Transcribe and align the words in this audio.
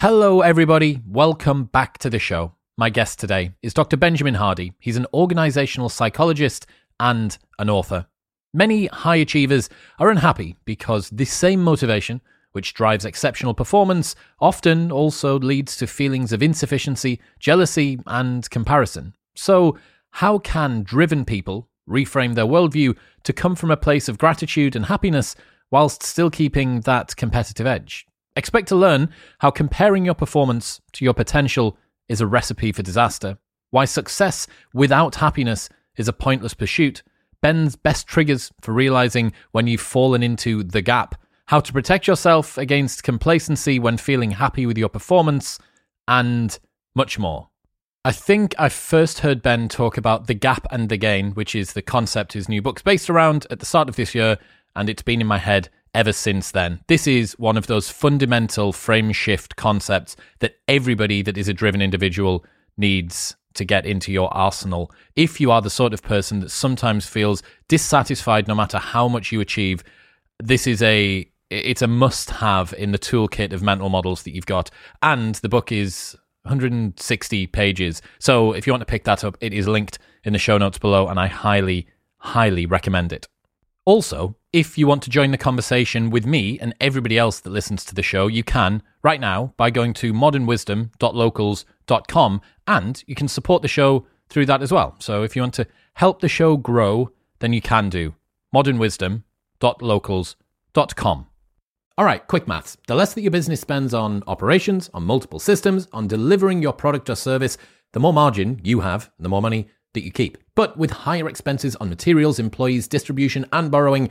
Hello, 0.00 0.42
everybody. 0.42 1.00
Welcome 1.08 1.64
back 1.64 1.98
to 1.98 2.08
the 2.08 2.20
show. 2.20 2.52
My 2.76 2.88
guest 2.88 3.18
today 3.18 3.54
is 3.62 3.74
Dr. 3.74 3.96
Benjamin 3.96 4.34
Hardy. 4.34 4.72
He's 4.78 4.96
an 4.96 5.08
organizational 5.12 5.88
psychologist 5.88 6.68
and 7.00 7.36
an 7.58 7.68
author. 7.68 8.06
Many 8.54 8.86
high 8.86 9.16
achievers 9.16 9.68
are 9.98 10.08
unhappy 10.08 10.54
because 10.64 11.10
this 11.10 11.32
same 11.32 11.60
motivation, 11.64 12.20
which 12.52 12.74
drives 12.74 13.04
exceptional 13.04 13.54
performance, 13.54 14.14
often 14.40 14.92
also 14.92 15.36
leads 15.36 15.76
to 15.78 15.88
feelings 15.88 16.32
of 16.32 16.44
insufficiency, 16.44 17.20
jealousy, 17.40 17.98
and 18.06 18.48
comparison. 18.50 19.16
So, 19.34 19.76
how 20.12 20.38
can 20.38 20.84
driven 20.84 21.24
people 21.24 21.68
reframe 21.88 22.36
their 22.36 22.46
worldview 22.46 22.96
to 23.24 23.32
come 23.32 23.56
from 23.56 23.72
a 23.72 23.76
place 23.76 24.08
of 24.08 24.16
gratitude 24.16 24.76
and 24.76 24.84
happiness 24.86 25.34
whilst 25.72 26.04
still 26.04 26.30
keeping 26.30 26.82
that 26.82 27.16
competitive 27.16 27.66
edge? 27.66 28.06
Expect 28.36 28.68
to 28.68 28.76
learn 28.76 29.10
how 29.38 29.50
comparing 29.50 30.04
your 30.04 30.14
performance 30.14 30.80
to 30.92 31.04
your 31.04 31.14
potential 31.14 31.76
is 32.08 32.20
a 32.20 32.26
recipe 32.26 32.72
for 32.72 32.82
disaster, 32.82 33.38
why 33.70 33.84
success 33.84 34.46
without 34.72 35.16
happiness 35.16 35.68
is 35.96 36.08
a 36.08 36.12
pointless 36.12 36.54
pursuit, 36.54 37.02
Ben's 37.42 37.76
best 37.76 38.06
triggers 38.06 38.50
for 38.60 38.72
realizing 38.72 39.32
when 39.52 39.66
you've 39.66 39.80
fallen 39.80 40.22
into 40.22 40.64
the 40.64 40.82
gap, 40.82 41.20
how 41.46 41.60
to 41.60 41.72
protect 41.72 42.06
yourself 42.06 42.58
against 42.58 43.02
complacency 43.02 43.78
when 43.78 43.96
feeling 43.96 44.32
happy 44.32 44.66
with 44.66 44.78
your 44.78 44.88
performance, 44.88 45.58
and 46.06 46.58
much 46.94 47.18
more. 47.18 47.48
I 48.04 48.12
think 48.12 48.54
I 48.58 48.68
first 48.68 49.20
heard 49.20 49.42
Ben 49.42 49.68
talk 49.68 49.96
about 49.96 50.26
the 50.26 50.34
gap 50.34 50.66
and 50.70 50.88
the 50.88 50.96
gain, 50.96 51.32
which 51.32 51.54
is 51.54 51.72
the 51.72 51.82
concept 51.82 52.32
his 52.32 52.48
new 52.48 52.62
book's 52.62 52.82
based 52.82 53.10
around 53.10 53.46
at 53.50 53.60
the 53.60 53.66
start 53.66 53.88
of 53.88 53.96
this 53.96 54.14
year, 54.14 54.38
and 54.74 54.88
it's 54.88 55.02
been 55.02 55.20
in 55.20 55.26
my 55.26 55.38
head 55.38 55.68
ever 55.94 56.12
since 56.12 56.50
then. 56.50 56.80
This 56.86 57.06
is 57.06 57.38
one 57.38 57.56
of 57.56 57.66
those 57.66 57.90
fundamental 57.90 58.72
frame 58.72 59.12
shift 59.12 59.56
concepts 59.56 60.16
that 60.40 60.56
everybody 60.68 61.22
that 61.22 61.38
is 61.38 61.48
a 61.48 61.54
driven 61.54 61.82
individual 61.82 62.44
needs 62.76 63.36
to 63.54 63.64
get 63.64 63.84
into 63.84 64.12
your 64.12 64.32
arsenal. 64.32 64.90
If 65.16 65.40
you 65.40 65.50
are 65.50 65.60
the 65.60 65.70
sort 65.70 65.92
of 65.92 66.02
person 66.02 66.40
that 66.40 66.50
sometimes 66.50 67.06
feels 67.06 67.42
dissatisfied 67.68 68.48
no 68.48 68.54
matter 68.54 68.78
how 68.78 69.08
much 69.08 69.32
you 69.32 69.40
achieve, 69.40 69.82
this 70.38 70.66
is 70.66 70.82
a 70.82 71.28
it's 71.50 71.82
a 71.82 71.86
must 71.86 72.28
have 72.30 72.74
in 72.76 72.92
the 72.92 72.98
toolkit 72.98 73.54
of 73.54 73.62
mental 73.62 73.88
models 73.88 74.22
that 74.22 74.34
you've 74.34 74.46
got. 74.46 74.70
And 75.02 75.34
the 75.36 75.48
book 75.48 75.72
is 75.72 76.14
160 76.42 77.46
pages. 77.48 78.02
So 78.18 78.52
if 78.52 78.66
you 78.66 78.72
want 78.72 78.82
to 78.82 78.86
pick 78.86 79.04
that 79.04 79.24
up, 79.24 79.36
it 79.40 79.54
is 79.54 79.66
linked 79.66 79.98
in 80.24 80.34
the 80.34 80.38
show 80.38 80.58
notes 80.58 80.78
below 80.78 81.08
and 81.08 81.18
I 81.18 81.26
highly 81.26 81.86
highly 82.18 82.66
recommend 82.66 83.12
it. 83.12 83.26
Also, 83.84 84.36
if 84.52 84.78
you 84.78 84.86
want 84.86 85.02
to 85.02 85.10
join 85.10 85.30
the 85.30 85.36
conversation 85.36 86.08
with 86.10 86.24
me 86.24 86.58
and 86.58 86.74
everybody 86.80 87.18
else 87.18 87.38
that 87.40 87.50
listens 87.50 87.84
to 87.84 87.94
the 87.94 88.02
show, 88.02 88.26
you 88.26 88.42
can 88.42 88.82
right 89.02 89.20
now 89.20 89.52
by 89.58 89.68
going 89.70 89.92
to 89.94 90.14
modernwisdom.locals.com 90.14 92.40
and 92.66 93.04
you 93.06 93.14
can 93.14 93.28
support 93.28 93.62
the 93.62 93.68
show 93.68 94.06
through 94.30 94.46
that 94.46 94.62
as 94.62 94.72
well. 94.72 94.96
So 95.00 95.22
if 95.22 95.36
you 95.36 95.42
want 95.42 95.52
to 95.54 95.66
help 95.94 96.20
the 96.20 96.28
show 96.28 96.56
grow, 96.56 97.10
then 97.40 97.52
you 97.52 97.60
can 97.60 97.90
do 97.90 98.14
modernwisdom.locals.com. 98.54 101.26
All 101.98 102.04
right, 102.04 102.26
quick 102.28 102.48
maths. 102.48 102.76
The 102.86 102.94
less 102.94 103.12
that 103.14 103.22
your 103.22 103.32
business 103.32 103.60
spends 103.60 103.92
on 103.92 104.22
operations, 104.26 104.88
on 104.94 105.02
multiple 105.02 105.40
systems, 105.40 105.88
on 105.92 106.06
delivering 106.06 106.62
your 106.62 106.72
product 106.72 107.10
or 107.10 107.16
service, 107.16 107.58
the 107.92 108.00
more 108.00 108.14
margin 108.14 108.60
you 108.62 108.80
have, 108.80 109.10
the 109.18 109.28
more 109.28 109.42
money 109.42 109.68
that 109.94 110.04
you 110.04 110.12
keep. 110.12 110.38
But 110.54 110.76
with 110.76 110.90
higher 110.90 111.28
expenses 111.28 111.74
on 111.76 111.88
materials, 111.88 112.38
employees, 112.38 112.86
distribution, 112.86 113.46
and 113.52 113.70
borrowing, 113.70 114.10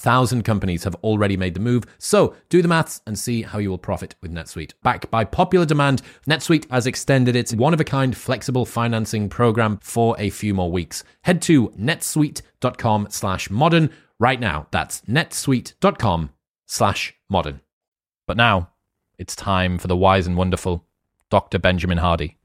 37,000 0.00 0.42
companies 0.42 0.84
have 0.84 0.94
already 0.96 1.36
made 1.36 1.54
the 1.54 1.60
move, 1.60 1.84
so 1.98 2.34
do 2.48 2.62
the 2.62 2.68
maths 2.68 3.00
and 3.06 3.18
see 3.18 3.42
how 3.42 3.58
you 3.58 3.70
will 3.70 3.78
profit 3.78 4.14
with 4.22 4.32
NetSuite. 4.32 4.72
Backed 4.82 5.10
by 5.10 5.24
popular 5.24 5.66
demand, 5.66 6.02
NetSuite 6.28 6.70
has 6.70 6.86
extended 6.86 7.36
its 7.36 7.54
one 7.54 7.74
of 7.74 7.80
a 7.80 7.84
kind 7.84 8.16
flexible 8.16 8.64
financing 8.64 9.28
program 9.28 9.78
for 9.82 10.16
a 10.18 10.30
few 10.30 10.54
more 10.54 10.70
weeks. 10.70 11.04
Head 11.22 11.42
to 11.42 11.68
netsuite.com 11.70 13.08
slash 13.10 13.50
modern 13.50 13.90
right 14.18 14.40
now. 14.40 14.66
That's 14.70 15.02
netsuite.com 15.02 16.30
slash 16.66 17.14
modern. 17.28 17.60
But 18.26 18.36
now 18.36 18.70
it's 19.18 19.36
time 19.36 19.78
for 19.78 19.88
the 19.88 19.96
wise 19.96 20.26
and 20.26 20.36
wonderful 20.36 20.86
Dr. 21.30 21.58
Benjamin 21.58 21.98
Hardy. 21.98 22.39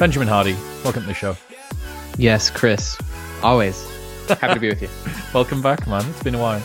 Benjamin 0.00 0.28
Hardy, 0.28 0.56
welcome 0.82 1.02
to 1.02 1.08
the 1.08 1.12
show. 1.12 1.36
Yes, 2.16 2.48
Chris. 2.48 2.96
Always 3.42 3.86
happy 4.28 4.54
to 4.54 4.60
be 4.60 4.68
with 4.70 4.80
you. 4.80 4.88
Welcome 5.34 5.60
back, 5.60 5.86
man. 5.86 6.02
It's 6.08 6.22
been 6.22 6.34
a 6.34 6.38
while. 6.38 6.62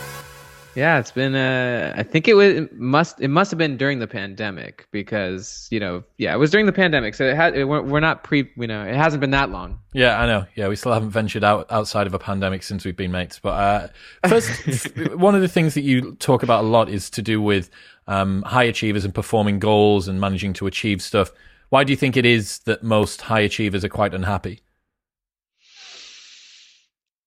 Yeah, 0.74 0.98
it's 0.98 1.10
been. 1.10 1.34
Uh, 1.34 1.92
I 1.94 2.02
think 2.02 2.28
it 2.28 2.34
was 2.34 2.54
it 2.54 2.78
must 2.78 3.20
it 3.20 3.28
must 3.28 3.50
have 3.50 3.58
been 3.58 3.76
during 3.76 3.98
the 3.98 4.06
pandemic 4.06 4.88
because 4.90 5.68
you 5.70 5.78
know 5.78 6.02
yeah 6.16 6.32
it 6.32 6.38
was 6.38 6.50
during 6.50 6.64
the 6.64 6.72
pandemic 6.72 7.14
so 7.14 7.24
it 7.24 7.36
had 7.36 7.54
it, 7.54 7.64
we're, 7.64 7.82
we're 7.82 8.00
not 8.00 8.24
pre 8.24 8.50
you 8.56 8.66
know 8.66 8.82
it 8.82 8.96
hasn't 8.96 9.20
been 9.20 9.32
that 9.32 9.50
long. 9.50 9.80
Yeah, 9.92 10.18
I 10.18 10.24
know. 10.24 10.46
Yeah, 10.54 10.68
we 10.68 10.76
still 10.76 10.94
haven't 10.94 11.10
ventured 11.10 11.44
out 11.44 11.66
outside 11.70 12.06
of 12.06 12.14
a 12.14 12.18
pandemic 12.18 12.62
since 12.62 12.86
we've 12.86 12.96
been 12.96 13.12
mates. 13.12 13.38
But 13.38 13.50
uh, 13.50 13.88
first, 14.28 14.96
one 15.14 15.34
of 15.34 15.42
the 15.42 15.48
things 15.48 15.74
that 15.74 15.82
you 15.82 16.14
talk 16.14 16.42
about 16.42 16.64
a 16.64 16.66
lot 16.66 16.88
is 16.88 17.10
to 17.10 17.20
do 17.20 17.42
with 17.42 17.68
um, 18.06 18.40
high 18.44 18.64
achievers 18.64 19.04
and 19.04 19.14
performing 19.14 19.58
goals 19.58 20.08
and 20.08 20.18
managing 20.18 20.54
to 20.54 20.66
achieve 20.66 21.02
stuff. 21.02 21.32
Why 21.70 21.84
do 21.84 21.92
you 21.92 21.96
think 21.96 22.16
it 22.16 22.24
is 22.24 22.60
that 22.60 22.82
most 22.82 23.22
high 23.22 23.40
achievers 23.40 23.84
are 23.84 23.88
quite 23.88 24.14
unhappy? 24.14 24.62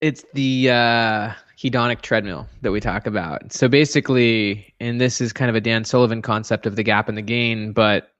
It's 0.01 0.23
the 0.33 0.69
uh, 0.69 1.33
hedonic 1.57 2.01
treadmill 2.01 2.47
that 2.61 2.71
we 2.71 2.79
talk 2.79 3.05
about. 3.05 3.51
So 3.51 3.67
basically, 3.67 4.73
and 4.79 5.01
this 5.01 5.19
is 5.19 5.33
kind 5.33 5.49
of 5.49 5.55
a 5.55 5.61
Dan 5.61 5.83
Sullivan 5.83 6.21
concept 6.21 6.65
of 6.65 6.77
the 6.77 6.83
gap 6.83 7.09
and 7.09 7.17
the 7.17 7.21
gain, 7.21 7.73
but 7.73 8.11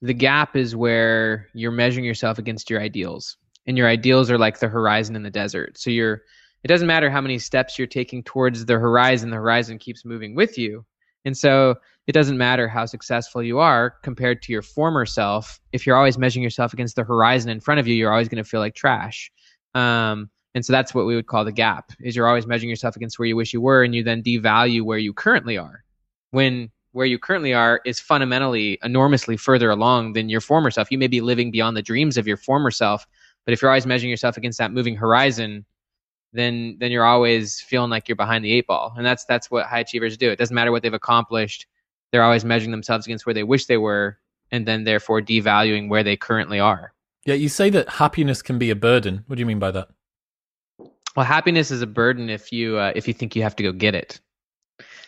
the 0.00 0.14
gap 0.14 0.54
is 0.54 0.76
where 0.76 1.48
you're 1.52 1.72
measuring 1.72 2.04
yourself 2.04 2.38
against 2.38 2.70
your 2.70 2.80
ideals. 2.80 3.36
And 3.66 3.76
your 3.76 3.88
ideals 3.88 4.30
are 4.30 4.38
like 4.38 4.60
the 4.60 4.68
horizon 4.68 5.16
in 5.16 5.24
the 5.24 5.30
desert. 5.30 5.76
So 5.78 5.90
you're 5.90 6.22
it 6.62 6.68
doesn't 6.68 6.86
matter 6.86 7.10
how 7.10 7.20
many 7.20 7.38
steps 7.38 7.78
you're 7.78 7.86
taking 7.86 8.22
towards 8.24 8.64
the 8.64 8.74
horizon, 8.74 9.30
the 9.30 9.36
horizon 9.36 9.78
keeps 9.78 10.04
moving 10.04 10.34
with 10.34 10.58
you. 10.58 10.84
And 11.24 11.36
so 11.36 11.76
it 12.06 12.12
doesn't 12.12 12.38
matter 12.38 12.68
how 12.68 12.86
successful 12.86 13.42
you 13.42 13.58
are 13.58 13.90
compared 14.02 14.42
to 14.42 14.52
your 14.52 14.62
former 14.62 15.06
self. 15.06 15.60
If 15.72 15.86
you're 15.86 15.96
always 15.96 16.18
measuring 16.18 16.44
yourself 16.44 16.72
against 16.72 16.96
the 16.96 17.04
horizon 17.04 17.50
in 17.50 17.60
front 17.60 17.80
of 17.80 17.88
you, 17.88 17.94
you're 17.94 18.12
always 18.12 18.28
going 18.28 18.42
to 18.42 18.48
feel 18.48 18.60
like 18.60 18.74
trash. 18.74 19.30
Um, 19.74 20.30
and 20.56 20.64
so 20.64 20.72
that's 20.72 20.94
what 20.94 21.04
we 21.04 21.14
would 21.14 21.26
call 21.26 21.44
the 21.44 21.52
gap 21.52 21.92
is 22.00 22.16
you're 22.16 22.26
always 22.26 22.46
measuring 22.46 22.70
yourself 22.70 22.96
against 22.96 23.18
where 23.18 23.28
you 23.28 23.36
wish 23.36 23.52
you 23.52 23.60
were 23.60 23.84
and 23.84 23.94
you 23.94 24.02
then 24.02 24.22
devalue 24.22 24.82
where 24.82 24.98
you 24.98 25.12
currently 25.12 25.58
are 25.58 25.84
when 26.30 26.70
where 26.92 27.04
you 27.06 27.18
currently 27.18 27.52
are 27.52 27.82
is 27.84 28.00
fundamentally 28.00 28.78
enormously 28.82 29.36
further 29.36 29.70
along 29.70 30.14
than 30.14 30.30
your 30.30 30.40
former 30.40 30.70
self 30.70 30.90
you 30.90 30.96
may 30.96 31.06
be 31.06 31.20
living 31.20 31.50
beyond 31.50 31.76
the 31.76 31.82
dreams 31.82 32.16
of 32.16 32.26
your 32.26 32.38
former 32.38 32.70
self 32.70 33.06
but 33.44 33.52
if 33.52 33.60
you're 33.60 33.70
always 33.70 33.86
measuring 33.86 34.10
yourself 34.10 34.38
against 34.38 34.58
that 34.58 34.72
moving 34.72 34.96
horizon 34.96 35.64
then 36.32 36.76
then 36.80 36.90
you're 36.90 37.04
always 37.04 37.60
feeling 37.60 37.90
like 37.90 38.08
you're 38.08 38.16
behind 38.16 38.42
the 38.42 38.52
eight 38.52 38.66
ball 38.66 38.94
and 38.96 39.04
that's 39.04 39.26
that's 39.26 39.50
what 39.50 39.66
high 39.66 39.80
achievers 39.80 40.16
do 40.16 40.30
it 40.30 40.38
doesn't 40.38 40.54
matter 40.54 40.72
what 40.72 40.82
they've 40.82 40.94
accomplished 40.94 41.66
they're 42.16 42.24
always 42.24 42.46
measuring 42.46 42.70
themselves 42.70 43.04
against 43.04 43.26
where 43.26 43.34
they 43.34 43.44
wish 43.44 43.66
they 43.66 43.76
were 43.76 44.16
and 44.50 44.66
then 44.66 44.84
therefore 44.84 45.20
devaluing 45.20 45.90
where 45.90 46.02
they 46.02 46.16
currently 46.16 46.58
are. 46.58 46.94
Yeah, 47.26 47.34
you 47.34 47.50
say 47.50 47.68
that 47.68 47.90
happiness 47.90 48.40
can 48.40 48.58
be 48.58 48.70
a 48.70 48.74
burden. 48.74 49.22
What 49.26 49.36
do 49.36 49.40
you 49.40 49.46
mean 49.46 49.58
by 49.58 49.70
that? 49.72 49.88
well 51.14 51.26
happiness 51.26 51.70
is 51.70 51.82
a 51.82 51.86
burden 51.86 52.30
if 52.30 52.52
you 52.52 52.78
uh, 52.78 52.92
if 52.94 53.06
you 53.06 53.12
think 53.12 53.36
you 53.36 53.42
have 53.42 53.56
to 53.56 53.62
go 53.62 53.72
get 53.72 53.94
it. 53.94 54.18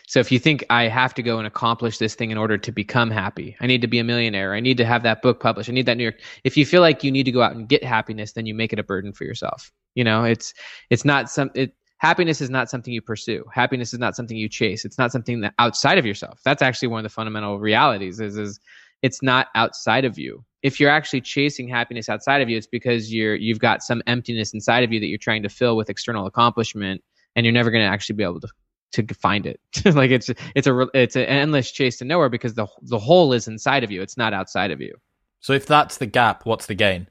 So 0.07 0.19
if 0.19 0.31
you 0.31 0.37
think 0.37 0.63
i 0.69 0.87
have 0.87 1.15
to 1.15 1.23
go 1.23 1.39
and 1.39 1.47
accomplish 1.47 1.97
this 1.97 2.13
thing 2.13 2.29
in 2.29 2.37
order 2.37 2.59
to 2.59 2.71
become 2.71 3.09
happy. 3.09 3.55
I 3.59 3.65
need 3.65 3.81
to 3.81 3.87
be 3.87 3.97
a 3.97 4.03
millionaire. 4.03 4.53
I 4.53 4.59
need 4.59 4.77
to 4.77 4.85
have 4.85 5.01
that 5.01 5.23
book 5.23 5.39
published. 5.39 5.69
I 5.69 5.73
need 5.73 5.87
that 5.87 5.97
new 5.97 6.03
york. 6.03 6.19
If 6.43 6.57
you 6.57 6.65
feel 6.65 6.81
like 6.81 7.03
you 7.03 7.11
need 7.11 7.23
to 7.23 7.31
go 7.31 7.41
out 7.41 7.55
and 7.55 7.67
get 7.67 7.83
happiness 7.83 8.33
then 8.33 8.45
you 8.45 8.53
make 8.53 8.71
it 8.71 8.79
a 8.79 8.83
burden 8.83 9.13
for 9.13 9.23
yourself. 9.23 9.71
You 9.95 10.03
know 10.03 10.25
it's 10.25 10.53
it's 10.91 11.05
not 11.05 11.31
some 11.31 11.49
it 11.55 11.73
happiness 11.99 12.41
is 12.41 12.49
not 12.49 12.69
something 12.69 12.93
you 12.93 13.01
pursue. 13.01 13.45
Happiness 13.53 13.93
is 13.93 13.99
not 13.99 14.15
something 14.15 14.35
you 14.35 14.49
chase. 14.49 14.83
It's 14.83 14.97
not 14.97 15.11
something 15.11 15.41
that 15.41 15.53
outside 15.59 15.97
of 15.97 16.05
yourself. 16.05 16.39
That's 16.43 16.61
actually 16.61 16.87
one 16.87 16.99
of 16.99 17.03
the 17.03 17.09
fundamental 17.09 17.59
realities 17.59 18.19
is, 18.19 18.37
is 18.37 18.59
it's 19.01 19.21
not 19.21 19.47
outside 19.55 20.05
of 20.05 20.17
you. 20.17 20.43
If 20.63 20.79
you're 20.79 20.89
actually 20.89 21.21
chasing 21.21 21.69
happiness 21.69 22.09
outside 22.09 22.41
of 22.41 22.49
you, 22.49 22.57
it's 22.57 22.67
because 22.67 23.13
you're 23.13 23.35
you've 23.35 23.59
got 23.59 23.81
some 23.83 24.01
emptiness 24.07 24.53
inside 24.53 24.83
of 24.83 24.91
you 24.91 24.99
that 24.99 25.07
you're 25.07 25.17
trying 25.17 25.43
to 25.43 25.49
fill 25.49 25.77
with 25.77 25.89
external 25.89 26.25
accomplishment, 26.25 27.01
and 27.35 27.45
you're 27.45 27.53
never 27.53 27.71
going 27.71 27.85
to 27.85 27.89
actually 27.89 28.15
be 28.15 28.23
able 28.23 28.41
to 28.41 28.49
to 28.91 29.13
find 29.13 29.45
it. 29.45 29.59
like 29.85 30.11
it's 30.11 30.29
it's 30.55 30.67
a 30.67 30.87
it's 30.93 31.15
an 31.15 31.23
endless 31.23 31.71
chase 31.71 31.97
to 31.99 32.05
nowhere 32.05 32.27
because 32.27 32.55
the 32.55 32.67
the 32.81 32.99
hole 32.99 33.31
is 33.31 33.47
inside 33.47 33.85
of 33.85 33.91
you. 33.91 34.01
It's 34.01 34.17
not 34.17 34.33
outside 34.33 34.71
of 34.71 34.81
you. 34.81 34.95
So 35.39 35.53
if 35.53 35.65
that's 35.65 35.97
the 35.97 36.05
gap, 36.05 36.45
what's 36.45 36.65
the 36.65 36.75
gain? 36.75 37.07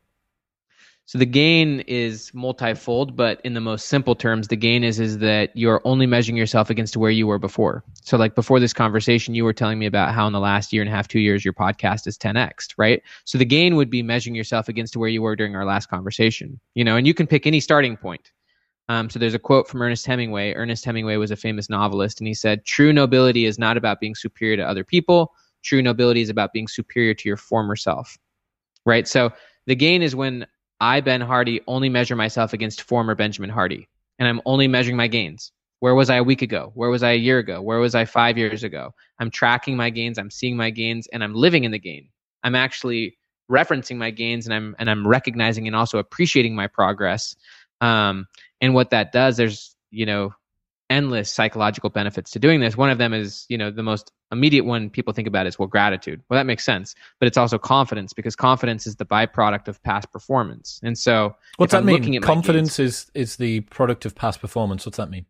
So 1.09 1.17
the 1.17 1.25
gain 1.25 1.81
is 1.87 2.31
multifold, 2.35 3.17
but 3.17 3.41
in 3.43 3.55
the 3.55 3.63
most 3.63 3.87
simple 3.87 4.15
terms, 4.15 4.49
the 4.49 4.57
gain 4.57 4.85
is 4.85 5.01
is 5.01 5.17
that 5.21 5.57
you're 5.57 5.81
only 5.87 6.05
measuring 6.05 6.37
yourself 6.37 6.69
against 6.69 6.99
where 6.99 7.11
you 7.11 7.27
were 7.27 7.39
before. 7.39 7.83
So 8.03 8.19
like 8.19 8.35
before 8.35 8.61
this 8.61 8.75
conversation, 8.75 9.35
you 9.35 9.45
were 9.45 9.55
telling 9.55 9.79
me 9.79 9.87
about 9.87 10.13
how 10.13 10.27
in 10.27 10.35
the 10.35 10.39
last 10.39 10.71
year 10.71 10.83
and 10.83 10.89
a 10.91 10.95
half, 10.95 11.09
two 11.09 11.19
years, 11.19 11.47
your 11.47 11.55
podcast 11.55 12.07
is 12.07 12.19
10x, 12.19 12.75
right? 12.77 13.03
So 13.25 13.39
the 13.39 13.47
gain 13.47 13.75
would 13.77 13.89
be 13.89 14.03
measuring 14.03 14.35
yourself 14.35 14.69
against 14.69 14.99
where 14.99 15.09
you 15.09 15.23
were 15.23 15.35
during 15.35 15.57
our 15.57 15.65
last 15.65 15.87
conversation, 15.87 16.61
you 16.75 16.85
know, 16.85 16.97
and 16.97 17.07
you 17.07 17.15
can 17.15 17.27
pick 17.27 17.47
any 17.47 17.61
starting 17.61 17.97
point. 17.97 18.31
Um, 18.91 19.09
so 19.09 19.19
there's 19.19 19.33
a 19.33 19.39
quote 19.39 19.67
from 19.67 19.81
Ernest 19.81 20.05
Hemingway. 20.05 20.53
Ernest 20.53 20.85
Hemingway 20.85 21.17
was 21.17 21.31
a 21.31 21.37
famous 21.37 21.71
novelist, 21.71 22.21
and 22.21 22.29
he 22.29 22.35
said, 22.35 22.67
"True 22.67 22.93
nobility 22.93 23.47
is 23.47 23.59
not 23.59 23.79
about 23.79 23.99
being 23.99 24.15
superior 24.15 24.59
to 24.59 24.69
other 24.69 24.85
people. 24.85 25.33
True 25.63 25.81
nobility 25.81 26.21
is 26.21 26.29
about 26.29 26.53
being 26.53 26.69
superior 26.69 27.15
to 27.15 27.29
your 27.31 27.39
former 27.39 27.77
self." 27.77 28.19
Right. 28.85 29.09
So 29.09 29.33
the 29.67 29.75
gain 29.75 30.03
is 30.03 30.15
when 30.15 30.47
I, 30.81 31.01
Ben 31.01 31.21
Hardy, 31.21 31.61
only 31.67 31.89
measure 31.89 32.17
myself 32.17 32.53
against 32.53 32.83
former 32.83 33.15
Benjamin 33.15 33.51
Hardy, 33.51 33.89
and 34.19 34.29
I'm 34.29 34.41
only 34.45 34.69
measuring 34.69 34.97
my 34.97 35.09
gains. 35.09 35.53
Where 35.81 35.95
was 35.95 36.11
I 36.11 36.17
a 36.17 36.25
week 36.25 36.43
ago? 36.43 36.73
Where 36.75 36.91
was 36.91 37.03
I 37.03 37.13
a 37.13 37.17
year 37.17 37.39
ago? 37.39 37.63
Where 37.63 37.79
was 37.79 37.95
I 37.95 38.05
five 38.05 38.37
years 38.37 38.65
ago? 38.65 38.95
I'm 39.21 39.31
tracking 39.31 39.77
my 39.77 39.91
gains. 39.91 40.19
I'm 40.19 40.31
seeing 40.31 40.57
my 40.57 40.71
gains, 40.71 41.07
and 41.09 41.23
I'm 41.23 41.35
living 41.35 41.65
in 41.65 41.71
the 41.71 41.79
gain. 41.79 42.09
I'm 42.43 42.55
actually 42.55 43.17
referencing 43.51 43.97
my 43.97 44.11
gains, 44.11 44.47
and 44.47 44.55
I'm 44.55 44.77
and 44.79 44.91
I'm 44.91 45.07
recognizing 45.07 45.67
and 45.67 45.77
also 45.77 45.99
appreciating 45.99 46.55
my 46.55 46.67
progress. 46.67 47.37
Um, 47.81 48.27
and 48.61 48.75
what 48.75 48.91
that 48.91 49.13
does, 49.13 49.37
there's, 49.37 49.77
you 49.91 50.05
know, 50.05 50.35
endless 50.91 51.31
psychological 51.31 51.91
benefits 51.91 52.31
to 52.33 52.39
doing 52.39 52.61
this. 52.61 52.77
One 52.77 52.91
of 52.91 52.99
them 52.99 53.13
is, 53.13 53.47
you 53.49 53.59
know, 53.59 53.71
the 53.71 53.83
most 53.83 54.13
immediate 54.33 54.65
one 54.65 54.91
people 54.91 55.13
think 55.13 55.29
about 55.29 55.47
is, 55.47 55.59
well, 55.59 55.69
gratitude. 55.69 56.23
Well, 56.29 56.39
that 56.39 56.47
makes 56.47 56.65
sense. 56.65 56.95
But 57.19 57.27
it's 57.27 57.37
also 57.37 57.59
confidence 57.59 58.13
because 58.13 58.37
confidence 58.37 58.87
is 58.87 58.97
the 58.97 59.05
byproduct 59.05 59.69
of 59.69 59.83
past 59.83 60.11
performance. 60.13 60.81
And 60.83 60.99
so, 60.99 61.37
what's 61.57 61.73
that 61.73 61.79
I'm 61.79 61.87
mean? 61.87 62.21
Confidence 62.21 62.79
is 62.79 63.11
is 63.15 63.37
the 63.37 63.61
product 63.61 64.05
of 64.05 64.15
past 64.15 64.41
performance. 64.41 64.87
What's 64.87 64.99
that 64.99 65.11
mean? 65.11 65.27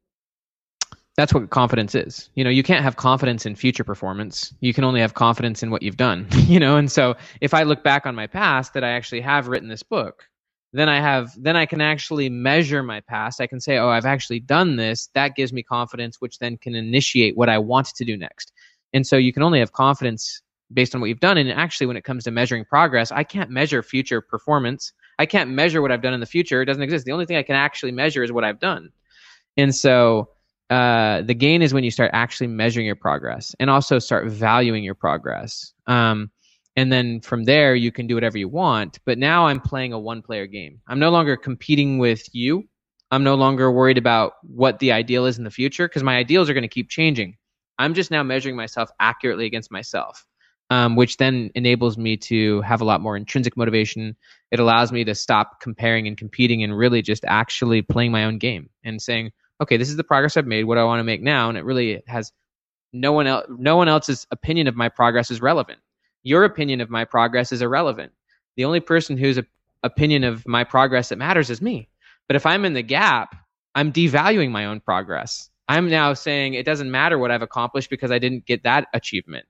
That's 1.17 1.35
what 1.35 1.51
confidence 1.51 1.97
is. 1.97 2.31
You 2.37 2.45
know, 2.45 2.51
you 2.51 2.63
can't 2.63 2.85
have 2.85 2.95
confidence 2.95 3.45
in 3.45 3.57
future 3.57 3.83
performance. 3.83 4.55
You 4.61 4.73
can 4.73 4.85
only 4.85 5.01
have 5.01 5.15
confidence 5.15 5.65
in 5.65 5.71
what 5.73 5.83
you've 5.83 5.97
done, 5.97 6.29
you 6.33 6.61
know? 6.61 6.77
And 6.77 6.93
so 6.93 7.17
if 7.41 7.55
I 7.55 7.65
look 7.65 7.83
back 7.83 8.07
on 8.07 8.15
my 8.15 8.29
past 8.29 8.73
that 8.75 8.85
I 8.85 8.91
actually 8.91 9.23
have 9.23 9.49
written 9.49 9.69
this 9.69 9.83
book, 9.83 10.28
then 10.73 10.89
I 10.89 11.01
have 11.01 11.33
then 11.39 11.57
I 11.57 11.67
can 11.67 11.81
actually 11.81 12.29
measure 12.29 12.83
my 12.83 13.01
past. 13.01 13.41
I 13.41 13.47
can 13.47 13.61
say, 13.61 13.79
"Oh, 13.79 13.89
I've 13.89 14.05
actually 14.05 14.41
done 14.41 14.77
this." 14.77 15.09
That 15.15 15.35
gives 15.35 15.53
me 15.53 15.63
confidence 15.63 16.21
which 16.21 16.39
then 16.39 16.57
can 16.59 16.75
initiate 16.75 17.37
what 17.37 17.49
I 17.49 17.59
want 17.59 17.89
to 17.95 18.05
do 18.05 18.17
next. 18.17 18.53
And 18.93 19.07
so 19.07 19.17
you 19.17 19.33
can 19.33 19.43
only 19.43 19.61
have 19.61 19.73
confidence 19.73 20.43
based 20.73 20.95
on 20.95 21.01
what 21.01 21.09
you've 21.09 21.21
done 21.21 21.39
and 21.39 21.51
actually 21.51 21.87
when 21.87 21.97
it 21.97 22.05
comes 22.05 22.25
to 22.25 22.31
measuring 22.31 22.65
progress, 22.65 23.11
I 23.11 23.25
can't 23.25 23.51
measure 23.51 23.83
future 23.83 24.21
performance. 24.21 24.93
I 25.19 25.27
can't 25.27 25.51
measure 25.51 25.81
what 25.81 25.91
I've 25.91 26.03
done 26.03 26.15
in 26.15 26.21
the 26.21 26.27
future. 26.27 26.61
It 26.63 26.67
doesn't 26.67 26.83
exist. 26.83 27.07
The 27.07 27.13
only 27.13 27.27
thing 27.27 27.37
I 27.37 27.43
can 27.43 27.57
actually 27.57 27.93
measure 27.93 28.23
is 28.23 28.33
what 28.33 28.45
I've 28.45 28.61
done. 28.61 28.91
And 29.57 29.75
so 29.75 30.29
uh, 30.71 31.23
the 31.23 31.35
gain 31.35 31.63
is 31.63 31.73
when 31.73 31.85
you 31.85 31.91
start 31.91 32.11
actually 32.13 32.49
measuring 32.49 32.87
your 32.87 32.97
progress 32.97 33.55
and 33.59 33.71
also 33.71 33.99
start 33.99 34.29
valuing 34.29 34.85
your 34.85 34.95
progress. 34.95 35.73
Um, 35.87 36.31
and 36.79 36.93
then 36.93 37.21
from 37.21 37.45
there 37.45 37.75
you 37.75 37.91
can 37.91 38.07
do 38.07 38.15
whatever 38.15 38.39
you 38.39 38.49
want. 38.49 38.99
But 39.05 39.19
now 39.19 39.47
i'm 39.47 39.61
playing 39.61 39.93
a 39.93 39.99
one 39.99 40.23
player 40.23 40.47
game. 40.47 40.81
I'm 40.87 41.01
no 41.01 41.11
longer 41.11 41.37
competing 41.37 41.99
with 41.99 42.33
you. 42.33 42.69
I'm 43.11 43.25
no 43.25 43.35
longer 43.35 43.73
worried 43.73 43.99
about 43.99 44.35
what 44.43 44.79
the 44.79 44.93
ideal 44.93 45.27
is 45.27 45.39
in 45.39 45.45
the 45.45 45.51
future 45.51 45.89
because 45.89 46.03
my 46.03 46.17
ideals 46.17 46.49
are 46.49 46.55
going 46.55 46.63
to 46.63 46.69
keep 46.69 46.89
changing. 46.89 47.37
I'm 47.79 47.95
just 47.95 48.11
now 48.11 48.23
measuring 48.23 48.57
myself 48.57 48.91
accurately 49.01 49.47
against 49.47 49.73
myself 49.73 50.25
um, 50.71 50.97
which 50.97 51.17
then 51.17 51.51
enables 51.55 51.97
me 51.97 52.17
to 52.17 52.61
have 52.61 52.81
a 52.81 52.85
lot 52.85 53.01
more 53.01 53.17
intrinsic 53.17 53.57
motivation. 53.57 54.17
It 54.51 54.61
allows 54.61 54.93
me 54.93 55.05
to 55.05 55.15
stop 55.15 55.61
comparing 55.61 56.07
and 56.07 56.17
competing 56.17 56.63
and 56.63 56.77
really 56.77 57.03
just 57.03 57.25
actually 57.27 57.83
playing 57.83 58.13
my 58.13 58.25
own 58.25 58.39
game 58.39 58.71
and 58.85 59.01
saying 59.01 59.33
okay 59.61 59.77
this 59.77 59.89
is 59.89 59.97
the 59.97 60.05
progress 60.05 60.37
i've 60.37 60.47
made. 60.47 60.65
What 60.65 60.77
do 60.77 60.81
i 60.81 60.85
want 60.85 61.01
to 61.01 61.05
make 61.05 61.23
now? 61.23 61.49
And 61.49 61.59
it 61.59 61.65
really 61.65 62.03
has 62.07 62.33
no 62.93 63.13
one 63.13 63.27
else 63.27 63.47
no 63.49 63.77
one 63.77 63.89
else's 63.89 64.27
opinion 64.31 64.67
of 64.67 64.77
my 64.77 64.89
progress 64.89 65.31
is 65.31 65.41
relevant 65.41 65.79
your 66.23 66.45
opinion 66.45 66.81
of 66.81 66.91
my 66.91 67.05
progress 67.05 67.53
is 67.53 67.63
irrelevant. 67.63 68.13
The 68.57 68.65
only 68.65 68.81
person 68.81 69.17
whose 69.17 69.39
opinion 69.83 70.25
of 70.25 70.47
my 70.47 70.65
progress 70.65 71.09
that 71.09 71.19
matters 71.19 71.51
is 71.51 71.63
me. 71.63 71.89
But 72.27 72.37
if 72.37 72.45
I'm 72.45 72.65
in 72.65 72.75
the 72.75 72.83
gap, 72.83 73.37
I'm 73.75 73.93
devaluing 73.93 74.51
my 74.51 74.67
own 74.67 74.81
progress. 74.81 75.51
I'm 75.69 75.89
now 75.89 76.15
saying 76.15 76.55
it 76.55 76.67
doesn't 76.67 76.91
matter 76.91 77.19
what 77.19 77.31
I've 77.31 77.43
accomplished 77.43 77.91
because 77.91 78.11
I 78.11 78.19
didn't 78.19 78.47
get 78.47 78.65
that 78.65 78.89
achievement. 78.95 79.47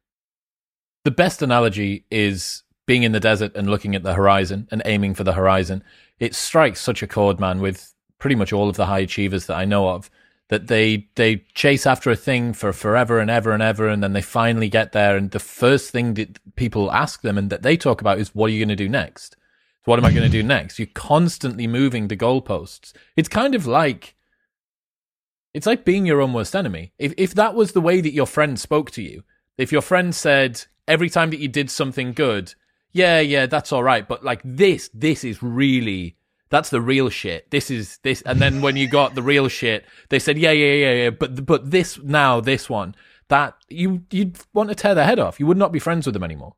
The 1.05 1.11
best 1.11 1.43
analogy 1.43 2.05
is 2.11 2.65
being 2.87 3.03
in 3.03 3.12
the 3.12 3.20
desert 3.20 3.55
and 3.55 3.70
looking 3.70 3.94
at 3.94 4.03
the 4.03 4.15
horizon 4.15 4.69
and 4.70 4.82
aiming 4.85 5.15
for 5.15 5.25
the 5.25 5.32
horizon. 5.32 5.85
It 6.19 6.35
strikes 6.35 6.81
such 6.81 7.03
a 7.03 7.06
chord, 7.06 7.38
man, 7.38 7.61
with 7.61 7.94
pretty 8.19 8.35
much 8.35 8.53
all 8.53 8.69
of 8.69 8.76
the 8.76 8.87
high 8.87 8.99
achievers 8.99 9.47
that 9.47 9.56
I 9.56 9.65
know 9.65 9.88
of 9.88 10.11
that 10.48 10.66
they 10.68 11.08
they 11.16 11.44
chase 11.54 11.86
after 11.86 12.10
a 12.10 12.16
thing 12.16 12.52
for 12.52 12.72
forever 12.72 13.18
and 13.18 13.30
ever 13.30 13.52
and 13.52 13.62
ever 13.62 13.88
and 13.88 14.02
then 14.02 14.12
they 14.12 14.22
finally 14.22 14.68
get 14.68 14.92
there 14.92 15.16
and 15.16 15.30
the 15.30 15.38
first 15.38 15.90
thing 15.90 16.14
that 16.14 16.38
people 16.56 16.90
ask 16.90 17.22
them 17.22 17.36
and 17.36 17.50
that 17.50 17.62
they 17.62 17.76
talk 17.76 18.00
about 18.00 18.18
is 18.18 18.34
what 18.34 18.48
are 18.48 18.52
you 18.52 18.60
going 18.60 18.76
to 18.76 18.76
do 18.76 18.88
next? 18.88 19.36
What 19.84 19.98
am 19.98 20.04
i 20.04 20.10
going 20.10 20.22
to 20.22 20.28
do 20.28 20.42
next? 20.42 20.78
You're 20.78 20.88
constantly 20.94 21.66
moving 21.66 22.08
the 22.08 22.16
goalposts. 22.16 22.92
It's 23.16 23.28
kind 23.28 23.54
of 23.54 23.66
like 23.66 24.16
it's 25.54 25.66
like 25.66 25.84
being 25.84 26.04
your 26.04 26.20
own 26.20 26.32
worst 26.32 26.54
enemy. 26.54 26.92
If 26.98 27.14
if 27.16 27.34
that 27.34 27.54
was 27.54 27.72
the 27.72 27.80
way 27.80 28.00
that 28.00 28.12
your 28.12 28.26
friend 28.26 28.58
spoke 28.58 28.90
to 28.92 29.02
you 29.02 29.22
if 29.58 29.72
your 29.72 29.82
friend 29.82 30.14
said 30.14 30.64
every 30.86 31.10
time 31.10 31.30
that 31.30 31.40
you 31.40 31.48
did 31.48 31.68
something 31.68 32.12
good 32.12 32.54
yeah 32.92 33.20
yeah 33.20 33.44
that's 33.44 33.72
all 33.72 33.82
right 33.82 34.08
but 34.08 34.24
like 34.24 34.40
this 34.44 34.88
this 34.94 35.24
is 35.24 35.42
really 35.42 36.16
that's 36.50 36.70
the 36.70 36.80
real 36.80 37.08
shit. 37.08 37.50
This 37.50 37.70
is 37.70 37.98
this, 38.02 38.22
and 38.22 38.40
then 38.40 38.62
when 38.62 38.76
you 38.76 38.88
got 38.88 39.14
the 39.14 39.22
real 39.22 39.48
shit, 39.48 39.84
they 40.08 40.18
said, 40.18 40.38
yeah, 40.38 40.52
yeah, 40.52 40.72
yeah, 40.74 40.92
yeah. 40.92 41.10
But 41.10 41.44
but 41.44 41.70
this 41.70 41.98
now, 42.02 42.40
this 42.40 42.70
one, 42.70 42.94
that 43.28 43.54
you 43.68 44.02
you'd 44.10 44.38
want 44.54 44.70
to 44.70 44.74
tear 44.74 44.94
their 44.94 45.04
head 45.04 45.18
off. 45.18 45.38
You 45.38 45.46
would 45.46 45.56
not 45.56 45.72
be 45.72 45.78
friends 45.78 46.06
with 46.06 46.14
them 46.14 46.24
anymore. 46.24 46.54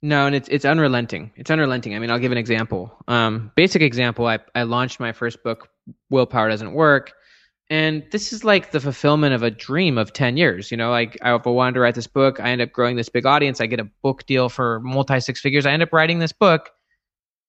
No, 0.00 0.26
and 0.26 0.34
it's 0.34 0.48
it's 0.48 0.64
unrelenting. 0.64 1.30
It's 1.36 1.50
unrelenting. 1.50 1.94
I 1.94 1.98
mean, 1.98 2.10
I'll 2.10 2.18
give 2.18 2.32
an 2.32 2.38
example. 2.38 2.92
Um, 3.08 3.52
basic 3.54 3.82
example. 3.82 4.26
I 4.26 4.40
I 4.54 4.64
launched 4.64 4.98
my 4.98 5.12
first 5.12 5.42
book, 5.44 5.68
Willpower 6.10 6.48
Doesn't 6.48 6.72
Work, 6.72 7.12
and 7.70 8.02
this 8.10 8.32
is 8.32 8.42
like 8.42 8.72
the 8.72 8.80
fulfillment 8.80 9.34
of 9.34 9.42
a 9.42 9.50
dream 9.50 9.98
of 9.98 10.12
ten 10.12 10.36
years. 10.36 10.70
You 10.70 10.76
know, 10.76 10.90
like 10.90 11.18
I 11.22 11.34
wanted 11.36 11.74
to 11.74 11.80
write 11.80 11.94
this 11.94 12.08
book. 12.08 12.40
I 12.40 12.50
end 12.50 12.62
up 12.62 12.72
growing 12.72 12.96
this 12.96 13.10
big 13.10 13.26
audience. 13.26 13.60
I 13.60 13.66
get 13.66 13.78
a 13.78 13.88
book 14.02 14.26
deal 14.26 14.48
for 14.48 14.80
multi 14.80 15.20
six 15.20 15.40
figures. 15.40 15.66
I 15.66 15.72
end 15.72 15.82
up 15.82 15.92
writing 15.92 16.18
this 16.18 16.32
book 16.32 16.70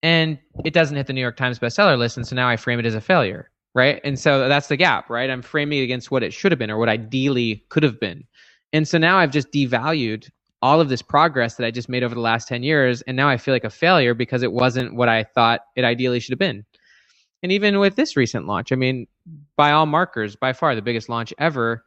and 0.04 0.38
it 0.64 0.74
doesn't 0.74 0.96
hit 0.96 1.08
the 1.08 1.14
New 1.14 1.22
York 1.22 1.38
Times 1.38 1.58
bestseller 1.58 1.98
list, 1.98 2.18
and 2.18 2.28
so 2.28 2.36
now 2.36 2.48
I 2.48 2.58
frame 2.58 2.80
it 2.80 2.86
as 2.86 2.94
a 2.94 3.02
failure, 3.02 3.50
right? 3.74 4.00
And 4.04 4.20
so 4.20 4.48
that's 4.48 4.68
the 4.68 4.78
gap, 4.78 5.10
right? 5.10 5.30
I'm 5.30 5.42
framing 5.42 5.80
it 5.80 5.84
against 5.84 6.12
what 6.12 6.22
it 6.22 6.34
should 6.34 6.52
have 6.52 6.60
been 6.60 6.70
or 6.70 6.78
what 6.78 6.90
ideally 6.90 7.66
could 7.70 7.82
have 7.84 8.00
been, 8.00 8.24
and 8.72 8.88
so 8.88 9.00
now 9.00 9.18
I've 9.18 9.32
just 9.32 9.52
devalued 9.52 10.30
all 10.62 10.80
of 10.80 10.88
this 10.88 11.02
progress 11.02 11.56
that 11.56 11.66
I 11.66 11.72
just 11.72 11.90
made 11.90 12.04
over 12.04 12.16
the 12.16 12.22
last 12.22 12.48
10 12.48 12.64
years, 12.64 13.02
and 13.02 13.18
now 13.18 13.28
I 13.28 13.36
feel 13.36 13.54
like 13.54 13.66
a 13.66 13.70
failure 13.70 14.14
because 14.14 14.44
it 14.44 14.54
wasn't 14.54 14.96
what 14.96 15.10
I 15.10 15.24
thought 15.24 15.60
it 15.76 15.84
ideally 15.84 16.22
should 16.22 16.32
have 16.32 16.40
been. 16.40 16.64
And 17.44 17.52
even 17.52 17.80
with 17.80 17.98
this 17.98 18.16
recent 18.16 18.48
launch, 18.48 18.72
I 18.72 18.76
mean, 18.76 19.06
by 19.58 19.74
all 19.74 19.86
markers, 19.86 20.38
by 20.38 20.54
far 20.54 20.74
the 20.74 20.82
biggest 20.82 21.10
launch 21.10 21.34
ever, 21.38 21.84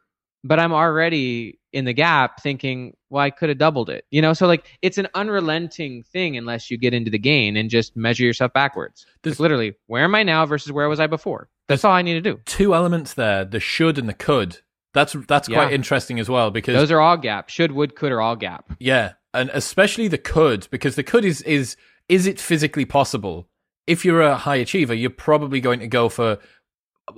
but 0.47 0.59
I'm 0.59 0.73
already 0.73 1.59
in 1.73 1.85
the 1.85 1.93
gap 1.93 2.41
thinking, 2.41 2.95
well, 3.09 3.23
I 3.23 3.29
could 3.29 3.49
have 3.49 3.57
doubled 3.57 3.89
it. 3.89 4.05
You 4.09 4.21
know, 4.21 4.33
so 4.33 4.47
like 4.47 4.77
it's 4.81 4.97
an 4.97 5.07
unrelenting 5.13 6.03
thing 6.03 6.37
unless 6.37 6.71
you 6.71 6.77
get 6.77 6.93
into 6.93 7.11
the 7.11 7.19
gain 7.19 7.57
and 7.57 7.69
just 7.69 7.95
measure 7.95 8.23
yourself 8.23 8.53
backwards. 8.53 9.05
Like 9.23 9.39
literally, 9.39 9.75
where 9.87 10.03
am 10.03 10.15
I 10.15 10.23
now 10.23 10.45
versus 10.45 10.71
where 10.71 10.89
was 10.89 10.99
I 10.99 11.07
before? 11.07 11.49
That's 11.67 11.83
all 11.83 11.91
I 11.91 12.01
need 12.01 12.13
to 12.13 12.21
do. 12.21 12.39
Two 12.45 12.73
elements 12.73 13.13
there: 13.13 13.45
the 13.45 13.59
should 13.59 13.97
and 13.97 14.07
the 14.07 14.13
could. 14.13 14.59
That's 14.93 15.15
that's 15.27 15.49
yeah. 15.49 15.57
quite 15.57 15.73
interesting 15.73 16.19
as 16.19 16.29
well 16.29 16.49
because 16.49 16.75
those 16.75 16.91
are 16.91 17.01
all 17.01 17.17
gap. 17.17 17.49
Should, 17.49 17.73
would, 17.73 17.95
could 17.95 18.11
are 18.11 18.21
all 18.21 18.35
gap. 18.35 18.71
Yeah, 18.79 19.13
and 19.33 19.49
especially 19.53 20.07
the 20.07 20.17
could 20.17 20.67
because 20.71 20.95
the 20.95 21.03
could 21.03 21.25
is 21.25 21.41
is 21.43 21.75
is 22.07 22.25
it 22.25 22.39
physically 22.39 22.85
possible? 22.85 23.49
If 23.85 24.03
you're 24.03 24.21
a 24.21 24.35
high 24.35 24.57
achiever, 24.57 24.93
you're 24.93 25.09
probably 25.09 25.61
going 25.61 25.79
to 25.81 25.87
go 25.87 26.09
for 26.09 26.39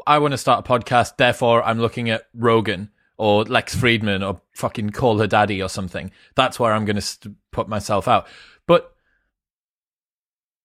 I 0.05 0.19
want 0.19 0.33
to 0.33 0.37
start 0.37 0.67
a 0.67 0.69
podcast, 0.69 1.17
therefore 1.17 1.63
I'm 1.63 1.79
looking 1.79 2.09
at 2.09 2.23
Rogan 2.33 2.91
or 3.19 3.43
Lex 3.43 3.75
Fridman 3.75 4.25
or 4.25 4.41
fucking 4.55 4.91
call 4.91 5.19
her 5.19 5.27
daddy 5.27 5.61
or 5.61 5.67
something. 5.67 6.09
That's 6.35 6.57
where 6.57 6.71
I'm 6.71 6.85
going 6.85 6.95
to 6.95 7.01
st- 7.01 7.35
put 7.51 7.67
myself 7.67 8.07
out. 8.07 8.25
But 8.65 8.95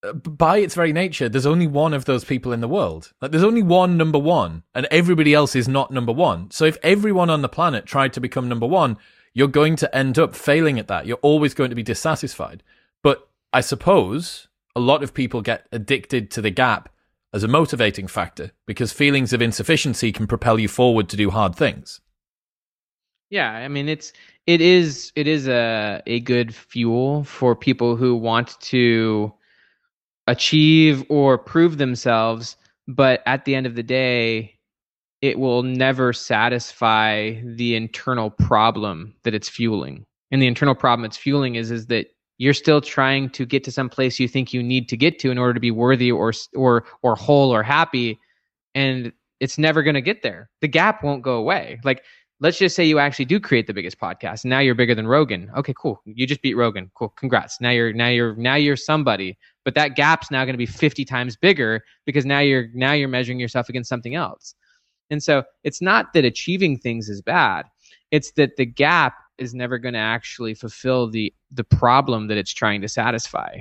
uh, 0.04 0.12
by 0.12 0.58
its 0.58 0.76
very 0.76 0.92
nature, 0.92 1.28
there's 1.28 1.46
only 1.46 1.66
one 1.66 1.92
of 1.92 2.04
those 2.04 2.24
people 2.24 2.52
in 2.52 2.60
the 2.60 2.68
world. 2.68 3.12
Like, 3.20 3.32
there's 3.32 3.42
only 3.42 3.64
one 3.64 3.96
number 3.96 4.20
one, 4.20 4.62
and 4.72 4.86
everybody 4.92 5.34
else 5.34 5.56
is 5.56 5.66
not 5.66 5.90
number 5.90 6.12
one. 6.12 6.52
So 6.52 6.64
if 6.64 6.78
everyone 6.84 7.28
on 7.28 7.42
the 7.42 7.48
planet 7.48 7.86
tried 7.86 8.12
to 8.12 8.20
become 8.20 8.48
number 8.48 8.68
one, 8.68 8.98
you're 9.34 9.48
going 9.48 9.74
to 9.76 9.92
end 9.94 10.16
up 10.16 10.36
failing 10.36 10.78
at 10.78 10.86
that. 10.86 11.06
You're 11.06 11.16
always 11.22 11.54
going 11.54 11.70
to 11.70 11.76
be 11.76 11.82
dissatisfied. 11.82 12.62
But 13.02 13.28
I 13.52 13.62
suppose 13.62 14.46
a 14.76 14.80
lot 14.80 15.02
of 15.02 15.12
people 15.12 15.42
get 15.42 15.66
addicted 15.72 16.30
to 16.30 16.40
the 16.40 16.50
gap 16.50 16.88
as 17.32 17.42
a 17.42 17.48
motivating 17.48 18.06
factor 18.06 18.52
because 18.64 18.92
feelings 18.92 19.32
of 19.32 19.42
insufficiency 19.42 20.12
can 20.12 20.28
propel 20.28 20.60
you 20.60 20.68
forward 20.68 21.08
to 21.08 21.16
do 21.16 21.30
hard 21.30 21.56
things. 21.56 22.00
Yeah, 23.34 23.50
I 23.50 23.66
mean 23.66 23.88
it's 23.88 24.12
it 24.46 24.60
is 24.60 25.10
it 25.16 25.26
is 25.26 25.48
a 25.48 26.00
a 26.06 26.20
good 26.20 26.54
fuel 26.54 27.24
for 27.24 27.56
people 27.56 27.96
who 27.96 28.14
want 28.14 28.56
to 28.60 29.34
achieve 30.28 31.04
or 31.08 31.36
prove 31.36 31.78
themselves, 31.78 32.56
but 32.86 33.24
at 33.26 33.44
the 33.44 33.56
end 33.56 33.66
of 33.66 33.74
the 33.74 33.82
day, 33.82 34.56
it 35.20 35.40
will 35.40 35.64
never 35.64 36.12
satisfy 36.12 37.32
the 37.44 37.74
internal 37.74 38.30
problem 38.30 39.12
that 39.24 39.34
it's 39.34 39.48
fueling. 39.48 40.04
And 40.30 40.40
the 40.40 40.46
internal 40.46 40.76
problem 40.76 41.04
it's 41.04 41.16
fueling 41.16 41.56
is 41.56 41.72
is 41.72 41.86
that 41.88 42.06
you're 42.38 42.54
still 42.54 42.80
trying 42.80 43.30
to 43.30 43.44
get 43.44 43.64
to 43.64 43.72
some 43.72 43.88
place 43.88 44.20
you 44.20 44.28
think 44.28 44.52
you 44.52 44.62
need 44.62 44.88
to 44.90 44.96
get 44.96 45.18
to 45.18 45.32
in 45.32 45.38
order 45.38 45.54
to 45.54 45.60
be 45.60 45.72
worthy 45.72 46.12
or 46.12 46.32
or 46.54 46.84
or 47.02 47.16
whole 47.16 47.52
or 47.52 47.64
happy 47.64 48.16
and 48.76 49.12
it's 49.40 49.58
never 49.58 49.82
going 49.82 49.94
to 49.94 50.00
get 50.00 50.22
there. 50.22 50.48
The 50.60 50.68
gap 50.68 51.02
won't 51.02 51.22
go 51.22 51.34
away. 51.34 51.80
Like 51.84 52.04
let's 52.40 52.58
just 52.58 52.74
say 52.76 52.84
you 52.84 52.98
actually 52.98 53.24
do 53.24 53.40
create 53.40 53.66
the 53.66 53.74
biggest 53.74 53.98
podcast. 53.98 54.44
Now 54.44 54.58
you're 54.58 54.74
bigger 54.74 54.94
than 54.94 55.06
Rogan. 55.06 55.50
Okay, 55.56 55.74
cool. 55.76 56.00
You 56.04 56.26
just 56.26 56.42
beat 56.42 56.54
Rogan. 56.54 56.90
Cool. 56.94 57.10
Congrats. 57.10 57.60
Now 57.60 57.70
you're 57.70 57.92
now 57.92 58.08
you're 58.08 58.34
now 58.36 58.56
you're 58.56 58.76
somebody. 58.76 59.38
But 59.64 59.74
that 59.76 59.96
gap's 59.96 60.30
now 60.30 60.44
going 60.44 60.54
to 60.54 60.58
be 60.58 60.66
50 60.66 61.04
times 61.04 61.36
bigger 61.36 61.82
because 62.04 62.26
now 62.26 62.40
you're 62.40 62.68
now 62.74 62.92
you're 62.92 63.08
measuring 63.08 63.40
yourself 63.40 63.68
against 63.68 63.88
something 63.88 64.14
else. 64.14 64.54
And 65.10 65.22
so 65.22 65.44
it's 65.62 65.80
not 65.80 66.12
that 66.14 66.24
achieving 66.24 66.78
things 66.78 67.08
is 67.08 67.22
bad. 67.22 67.66
It's 68.10 68.32
that 68.32 68.56
the 68.56 68.66
gap 68.66 69.14
is 69.38 69.54
never 69.54 69.78
going 69.78 69.94
to 69.94 70.00
actually 70.00 70.54
fulfill 70.54 71.08
the 71.08 71.32
the 71.50 71.64
problem 71.64 72.28
that 72.28 72.38
it's 72.38 72.52
trying 72.52 72.80
to 72.82 72.88
satisfy. 72.88 73.58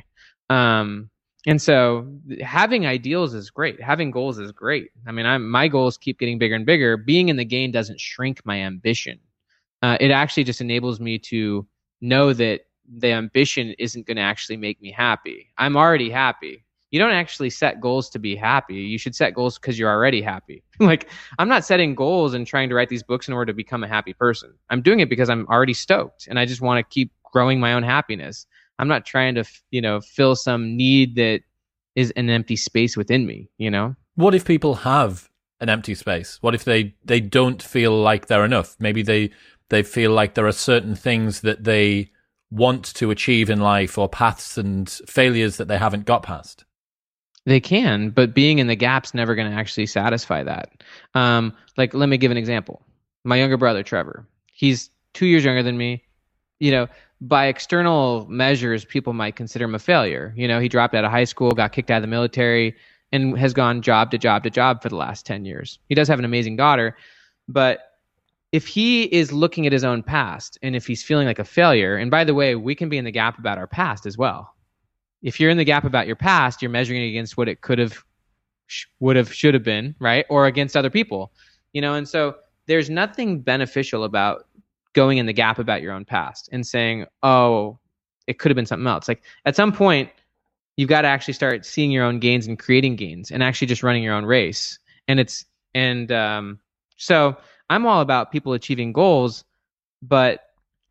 Um, 0.49 1.09
and 1.45 1.61
so 1.61 2.07
having 2.41 2.85
ideals 2.85 3.33
is 3.33 3.49
great. 3.49 3.81
Having 3.81 4.11
goals 4.11 4.39
is 4.39 4.51
great. 4.51 4.91
I 5.05 5.11
mean, 5.11 5.25
I'm, 5.25 5.49
my 5.49 5.67
goals 5.67 5.97
keep 5.97 6.19
getting 6.19 6.37
bigger 6.37 6.55
and 6.55 6.65
bigger. 6.65 6.95
Being 6.95 7.29
in 7.29 7.35
the 7.35 7.45
game 7.45 7.71
doesn't 7.71 7.99
shrink 7.99 8.41
my 8.45 8.59
ambition. 8.59 9.19
Uh, 9.81 9.97
it 9.99 10.11
actually 10.11 10.45
just 10.45 10.61
enables 10.61 10.99
me 11.01 11.19
to 11.19 11.67
know 11.99 12.31
that 12.33 12.61
the 12.97 13.11
ambition 13.11 13.75
isn't 13.77 14.07
going 14.07 14.17
to 14.17 14.23
actually 14.23 14.57
make 14.57 14.81
me 14.81 14.91
happy. 14.91 15.51
I'm 15.57 15.75
already 15.75 16.09
happy. 16.09 16.63
You 16.91 16.99
don't 16.99 17.11
actually 17.11 17.49
set 17.49 17.81
goals 17.81 18.09
to 18.11 18.19
be 18.19 18.35
happy. 18.35 18.75
You 18.75 18.97
should 18.97 19.15
set 19.15 19.33
goals 19.33 19.57
because 19.57 19.79
you're 19.79 19.89
already 19.89 20.21
happy. 20.21 20.63
like, 20.79 21.09
I'm 21.39 21.49
not 21.49 21.65
setting 21.65 21.95
goals 21.95 22.33
and 22.33 22.45
trying 22.45 22.69
to 22.69 22.75
write 22.75 22.89
these 22.89 23.03
books 23.03 23.27
in 23.27 23.33
order 23.33 23.51
to 23.51 23.55
become 23.55 23.83
a 23.83 23.87
happy 23.87 24.13
person. 24.13 24.53
I'm 24.69 24.81
doing 24.81 24.99
it 24.99 25.09
because 25.09 25.29
I'm 25.29 25.47
already 25.47 25.73
stoked 25.73 26.27
and 26.27 26.37
I 26.37 26.45
just 26.45 26.61
want 26.61 26.77
to 26.77 26.93
keep 26.93 27.11
growing 27.31 27.59
my 27.59 27.73
own 27.73 27.83
happiness. 27.83 28.45
I'm 28.83 28.89
not 28.89 29.05
trying 29.05 29.35
to, 29.35 29.45
you 29.71 29.79
know, 29.79 30.01
fill 30.01 30.35
some 30.35 30.75
need 30.75 31.15
that 31.15 31.39
is 31.95 32.11
an 32.17 32.29
empty 32.29 32.57
space 32.57 32.97
within 32.97 33.25
me, 33.25 33.49
you 33.57 33.71
know? 33.71 33.95
What 34.15 34.35
if 34.35 34.43
people 34.43 34.75
have 34.75 35.29
an 35.61 35.69
empty 35.69 35.95
space? 35.95 36.37
What 36.41 36.53
if 36.53 36.65
they 36.65 36.93
they 37.05 37.21
don't 37.21 37.63
feel 37.63 37.97
like 37.97 38.27
they're 38.27 38.43
enough? 38.43 38.75
Maybe 38.79 39.01
they 39.01 39.31
they 39.69 39.83
feel 39.83 40.11
like 40.11 40.33
there 40.33 40.47
are 40.47 40.51
certain 40.51 40.95
things 40.95 41.39
that 41.41 41.63
they 41.63 42.11
want 42.51 42.93
to 42.95 43.09
achieve 43.09 43.49
in 43.49 43.61
life 43.61 43.97
or 43.97 44.09
paths 44.09 44.57
and 44.57 44.89
failures 45.07 45.55
that 45.55 45.69
they 45.69 45.77
haven't 45.77 46.03
got 46.03 46.23
past. 46.23 46.65
They 47.45 47.61
can, 47.61 48.09
but 48.09 48.33
being 48.33 48.59
in 48.59 48.67
the 48.67 48.75
gap's 48.75 49.13
never 49.13 49.33
going 49.33 49.49
to 49.49 49.57
actually 49.57 49.85
satisfy 49.85 50.43
that. 50.43 50.83
Um, 51.13 51.53
like, 51.77 51.93
let 51.93 52.09
me 52.09 52.17
give 52.17 52.31
an 52.31 52.37
example. 52.37 52.85
My 53.23 53.37
younger 53.37 53.55
brother, 53.55 53.81
Trevor, 53.81 54.27
he's 54.51 54.89
two 55.13 55.25
years 55.25 55.45
younger 55.45 55.63
than 55.63 55.77
me. 55.77 56.03
You 56.59 56.71
know, 56.71 56.87
by 57.27 57.45
external 57.45 58.27
measures, 58.29 58.83
people 58.83 59.13
might 59.13 59.35
consider 59.35 59.65
him 59.65 59.75
a 59.75 59.79
failure. 59.79 60.33
You 60.35 60.47
know, 60.47 60.59
he 60.59 60.67
dropped 60.67 60.93
out 60.93 61.05
of 61.05 61.11
high 61.11 61.23
school, 61.23 61.51
got 61.51 61.71
kicked 61.71 61.89
out 61.89 61.97
of 61.97 62.03
the 62.03 62.07
military, 62.07 62.75
and 63.13 63.37
has 63.37 63.53
gone 63.53 63.81
job 63.81 64.11
to 64.11 64.17
job 64.17 64.43
to 64.43 64.49
job 64.49 64.81
for 64.81 64.89
the 64.89 64.97
last 64.97 65.25
10 65.25 65.45
years. 65.45 65.79
He 65.87 65.95
does 65.95 66.07
have 66.09 66.19
an 66.19 66.25
amazing 66.25 66.57
daughter, 66.57 66.97
but 67.47 67.79
if 68.51 68.67
he 68.67 69.03
is 69.03 69.31
looking 69.31 69.65
at 69.65 69.71
his 69.71 69.83
own 69.83 70.03
past 70.03 70.57
and 70.61 70.75
if 70.75 70.85
he's 70.85 71.01
feeling 71.01 71.25
like 71.25 71.39
a 71.39 71.45
failure, 71.45 71.95
and 71.95 72.11
by 72.11 72.23
the 72.23 72.33
way, 72.33 72.55
we 72.55 72.75
can 72.75 72.89
be 72.89 72.97
in 72.97 73.05
the 73.05 73.11
gap 73.11 73.39
about 73.39 73.57
our 73.57 73.67
past 73.67 74.05
as 74.05 74.17
well. 74.17 74.53
If 75.21 75.39
you're 75.39 75.49
in 75.49 75.57
the 75.57 75.63
gap 75.63 75.85
about 75.85 76.07
your 76.07 76.17
past, 76.17 76.61
you're 76.61 76.71
measuring 76.71 77.01
it 77.01 77.09
against 77.09 77.37
what 77.37 77.47
it 77.47 77.61
could 77.61 77.79
have, 77.79 78.03
would 78.99 79.15
have, 79.15 79.33
should 79.33 79.53
have 79.53 79.63
been, 79.63 79.95
right? 79.99 80.25
Or 80.29 80.45
against 80.47 80.75
other 80.75 80.89
people, 80.89 81.31
you 81.71 81.81
know, 81.81 81.93
and 81.93 82.07
so 82.07 82.35
there's 82.65 82.89
nothing 82.89 83.39
beneficial 83.41 84.03
about 84.03 84.47
going 84.93 85.17
in 85.17 85.25
the 85.25 85.33
gap 85.33 85.59
about 85.59 85.81
your 85.81 85.91
own 85.91 86.05
past 86.05 86.49
and 86.51 86.65
saying, 86.65 87.05
oh, 87.23 87.79
it 88.27 88.39
could 88.39 88.49
have 88.49 88.55
been 88.55 88.65
something 88.65 88.87
else. 88.87 89.07
Like 89.07 89.23
at 89.45 89.55
some 89.55 89.71
point, 89.71 90.09
you've 90.77 90.89
got 90.89 91.01
to 91.01 91.07
actually 91.07 91.33
start 91.33 91.65
seeing 91.65 91.91
your 91.91 92.03
own 92.03 92.19
gains 92.19 92.47
and 92.47 92.57
creating 92.57 92.95
gains 92.95 93.31
and 93.31 93.43
actually 93.43 93.67
just 93.67 93.83
running 93.83 94.03
your 94.03 94.13
own 94.13 94.25
race. 94.25 94.79
And 95.07 95.19
it's, 95.19 95.45
and 95.75 96.11
um, 96.11 96.59
so 96.97 97.35
I'm 97.69 97.85
all 97.85 98.01
about 98.01 98.31
people 98.31 98.53
achieving 98.53 98.93
goals, 98.93 99.43
but, 100.01 100.41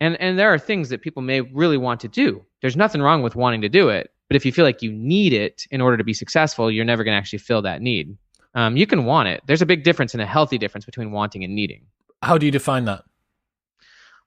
and, 0.00 0.21
and 0.21 0.38
there 0.38 0.52
are 0.52 0.59
things 0.59 0.88
that 0.88 1.02
people 1.02 1.23
may 1.23 1.40
really 1.40 1.78
want 1.78 2.00
to 2.00 2.09
do. 2.09 2.44
There's 2.61 2.76
nothing 2.76 3.02
wrong 3.02 3.23
with 3.23 3.37
wanting 3.37 3.62
to 3.62 3.68
do 3.68 3.88
it. 3.88 4.11
But 4.28 4.37
if 4.37 4.47
you 4.47 4.52
feel 4.52 4.64
like 4.64 4.82
you 4.82 4.92
need 4.92 5.32
it 5.32 5.66
in 5.71 5.80
order 5.80 5.97
to 5.97 6.04
be 6.04 6.14
successful, 6.14 6.71
you're 6.71 6.85
never 6.85 7.04
going 7.04 7.14
to 7.14 7.18
actually 7.18 7.40
fill 7.40 7.62
that 7.62 7.82
need. 7.82 8.16
Um, 8.54 8.76
you 8.76 8.87
can 8.87 9.04
want 9.04 9.28
it. 9.28 9.42
There's 9.47 9.62
a 9.62 9.66
big 9.66 9.85
difference 9.85 10.14
and 10.14 10.23
a 10.23 10.26
healthy 10.26 10.59
difference 10.59 10.85
between 10.85 11.12
wanting 11.12 11.44
and 11.44 11.54
needing. 11.54 11.87
How 12.23 12.38
do 12.38 12.47
you 12.47 12.52
define 12.52 12.85
that? 12.87 13.04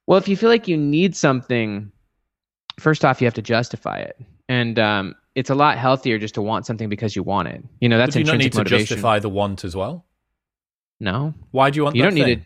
Well, 0.07 0.17
if 0.17 0.27
you 0.27 0.37
feel 0.37 0.49
like 0.49 0.67
you 0.67 0.77
need 0.77 1.15
something, 1.15 1.91
first 2.79 3.03
off, 3.03 3.21
you 3.21 3.25
have 3.25 3.33
to 3.35 3.41
justify 3.41 3.99
it, 3.99 4.17
and 4.47 4.77
um, 4.77 5.15
it's 5.33 5.49
a 5.49 5.55
lot 5.55 5.77
healthier 5.77 6.17
just 6.19 6.35
to 6.35 6.41
want 6.41 6.65
something 6.65 6.89
because 6.89 7.15
you 7.15 7.23
want 7.23 7.47
it. 7.47 7.63
You 7.81 7.89
know, 7.89 7.97
that's 7.97 8.15
but 8.15 8.19
do 8.19 8.19
you 8.19 8.33
intrinsic 8.33 8.53
not 8.53 8.59
need 8.59 8.59
motivation. 8.59 8.85
to 8.85 8.93
justify 8.95 9.19
the 9.19 9.29
want 9.29 9.63
as 9.63 9.75
well. 9.75 10.05
No, 10.99 11.33
Why 11.51 11.69
do 11.71 11.77
you 11.77 11.83
want? 11.83 11.95
you 11.95 12.03
don't 12.03 12.13
need 12.13 12.27
it 12.27 12.41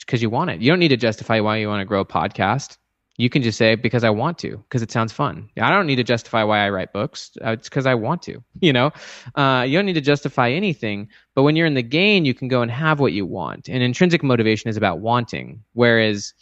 because 0.00 0.22
you 0.22 0.30
want 0.30 0.50
it. 0.50 0.60
You 0.60 0.70
don't 0.72 0.80
need 0.80 0.88
to 0.88 0.96
justify 0.96 1.40
why 1.40 1.58
you 1.58 1.68
want 1.68 1.80
to 1.80 1.84
grow 1.84 2.00
a 2.00 2.04
podcast. 2.04 2.78
You 3.18 3.28
can 3.28 3.42
just 3.42 3.58
say 3.58 3.74
because 3.74 4.04
I 4.04 4.10
want 4.10 4.38
to, 4.38 4.56
because 4.56 4.80
it 4.80 4.92
sounds 4.92 5.12
fun. 5.12 5.50
I 5.60 5.70
don't 5.70 5.86
need 5.86 5.96
to 5.96 6.04
justify 6.04 6.44
why 6.44 6.64
I 6.64 6.70
write 6.70 6.92
books. 6.92 7.32
Uh, 7.44 7.50
it's 7.50 7.68
because 7.68 7.84
I 7.84 7.94
want 7.94 8.22
to. 8.22 8.42
You 8.60 8.72
know, 8.72 8.90
uh, 9.36 9.64
you 9.66 9.78
don't 9.78 9.86
need 9.86 9.94
to 9.94 10.00
justify 10.00 10.50
anything. 10.50 11.08
But 11.36 11.44
when 11.44 11.54
you're 11.54 11.66
in 11.66 11.74
the 11.74 11.82
game, 11.82 12.24
you 12.24 12.34
can 12.34 12.48
go 12.48 12.60
and 12.60 12.70
have 12.70 12.98
what 12.98 13.12
you 13.12 13.24
want. 13.24 13.68
And 13.68 13.82
intrinsic 13.82 14.22
motivation 14.24 14.68
is 14.68 14.76
about 14.76 14.98
wanting, 14.98 15.62
whereas, 15.74 16.34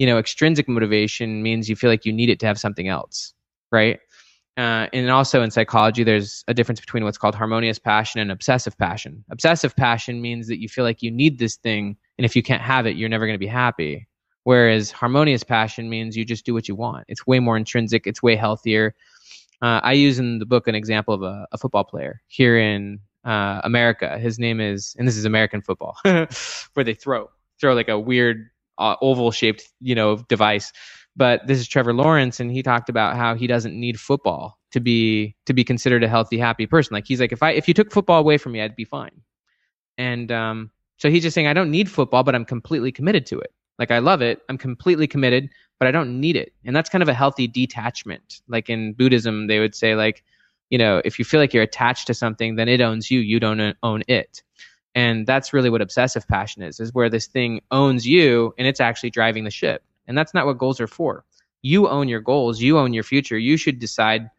you 0.00 0.06
know, 0.06 0.18
extrinsic 0.18 0.68
motivation 0.68 1.42
means 1.42 1.68
you 1.68 1.76
feel 1.76 1.88
like 1.88 2.04
you 2.04 2.12
need 2.12 2.30
it 2.30 2.40
to 2.40 2.46
have 2.46 2.58
something 2.58 2.88
else, 2.88 3.32
right? 3.70 4.00
Uh, 4.56 4.86
and 4.92 5.10
also 5.10 5.42
in 5.42 5.50
psychology, 5.50 6.04
there's 6.04 6.44
a 6.46 6.52
difference 6.52 6.80
between 6.80 7.04
what's 7.04 7.16
called 7.16 7.34
harmonious 7.34 7.78
passion 7.78 8.20
and 8.20 8.30
obsessive 8.30 8.76
passion. 8.76 9.24
Obsessive 9.30 9.74
passion 9.76 10.20
means 10.20 10.46
that 10.48 10.60
you 10.60 10.68
feel 10.68 10.84
like 10.84 11.02
you 11.02 11.10
need 11.10 11.38
this 11.38 11.56
thing, 11.56 11.96
and 12.18 12.24
if 12.24 12.36
you 12.36 12.42
can't 12.42 12.60
have 12.60 12.86
it, 12.86 12.96
you're 12.96 13.08
never 13.08 13.26
going 13.26 13.34
to 13.34 13.38
be 13.38 13.46
happy. 13.46 14.08
Whereas 14.44 14.90
harmonious 14.90 15.44
passion 15.44 15.88
means 15.88 16.16
you 16.16 16.24
just 16.24 16.44
do 16.44 16.54
what 16.54 16.68
you 16.68 16.74
want. 16.74 17.04
It's 17.08 17.26
way 17.26 17.38
more 17.38 17.56
intrinsic. 17.56 18.06
It's 18.06 18.22
way 18.22 18.36
healthier. 18.36 18.94
Uh, 19.60 19.80
I 19.82 19.92
use 19.92 20.18
in 20.18 20.40
the 20.40 20.46
book 20.46 20.66
an 20.66 20.74
example 20.74 21.14
of 21.14 21.22
a, 21.22 21.46
a 21.52 21.58
football 21.58 21.84
player 21.84 22.20
here 22.26 22.58
in 22.58 22.98
uh, 23.24 23.60
America. 23.62 24.18
His 24.18 24.38
name 24.38 24.60
is, 24.60 24.96
and 24.98 25.06
this 25.06 25.16
is 25.16 25.24
American 25.24 25.62
football, 25.62 25.96
where 26.04 26.84
they 26.84 26.94
throw 26.94 27.30
throw 27.60 27.74
like 27.74 27.88
a 27.88 27.98
weird 27.98 28.50
uh, 28.78 28.96
oval 29.00 29.30
shaped 29.30 29.68
you 29.80 29.94
know 29.94 30.16
device. 30.28 30.72
But 31.14 31.46
this 31.46 31.58
is 31.58 31.68
Trevor 31.68 31.92
Lawrence, 31.92 32.40
and 32.40 32.50
he 32.50 32.62
talked 32.62 32.88
about 32.88 33.16
how 33.16 33.34
he 33.34 33.46
doesn't 33.46 33.78
need 33.78 34.00
football 34.00 34.58
to 34.72 34.80
be 34.80 35.36
to 35.46 35.52
be 35.52 35.62
considered 35.62 36.02
a 36.02 36.08
healthy, 36.08 36.38
happy 36.38 36.66
person. 36.66 36.94
Like 36.94 37.06
he's 37.06 37.20
like, 37.20 37.32
if 37.32 37.42
I 37.42 37.52
if 37.52 37.68
you 37.68 37.74
took 37.74 37.92
football 37.92 38.18
away 38.18 38.38
from 38.38 38.52
me, 38.52 38.60
I'd 38.62 38.74
be 38.74 38.84
fine. 38.84 39.22
And 39.98 40.32
um, 40.32 40.70
so 40.98 41.10
he's 41.10 41.22
just 41.22 41.34
saying, 41.34 41.46
I 41.46 41.52
don't 41.52 41.70
need 41.70 41.90
football, 41.90 42.24
but 42.24 42.34
I'm 42.34 42.44
completely 42.44 42.90
committed 42.90 43.26
to 43.26 43.38
it. 43.38 43.52
Like 43.82 43.90
I 43.90 43.98
love 43.98 44.22
it. 44.22 44.42
I'm 44.48 44.58
completely 44.58 45.08
committed, 45.08 45.50
but 45.80 45.88
I 45.88 45.90
don't 45.90 46.20
need 46.20 46.36
it. 46.36 46.52
And 46.64 46.76
that's 46.76 46.88
kind 46.88 47.02
of 47.02 47.08
a 47.08 47.14
healthy 47.14 47.48
detachment. 47.48 48.40
Like 48.46 48.70
in 48.70 48.92
Buddhism, 48.92 49.48
they 49.48 49.58
would 49.58 49.74
say 49.74 49.96
like, 49.96 50.22
you 50.70 50.78
know, 50.78 51.02
if 51.04 51.18
you 51.18 51.24
feel 51.24 51.40
like 51.40 51.52
you're 51.52 51.64
attached 51.64 52.06
to 52.06 52.14
something, 52.14 52.54
then 52.54 52.68
it 52.68 52.80
owns 52.80 53.10
you. 53.10 53.18
You 53.18 53.40
don't 53.40 53.58
uh, 53.58 53.72
own 53.82 54.04
it. 54.06 54.40
And 54.94 55.26
that's 55.26 55.52
really 55.52 55.68
what 55.68 55.82
obsessive 55.82 56.28
passion 56.28 56.62
is, 56.62 56.78
is 56.78 56.94
where 56.94 57.10
this 57.10 57.26
thing 57.26 57.60
owns 57.72 58.06
you 58.06 58.54
and 58.56 58.68
it's 58.68 58.78
actually 58.80 59.10
driving 59.10 59.42
the 59.42 59.50
ship. 59.50 59.82
And 60.06 60.16
that's 60.16 60.32
not 60.32 60.46
what 60.46 60.58
goals 60.58 60.80
are 60.80 60.86
for. 60.86 61.24
You 61.62 61.88
own 61.88 62.06
your 62.06 62.20
goals. 62.20 62.60
You 62.60 62.78
own 62.78 62.92
your 62.92 63.02
future. 63.02 63.36
You 63.36 63.56
should 63.56 63.80
decide, 63.80 64.30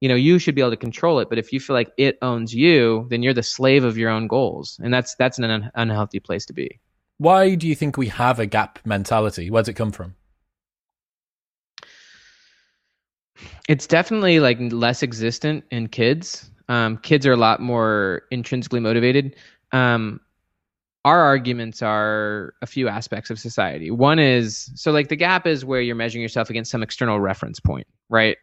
you 0.00 0.08
know, 0.08 0.14
you 0.14 0.38
should 0.38 0.54
be 0.54 0.62
able 0.62 0.70
to 0.70 0.78
control 0.78 1.18
it. 1.18 1.28
But 1.28 1.36
if 1.36 1.52
you 1.52 1.60
feel 1.60 1.76
like 1.76 1.92
it 1.98 2.16
owns 2.22 2.54
you, 2.54 3.06
then 3.10 3.22
you're 3.22 3.34
the 3.34 3.42
slave 3.42 3.84
of 3.84 3.98
your 3.98 4.08
own 4.08 4.28
goals. 4.28 4.80
And 4.82 4.94
that's, 4.94 5.14
that's 5.16 5.36
an 5.36 5.44
un- 5.44 5.70
unhealthy 5.74 6.20
place 6.20 6.46
to 6.46 6.54
be. 6.54 6.80
Why 7.18 7.56
do 7.56 7.66
you 7.66 7.74
think 7.74 7.96
we 7.96 8.08
have 8.08 8.38
a 8.38 8.46
gap 8.46 8.78
mentality? 8.84 9.50
Where 9.50 9.60
does 9.60 9.68
it 9.68 9.74
come 9.74 9.90
from? 9.90 10.14
It's 13.68 13.86
definitely 13.86 14.40
like 14.40 14.58
less 14.60 15.02
existent 15.02 15.64
in 15.70 15.88
kids. 15.88 16.50
Um, 16.68 16.98
kids 16.98 17.26
are 17.26 17.32
a 17.32 17.36
lot 17.36 17.60
more 17.60 18.22
intrinsically 18.30 18.80
motivated. 18.80 19.36
Um, 19.72 20.20
our 21.04 21.20
arguments 21.20 21.82
are 21.82 22.54
a 22.62 22.66
few 22.66 22.88
aspects 22.88 23.30
of 23.30 23.38
society. 23.38 23.90
One 23.90 24.18
is 24.18 24.70
so 24.74 24.92
like 24.92 25.08
the 25.08 25.16
gap 25.16 25.46
is 25.46 25.64
where 25.64 25.80
you're 25.80 25.96
measuring 25.96 26.22
yourself 26.22 26.50
against 26.50 26.70
some 26.70 26.82
external 26.82 27.20
reference 27.20 27.60
point, 27.60 27.86
right? 28.08 28.36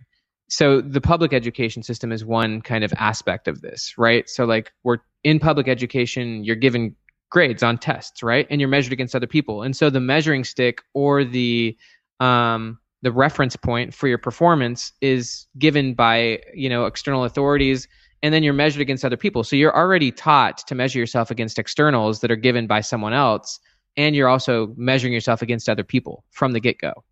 So 0.48 0.82
the 0.82 1.02
public 1.02 1.34
education 1.34 1.84
system 1.84 2.12
is 2.12 2.24
one 2.24 2.62
kind 2.62 2.84
of 2.84 2.94
aspect 2.98 3.48
of 3.48 3.62
this, 3.62 3.98
right? 3.98 4.30
So 4.30 4.46
like 4.46 4.72
we're 4.84 5.00
in 5.24 5.40
public 5.40 5.68
education, 5.68 6.44
you're 6.44 6.56
given 6.56 6.96
grades 7.36 7.64
on 7.64 7.78
tests, 7.78 8.24
right? 8.24 8.48
And 8.50 8.62
you're 8.62 8.70
measured 8.70 8.94
against 8.94 9.14
other 9.14 9.28
people. 9.28 9.62
And 9.62 9.76
so 9.76 9.90
the 9.90 10.00
measuring 10.00 10.46
stick 10.46 10.82
or 10.94 11.26
the 11.26 11.78
um 12.22 12.80
the 13.02 13.12
reference 13.12 13.58
point 13.58 13.94
for 13.94 14.08
your 14.08 14.18
performance 14.18 14.94
is 15.02 15.46
given 15.60 15.96
by, 15.96 16.40
you 16.54 16.70
know, 16.70 16.86
external 16.86 17.26
authorities 17.26 17.90
and 18.24 18.34
then 18.34 18.42
you're 18.42 18.54
measured 18.54 18.82
against 18.82 19.04
other 19.04 19.18
people. 19.18 19.44
So 19.44 19.58
you're 19.58 19.76
already 19.76 20.14
taught 20.14 20.60
to 20.68 20.76
measure 20.76 20.98
yourself 20.98 21.30
against 21.30 21.60
externals 21.60 22.22
that 22.22 22.32
are 22.32 22.38
given 22.38 22.68
by 22.68 22.80
someone 22.80 23.12
else, 23.14 23.60
and 23.98 24.16
you're 24.16 24.30
also 24.30 24.74
measuring 24.78 25.12
yourself 25.12 25.42
against 25.42 25.68
other 25.68 25.84
people 25.84 26.24
from 26.32 26.54
the 26.54 26.62
get 26.62 26.80
go. 26.80 27.04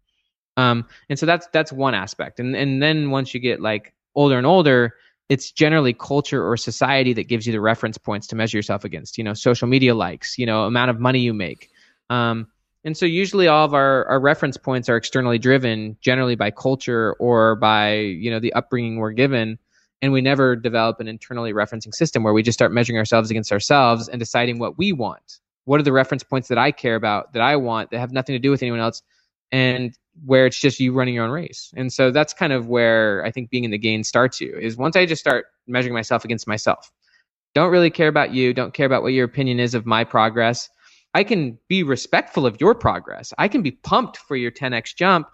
Um, 0.55 0.85
and 1.09 1.19
so 1.19 1.25
that's 1.25 1.47
that's 1.51 1.73
one 1.73 1.95
aspect. 1.95 2.39
And 2.39 2.55
and 2.55 2.81
then 2.81 3.11
once 3.11 3.33
you 3.33 3.41
get 3.41 3.59
like 3.59 3.93
older 4.15 4.37
and 4.37 4.47
older, 4.47 4.95
it's 5.29 5.51
generally 5.51 5.93
culture 5.93 6.45
or 6.47 6.57
society 6.57 7.13
that 7.13 7.27
gives 7.27 7.45
you 7.47 7.53
the 7.53 7.61
reference 7.61 7.97
points 7.97 8.27
to 8.27 8.35
measure 8.35 8.57
yourself 8.57 8.83
against. 8.83 9.17
You 9.17 9.23
know, 9.23 9.33
social 9.33 9.67
media 9.67 9.95
likes, 9.95 10.37
you 10.37 10.45
know, 10.45 10.65
amount 10.65 10.91
of 10.91 10.99
money 10.99 11.19
you 11.19 11.33
make. 11.33 11.69
Um, 12.09 12.47
and 12.85 12.97
so 12.97 13.05
usually 13.05 13.47
all 13.47 13.65
of 13.65 13.73
our, 13.73 14.05
our 14.05 14.19
reference 14.19 14.57
points 14.57 14.89
are 14.89 14.97
externally 14.97 15.39
driven, 15.39 15.97
generally 16.01 16.35
by 16.35 16.51
culture 16.51 17.13
or 17.13 17.55
by 17.55 17.95
you 17.95 18.29
know 18.29 18.39
the 18.39 18.53
upbringing 18.53 18.97
we're 18.97 19.11
given 19.11 19.57
and 20.03 20.11
we 20.11 20.19
never 20.19 20.57
develop 20.57 20.99
an 20.99 21.07
internally 21.07 21.53
referencing 21.53 21.93
system 21.93 22.23
where 22.23 22.33
we 22.33 22.43
just 22.43 22.57
start 22.57 22.73
measuring 22.73 22.97
ourselves 22.99 23.31
against 23.31 23.53
ourselves 23.53 24.09
and 24.09 24.19
deciding 24.19 24.59
what 24.59 24.77
we 24.77 24.91
want 24.91 25.39
what 25.63 25.79
are 25.79 25.83
the 25.83 25.93
reference 25.93 26.23
points 26.23 26.49
that 26.49 26.57
i 26.57 26.71
care 26.71 26.95
about 26.95 27.31
that 27.33 27.41
i 27.41 27.55
want 27.55 27.89
that 27.89 27.99
have 27.99 28.11
nothing 28.11 28.33
to 28.33 28.39
do 28.39 28.51
with 28.51 28.61
anyone 28.61 28.81
else 28.81 29.01
and 29.51 29.97
where 30.25 30.45
it's 30.45 30.59
just 30.59 30.79
you 30.79 30.93
running 30.93 31.15
your 31.15 31.25
own 31.25 31.31
race. 31.31 31.71
And 31.75 31.91
so 31.91 32.11
that's 32.11 32.33
kind 32.33 32.53
of 32.53 32.67
where 32.67 33.23
i 33.25 33.31
think 33.31 33.49
being 33.49 33.63
in 33.63 33.71
the 33.71 33.77
game 33.77 34.03
starts 34.03 34.39
you 34.39 34.55
is 34.55 34.77
once 34.77 34.95
i 34.95 35.05
just 35.05 35.21
start 35.21 35.45
measuring 35.67 35.93
myself 35.93 36.25
against 36.25 36.47
myself. 36.47 36.91
Don't 37.55 37.71
really 37.71 37.91
care 37.91 38.07
about 38.07 38.33
you. 38.33 38.53
Don't 38.53 38.73
care 38.73 38.85
about 38.87 39.03
what 39.03 39.13
your 39.13 39.25
opinion 39.25 39.59
is 39.59 39.75
of 39.75 39.85
my 39.85 40.03
progress. 40.03 40.69
I 41.13 41.23
can 41.23 41.57
be 41.67 41.83
respectful 41.83 42.47
of 42.47 42.59
your 42.59 42.73
progress. 42.73 43.31
I 43.37 43.47
can 43.47 43.61
be 43.61 43.71
pumped 43.71 44.17
for 44.17 44.35
your 44.35 44.49
10x 44.49 44.95
jump 44.95 45.27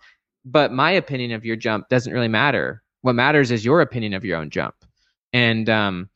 but 0.46 0.72
my 0.72 0.92
opinion 0.92 1.32
of 1.32 1.46
your 1.46 1.56
jump 1.56 1.90
doesn't 1.90 2.14
really 2.14 2.28
matter. 2.28 2.84
What 3.02 3.14
matters 3.14 3.52
is 3.52 3.66
your 3.66 3.82
opinion 3.82 4.14
of 4.14 4.26
your 4.26 4.38
own 4.38 4.50
jump. 4.50 4.76
And 5.34 5.70
um, 5.70 6.10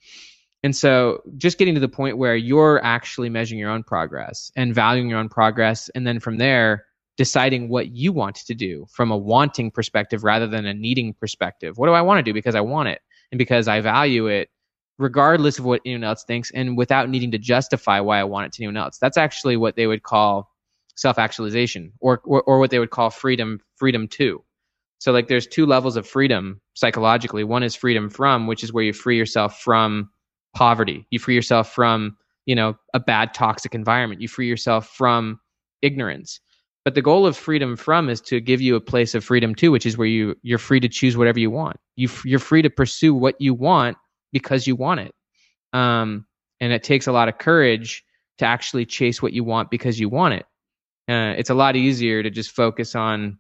and 0.63 0.75
so 0.75 1.21
just 1.37 1.57
getting 1.57 1.73
to 1.73 1.79
the 1.79 1.89
point 1.89 2.17
where 2.17 2.35
you're 2.35 2.83
actually 2.83 3.29
measuring 3.29 3.59
your 3.59 3.69
own 3.69 3.83
progress 3.83 4.51
and 4.55 4.73
valuing 4.73 5.09
your 5.09 5.19
own 5.19 5.29
progress, 5.29 5.89
and 5.89 6.07
then 6.07 6.19
from 6.19 6.37
there 6.37 6.85
deciding 7.17 7.69
what 7.69 7.91
you 7.91 8.11
want 8.11 8.35
to 8.35 8.55
do 8.55 8.85
from 8.89 9.11
a 9.11 9.17
wanting 9.17 9.69
perspective 9.69 10.23
rather 10.23 10.47
than 10.47 10.65
a 10.65 10.73
needing 10.73 11.13
perspective. 11.13 11.77
What 11.77 11.87
do 11.87 11.93
I 11.93 12.01
want 12.01 12.19
to 12.19 12.23
do 12.23 12.33
because 12.33 12.55
I 12.55 12.61
want 12.61 12.89
it 12.89 13.01
and 13.31 13.37
because 13.37 13.67
I 13.67 13.81
value 13.81 14.27
it, 14.27 14.49
regardless 14.97 15.59
of 15.59 15.65
what 15.65 15.81
anyone 15.85 16.03
else 16.03 16.23
thinks, 16.23 16.51
and 16.51 16.77
without 16.77 17.09
needing 17.09 17.31
to 17.31 17.37
justify 17.37 17.99
why 17.99 18.19
I 18.19 18.23
want 18.23 18.47
it 18.47 18.53
to 18.53 18.63
anyone 18.63 18.77
else. 18.77 18.97
That's 18.97 19.17
actually 19.17 19.57
what 19.57 19.75
they 19.75 19.87
would 19.87 20.03
call 20.03 20.49
self-actualization, 20.95 21.91
or 21.99 22.21
or, 22.23 22.43
or 22.43 22.59
what 22.59 22.69
they 22.69 22.79
would 22.79 22.91
call 22.91 23.09
freedom 23.09 23.59
freedom 23.75 24.07
two. 24.07 24.43
So 24.99 25.11
like 25.11 25.27
there's 25.27 25.47
two 25.47 25.65
levels 25.65 25.97
of 25.97 26.07
freedom 26.07 26.61
psychologically. 26.75 27.43
One 27.43 27.63
is 27.63 27.75
freedom 27.75 28.09
from, 28.09 28.47
which 28.47 28.63
is 28.63 28.71
where 28.71 28.83
you 28.83 28.93
free 28.93 29.17
yourself 29.17 29.59
from 29.59 30.09
poverty. 30.55 31.05
You 31.09 31.19
free 31.19 31.35
yourself 31.35 31.73
from, 31.73 32.15
you 32.45 32.55
know, 32.55 32.75
a 32.93 32.99
bad 32.99 33.33
toxic 33.33 33.75
environment. 33.75 34.21
You 34.21 34.27
free 34.27 34.47
yourself 34.47 34.87
from 34.87 35.39
ignorance. 35.81 36.39
But 36.85 36.95
the 36.95 37.01
goal 37.01 37.25
of 37.25 37.37
freedom 37.37 37.77
from 37.77 38.09
is 38.09 38.19
to 38.21 38.41
give 38.41 38.59
you 38.59 38.75
a 38.75 38.81
place 38.81 39.15
of 39.15 39.23
freedom 39.23 39.55
too, 39.55 39.71
which 39.71 39.85
is 39.85 39.97
where 39.97 40.07
you 40.07 40.35
you're 40.41 40.57
free 40.57 40.79
to 40.81 40.89
choose 40.89 41.15
whatever 41.15 41.39
you 41.39 41.49
want. 41.49 41.77
You 41.95 42.09
you're 42.25 42.39
free 42.39 42.61
to 42.61 42.69
pursue 42.69 43.13
what 43.13 43.39
you 43.39 43.53
want 43.53 43.97
because 44.31 44.67
you 44.67 44.75
want 44.75 44.99
it. 44.99 45.15
Um, 45.71 46.25
and 46.59 46.73
it 46.73 46.83
takes 46.83 47.07
a 47.07 47.11
lot 47.11 47.29
of 47.29 47.37
courage 47.37 48.03
to 48.39 48.45
actually 48.45 48.85
chase 48.85 49.21
what 49.21 49.33
you 49.33 49.43
want 49.43 49.71
because 49.71 49.99
you 49.99 50.09
want 50.09 50.33
it. 50.33 50.45
Uh, 51.09 51.33
it's 51.37 51.49
a 51.49 51.53
lot 51.53 51.75
easier 51.75 52.23
to 52.23 52.29
just 52.29 52.51
focus 52.51 52.95
on 52.95 53.37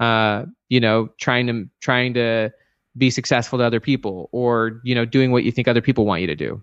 uh, 0.00 0.46
you 0.68 0.80
know, 0.80 1.10
trying 1.20 1.46
to 1.46 1.68
trying 1.80 2.14
to 2.14 2.50
be 2.96 3.10
successful 3.10 3.58
to 3.58 3.64
other 3.64 3.80
people, 3.80 4.28
or 4.32 4.80
you 4.82 4.94
know, 4.94 5.04
doing 5.04 5.30
what 5.30 5.44
you 5.44 5.52
think 5.52 5.68
other 5.68 5.82
people 5.82 6.06
want 6.06 6.22
you 6.22 6.26
to 6.26 6.34
do. 6.34 6.60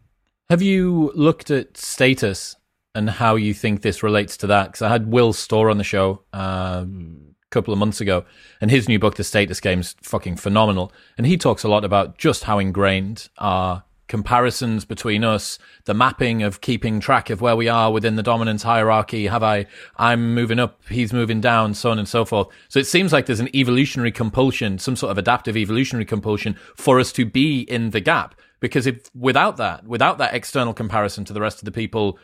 Have 0.49 0.61
you 0.61 1.11
looked 1.15 1.51
at 1.51 1.77
status 1.77 2.55
and 2.97 3.09
how 3.11 3.35
you 3.35 3.53
think 3.53 3.83
this 3.83 4.01
relates 4.01 4.37
to 4.37 4.47
that? 4.47 4.69
Because 4.69 4.81
I 4.81 4.89
had 4.89 5.11
Will 5.11 5.31
Storr 5.31 5.69
on 5.69 5.77
the 5.77 5.83
show 5.83 6.23
um, 6.33 7.35
a 7.43 7.49
couple 7.51 7.71
of 7.71 7.77
months 7.77 8.01
ago, 8.01 8.25
and 8.59 8.71
his 8.71 8.89
new 8.89 8.97
book, 8.97 9.15
The 9.15 9.23
Status 9.23 9.59
Game, 9.59 9.81
is 9.81 9.95
fucking 10.01 10.37
phenomenal. 10.37 10.91
And 11.15 11.27
he 11.27 11.37
talks 11.37 11.63
a 11.63 11.69
lot 11.69 11.85
about 11.85 12.17
just 12.17 12.45
how 12.45 12.57
ingrained 12.57 13.29
our 13.37 13.83
comparisons 14.07 14.83
between 14.83 15.23
us, 15.23 15.59
the 15.85 15.93
mapping 15.93 16.41
of 16.41 16.61
keeping 16.61 16.99
track 16.99 17.29
of 17.29 17.39
where 17.39 17.55
we 17.55 17.67
are 17.67 17.91
within 17.91 18.15
the 18.15 18.23
dominance 18.23 18.63
hierarchy. 18.63 19.27
Have 19.27 19.43
I, 19.43 19.67
I'm 19.97 20.33
moving 20.33 20.57
up, 20.57 20.81
he's 20.89 21.13
moving 21.13 21.39
down, 21.39 21.75
so 21.75 21.91
on 21.91 21.99
and 21.99 22.07
so 22.07 22.25
forth. 22.25 22.47
So 22.67 22.79
it 22.79 22.87
seems 22.87 23.13
like 23.13 23.27
there's 23.27 23.41
an 23.41 23.55
evolutionary 23.55 24.11
compulsion, 24.11 24.79
some 24.79 24.95
sort 24.95 25.11
of 25.11 25.19
adaptive 25.19 25.55
evolutionary 25.55 26.05
compulsion 26.05 26.55
for 26.75 26.99
us 26.99 27.11
to 27.13 27.25
be 27.25 27.61
in 27.61 27.91
the 27.91 27.99
gap. 27.99 28.33
Because 28.59 28.87
if 28.87 29.11
without 29.13 29.57
that, 29.57 29.85
without 29.85 30.17
that 30.17 30.33
external 30.33 30.73
comparison 30.73 31.25
to 31.25 31.33
the 31.33 31.41
rest 31.41 31.59
of 31.59 31.65
the 31.65 31.71
people, 31.71 32.17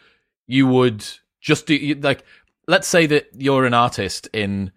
you 0.48 0.68
would 0.68 1.06
just 1.42 1.68
do 1.68 1.96
like, 2.02 2.24
let's 2.68 2.88
say 2.88 3.06
that 3.08 3.28
you're 3.34 3.66
an 3.66 3.74
artist 3.74 4.28
in 4.34 4.72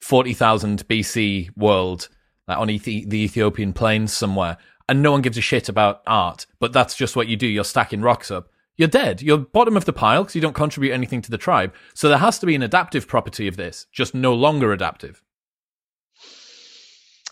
40,000 0.00 0.86
BC 0.88 1.56
world, 1.56 2.08
like 2.48 2.58
on 2.58 2.68
the 2.68 3.14
Ethiopian 3.14 3.72
plains 3.72 4.12
somewhere 4.12 4.56
and 4.90 5.02
no 5.02 5.12
one 5.12 5.22
gives 5.22 5.38
a 5.38 5.40
shit 5.40 5.68
about 5.68 6.02
art, 6.04 6.46
but 6.58 6.72
that's 6.72 6.96
just 6.96 7.14
what 7.14 7.28
you 7.28 7.36
do. 7.36 7.46
You're 7.46 7.62
stacking 7.62 8.00
rocks 8.00 8.28
up. 8.28 8.48
You're 8.76 8.88
dead. 8.88 9.22
You're 9.22 9.38
bottom 9.38 9.76
of 9.76 9.84
the 9.84 9.92
pile 9.92 10.24
because 10.24 10.34
you 10.34 10.40
don't 10.40 10.52
contribute 10.52 10.92
anything 10.92 11.22
to 11.22 11.30
the 11.30 11.38
tribe. 11.38 11.72
So 11.94 12.08
there 12.08 12.18
has 12.18 12.40
to 12.40 12.46
be 12.46 12.56
an 12.56 12.62
adaptive 12.62 13.06
property 13.06 13.46
of 13.46 13.56
this, 13.56 13.86
just 13.92 14.16
no 14.16 14.34
longer 14.34 14.72
adaptive. 14.72 15.22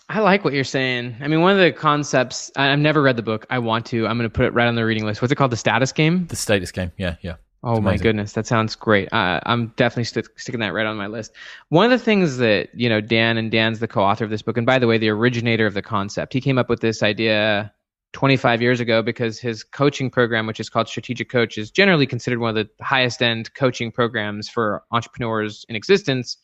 I 0.07 0.21
like 0.21 0.45
what 0.45 0.53
you're 0.53 0.63
saying. 0.63 1.17
I 1.19 1.27
mean, 1.27 1.41
one 1.41 1.51
of 1.51 1.57
the 1.57 1.73
concepts, 1.73 2.49
I've 2.55 2.79
never 2.79 3.01
read 3.01 3.17
the 3.17 3.23
book. 3.23 3.45
I 3.49 3.59
want 3.59 3.85
to. 3.87 4.07
I'm 4.07 4.17
going 4.17 4.29
to 4.29 4.33
put 4.33 4.45
it 4.45 4.53
right 4.53 4.67
on 4.67 4.75
the 4.75 4.85
reading 4.85 5.05
list. 5.05 5.21
What's 5.21 5.33
it 5.33 5.35
called? 5.35 5.51
The 5.51 5.57
status 5.57 5.91
game? 5.91 6.27
The 6.27 6.37
status 6.37 6.71
game. 6.71 6.93
Yeah, 6.97 7.17
yeah. 7.21 7.35
Oh 7.61 7.81
my 7.81 7.97
goodness, 7.97 8.33
that 8.33 8.47
sounds 8.47 8.75
great. 8.75 9.11
Uh, 9.11 9.41
I'm 9.45 9.73
definitely 9.75 10.05
st- 10.05 10.29
sticking 10.37 10.61
that 10.61 10.73
right 10.73 10.85
on 10.85 10.95
my 10.95 11.07
list. 11.07 11.33
One 11.67 11.83
of 11.83 11.91
the 11.91 12.03
things 12.03 12.37
that 12.37 12.69
you 12.73 12.87
know, 12.87 13.01
Dan 13.01 13.37
and 13.37 13.51
Dan's 13.51 13.79
the 13.79 13.87
co-author 13.87 14.23
of 14.23 14.29
this 14.29 14.41
book, 14.41 14.55
and 14.57 14.65
by 14.65 14.79
the 14.79 14.87
way, 14.87 14.97
the 14.97 15.09
originator 15.09 15.65
of 15.65 15.73
the 15.73 15.81
concept. 15.81 16.31
He 16.31 16.39
came 16.39 16.57
up 16.57 16.69
with 16.69 16.79
this 16.79 17.03
idea 17.03 17.73
25 18.13 18.61
years 18.61 18.79
ago 18.79 19.01
because 19.01 19.39
his 19.39 19.63
coaching 19.63 20.09
program, 20.09 20.47
which 20.47 20.61
is 20.61 20.69
called 20.69 20.87
Strategic 20.87 21.29
Coach, 21.29 21.57
is 21.57 21.69
generally 21.69 22.07
considered 22.07 22.39
one 22.39 22.55
of 22.55 22.55
the 22.55 22.83
highest 22.83 23.21
end 23.21 23.53
coaching 23.53 23.91
programs 23.91 24.47
for 24.47 24.83
entrepreneurs 24.91 25.65
in 25.67 25.75
existence. 25.75 26.37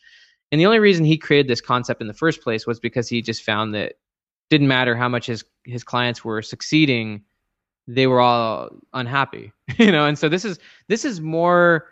And 0.52 0.60
the 0.60 0.66
only 0.66 0.80
reason 0.80 1.06
he 1.06 1.18
created 1.18 1.50
this 1.50 1.62
concept 1.62 2.02
in 2.02 2.08
the 2.08 2.14
first 2.14 2.42
place 2.42 2.68
was 2.68 2.80
because 2.80 3.08
he 3.08 3.22
just 3.22 3.44
found 3.44 3.74
that 3.74 3.94
didn't 4.50 4.68
matter 4.68 4.96
how 4.96 5.10
much 5.10 5.28
his 5.28 5.46
his 5.64 5.84
clients 5.84 6.24
were 6.26 6.42
succeeding 6.42 7.24
they 7.88 8.08
were 8.08 8.20
all 8.20 8.70
unhappy 8.94 9.52
you 9.78 9.92
know? 9.92 10.06
And 10.06 10.18
so 10.18 10.30
this 10.30 10.46
is 10.46 10.60
this 10.88 11.06
is 11.06 11.22
more 11.22 11.88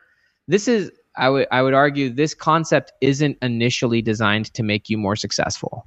this 0.47 0.67
is 0.67 0.91
i 1.15 1.29
would 1.29 1.47
i 1.51 1.62
would 1.62 1.73
argue 1.73 2.10
this 2.10 2.34
concept 2.34 2.91
isn't 3.01 3.38
initially 3.41 4.01
designed 4.01 4.53
to 4.53 4.63
make 4.63 4.89
you 4.89 4.97
more 4.97 5.15
successful. 5.15 5.86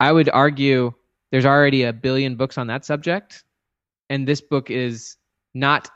I 0.00 0.12
would 0.12 0.28
argue 0.28 0.92
there's 1.30 1.46
already 1.46 1.84
a 1.84 1.92
billion 1.92 2.36
books 2.36 2.58
on 2.58 2.66
that 2.68 2.84
subject 2.84 3.44
and 4.10 4.26
this 4.26 4.40
book 4.40 4.70
is 4.70 5.16
not 5.54 5.90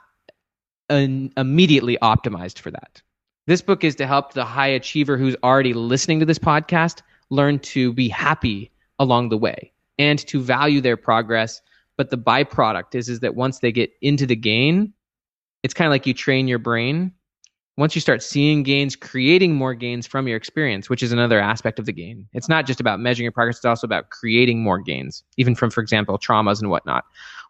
an, 0.88 1.33
immediately 1.37 1.98
optimized 2.01 2.59
for 2.59 2.70
that. 2.70 3.03
This 3.46 3.62
book 3.62 3.85
is 3.85 3.94
to 3.96 4.07
help 4.07 4.35
the 4.35 4.44
high 4.44 4.68
achiever 4.68 5.16
who's 5.16 5.37
already 5.42 5.74
listening 5.74 6.20
to 6.20 6.27
this 6.27 6.38
podcast 6.38 7.03
learn 7.31 7.59
to 7.61 7.92
be 7.92 8.09
happy 8.09 8.70
along 8.98 9.29
the 9.29 9.38
way 9.38 9.72
and 9.98 10.18
to 10.29 10.40
value 10.40 10.81
their 10.81 10.96
progress 10.96 11.61
but 11.99 12.09
the 12.09 12.17
byproduct 12.17 12.95
is 12.95 13.11
is 13.11 13.21
that 13.21 13.35
once 13.35 13.59
they 13.59 13.71
get 13.71 13.91
into 14.01 14.25
the 14.25 14.37
gain 14.37 14.95
it's 15.63 15.75
kind 15.75 15.87
of 15.87 15.91
like 15.91 16.07
you 16.07 16.15
train 16.15 16.47
your 16.47 16.61
brain. 16.61 17.13
Once 17.77 17.95
you 17.95 18.01
start 18.01 18.23
seeing 18.23 18.63
gains 18.63 18.95
creating 18.95 19.55
more 19.55 19.75
gains 19.75 20.07
from 20.07 20.27
your 20.27 20.37
experience 20.37 20.89
which 20.89 21.03
is 21.03 21.13
another 21.13 21.39
aspect 21.39 21.79
of 21.79 21.85
the 21.85 21.93
gain. 21.93 22.27
It's 22.33 22.49
not 22.49 22.67
just 22.67 22.81
about 22.81 23.01
measuring 23.01 23.25
your 23.25 23.33
progress 23.33 23.57
it's 23.59 23.65
also 23.67 23.87
about 23.87 24.11
creating 24.11 24.63
more 24.63 24.79
gains 24.79 25.23
even 25.37 25.55
from 25.55 25.71
for 25.71 25.83
example 25.83 26.19
traumas 26.19 26.61
and 26.61 26.71
whatnot. 26.71 27.05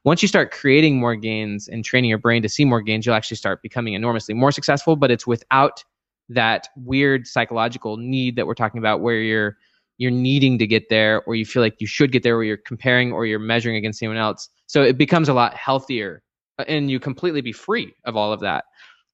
Once 0.04 0.22
you 0.22 0.28
start 0.28 0.50
creating 0.50 0.98
more 0.98 1.14
gains 1.14 1.68
and 1.68 1.84
training 1.84 2.08
your 2.08 2.18
brain 2.18 2.42
to 2.42 2.48
see 2.48 2.64
more 2.64 2.80
gains 2.80 3.06
you'll 3.06 3.14
actually 3.14 3.36
start 3.36 3.62
becoming 3.62 3.94
enormously 3.94 4.34
more 4.34 4.50
successful 4.50 4.96
but 4.96 5.10
it's 5.10 5.26
without 5.26 5.84
that 6.28 6.68
weird 6.76 7.26
psychological 7.26 7.96
need 7.96 8.36
that 8.36 8.46
we're 8.46 8.54
talking 8.54 8.78
about 8.78 9.00
where 9.00 9.20
you're 9.20 9.56
you're 9.98 10.10
needing 10.10 10.58
to 10.58 10.66
get 10.66 10.88
there 10.88 11.22
or 11.24 11.34
you 11.34 11.44
feel 11.44 11.62
like 11.62 11.80
you 11.80 11.86
should 11.86 12.12
get 12.12 12.22
there 12.22 12.36
or 12.36 12.44
you're 12.44 12.56
comparing 12.56 13.12
or 13.12 13.26
you're 13.26 13.38
measuring 13.38 13.76
against 13.76 14.02
anyone 14.02 14.16
else. 14.16 14.48
So 14.66 14.82
it 14.82 14.96
becomes 14.96 15.28
a 15.28 15.34
lot 15.34 15.54
healthier 15.54 16.22
uh, 16.58 16.64
and 16.68 16.90
you 16.90 17.00
completely 17.00 17.40
be 17.40 17.52
free 17.52 17.92
of 18.04 18.16
all 18.16 18.32
of 18.32 18.40
that. 18.40 18.64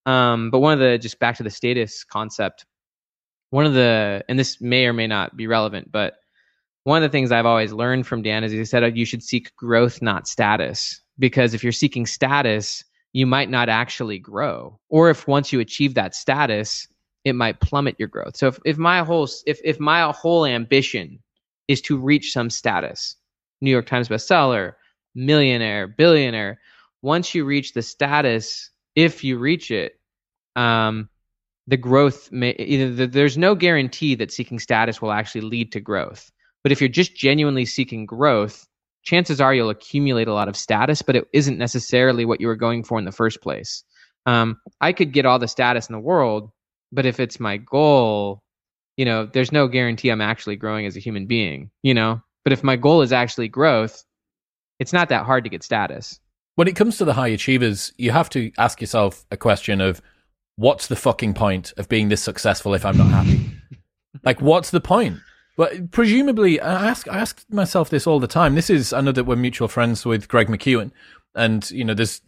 Um, 0.06 0.50
but 0.50 0.60
one 0.60 0.74
of 0.74 0.78
the 0.78 0.98
just 0.98 1.18
back 1.18 1.36
to 1.38 1.42
the 1.42 1.50
status 1.50 2.04
concept 2.04 2.66
one 3.54 3.66
of 3.66 3.72
the 3.74 4.24
and 4.28 4.36
this 4.36 4.60
may 4.60 4.84
or 4.84 4.92
may 4.92 5.06
not 5.06 5.36
be 5.36 5.46
relevant 5.46 5.90
but 5.92 6.14
one 6.82 7.02
of 7.02 7.08
the 7.08 7.16
things 7.16 7.30
i've 7.30 7.46
always 7.46 7.72
learned 7.72 8.04
from 8.04 8.20
dan 8.20 8.42
is 8.42 8.50
he 8.50 8.64
said 8.64 8.96
you 8.96 9.04
should 9.04 9.22
seek 9.22 9.54
growth 9.56 10.02
not 10.02 10.26
status. 10.26 11.00
Because 11.18 11.54
if 11.54 11.62
you're 11.62 11.72
seeking 11.72 12.04
status 12.04 12.84
you 13.14 13.26
might 13.26 13.48
not 13.48 13.68
actually 13.68 14.18
grow. 14.18 14.78
Or 14.88 15.08
if 15.08 15.28
once 15.28 15.52
you 15.52 15.60
achieve 15.60 15.94
that 15.94 16.16
status 16.16 16.88
it 17.24 17.34
might 17.34 17.60
plummet 17.60 17.96
your 17.98 18.08
growth. 18.08 18.36
So 18.36 18.48
if, 18.48 18.58
if 18.64 18.78
my 18.78 19.00
whole 19.02 19.28
if 19.46 19.60
if 19.64 19.80
my 19.80 20.12
whole 20.12 20.46
ambition 20.46 21.20
is 21.68 21.80
to 21.82 21.98
reach 21.98 22.32
some 22.32 22.50
status, 22.50 23.16
New 23.60 23.70
York 23.70 23.86
Times 23.86 24.08
bestseller, 24.08 24.74
millionaire, 25.14 25.88
billionaire, 25.88 26.60
once 27.02 27.34
you 27.34 27.44
reach 27.44 27.72
the 27.72 27.82
status, 27.82 28.70
if 28.94 29.24
you 29.24 29.38
reach 29.38 29.70
it, 29.70 29.98
um, 30.56 31.08
the 31.66 31.76
growth 31.76 32.30
may 32.30 32.54
either 32.58 32.92
the, 32.92 33.06
there's 33.06 33.38
no 33.38 33.54
guarantee 33.54 34.14
that 34.16 34.32
seeking 34.32 34.58
status 34.58 35.00
will 35.00 35.12
actually 35.12 35.40
lead 35.42 35.72
to 35.72 35.80
growth. 35.80 36.30
But 36.62 36.72
if 36.72 36.80
you're 36.80 36.88
just 36.88 37.16
genuinely 37.16 37.66
seeking 37.66 38.06
growth, 38.06 38.66
chances 39.02 39.40
are 39.40 39.54
you'll 39.54 39.70
accumulate 39.70 40.28
a 40.28 40.34
lot 40.34 40.48
of 40.48 40.56
status, 40.56 41.02
but 41.02 41.16
it 41.16 41.28
isn't 41.32 41.58
necessarily 41.58 42.24
what 42.24 42.40
you 42.40 42.46
were 42.46 42.56
going 42.56 42.84
for 42.84 42.98
in 42.98 43.04
the 43.04 43.12
first 43.12 43.42
place. 43.42 43.84
Um, 44.26 44.58
I 44.80 44.92
could 44.92 45.12
get 45.12 45.26
all 45.26 45.38
the 45.38 45.48
status 45.48 45.88
in 45.88 45.92
the 45.92 46.00
world, 46.00 46.50
but 46.94 47.06
if 47.06 47.20
it's 47.20 47.40
my 47.40 47.56
goal, 47.56 48.42
you 48.96 49.04
know, 49.04 49.26
there's 49.26 49.52
no 49.52 49.66
guarantee 49.68 50.10
I'm 50.10 50.20
actually 50.20 50.56
growing 50.56 50.86
as 50.86 50.96
a 50.96 51.00
human 51.00 51.26
being, 51.26 51.70
you 51.82 51.94
know? 51.94 52.22
But 52.44 52.52
if 52.52 52.62
my 52.62 52.76
goal 52.76 53.02
is 53.02 53.12
actually 53.12 53.48
growth, 53.48 54.04
it's 54.78 54.92
not 54.92 55.08
that 55.08 55.24
hard 55.24 55.44
to 55.44 55.50
get 55.50 55.62
status. 55.62 56.20
When 56.56 56.68
it 56.68 56.76
comes 56.76 56.98
to 56.98 57.04
the 57.04 57.14
high 57.14 57.28
achievers, 57.28 57.92
you 57.96 58.12
have 58.12 58.30
to 58.30 58.52
ask 58.58 58.80
yourself 58.80 59.26
a 59.30 59.36
question 59.36 59.80
of 59.80 60.00
what's 60.56 60.86
the 60.86 60.96
fucking 60.96 61.34
point 61.34 61.72
of 61.76 61.88
being 61.88 62.08
this 62.08 62.22
successful 62.22 62.74
if 62.74 62.84
I'm 62.84 62.96
not 62.96 63.08
happy? 63.08 63.50
like, 64.24 64.40
what's 64.40 64.70
the 64.70 64.80
point? 64.80 65.18
But 65.56 65.90
presumably, 65.90 66.60
I 66.60 66.88
ask 66.88 67.08
I 67.08 67.18
ask 67.18 67.44
myself 67.48 67.88
this 67.88 68.06
all 68.06 68.18
the 68.18 68.26
time. 68.26 68.56
This 68.56 68.70
is 68.70 68.92
I 68.92 69.00
know 69.00 69.12
that 69.12 69.24
we're 69.24 69.36
mutual 69.36 69.68
friends 69.68 70.04
with 70.04 70.26
Greg 70.26 70.48
McKeown, 70.48 70.90
and 71.34 71.68
you 71.70 71.84
know, 71.84 71.94
there's 71.94 72.20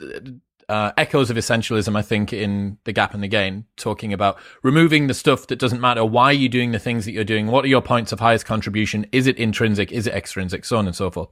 uh, 0.69 0.93
echoes 0.97 1.31
of 1.31 1.37
essentialism, 1.37 1.97
I 1.97 2.03
think, 2.03 2.33
in 2.33 2.79
The 2.85 2.93
Gap 2.93 3.15
and 3.15 3.23
the 3.23 3.29
Gain, 3.29 3.67
talking 3.77 4.13
about 4.13 4.39
removing 4.63 5.07
the 5.07 5.15
stuff 5.15 5.47
that 5.47 5.59
doesn't 5.59 5.81
matter. 5.81 6.05
Why 6.05 6.25
are 6.27 6.33
you 6.33 6.49
doing 6.49 6.73
the 6.73 6.79
things 6.79 7.05
that 7.05 7.13
you're 7.13 7.25
doing? 7.25 7.47
What 7.47 7.65
are 7.65 7.69
your 7.69 7.83
points 7.83 8.13
of 8.13 8.21
highest 8.21 8.47
contribution? 8.47 9.07
Is 9.13 9.27
it 9.27 9.39
intrinsic? 9.39 9.93
Is 9.93 10.07
it 10.07 10.15
extrinsic? 10.15 10.65
So 10.65 10.79
on 10.79 10.87
and 10.87 10.97
so 10.97 11.11
forth. 11.11 11.29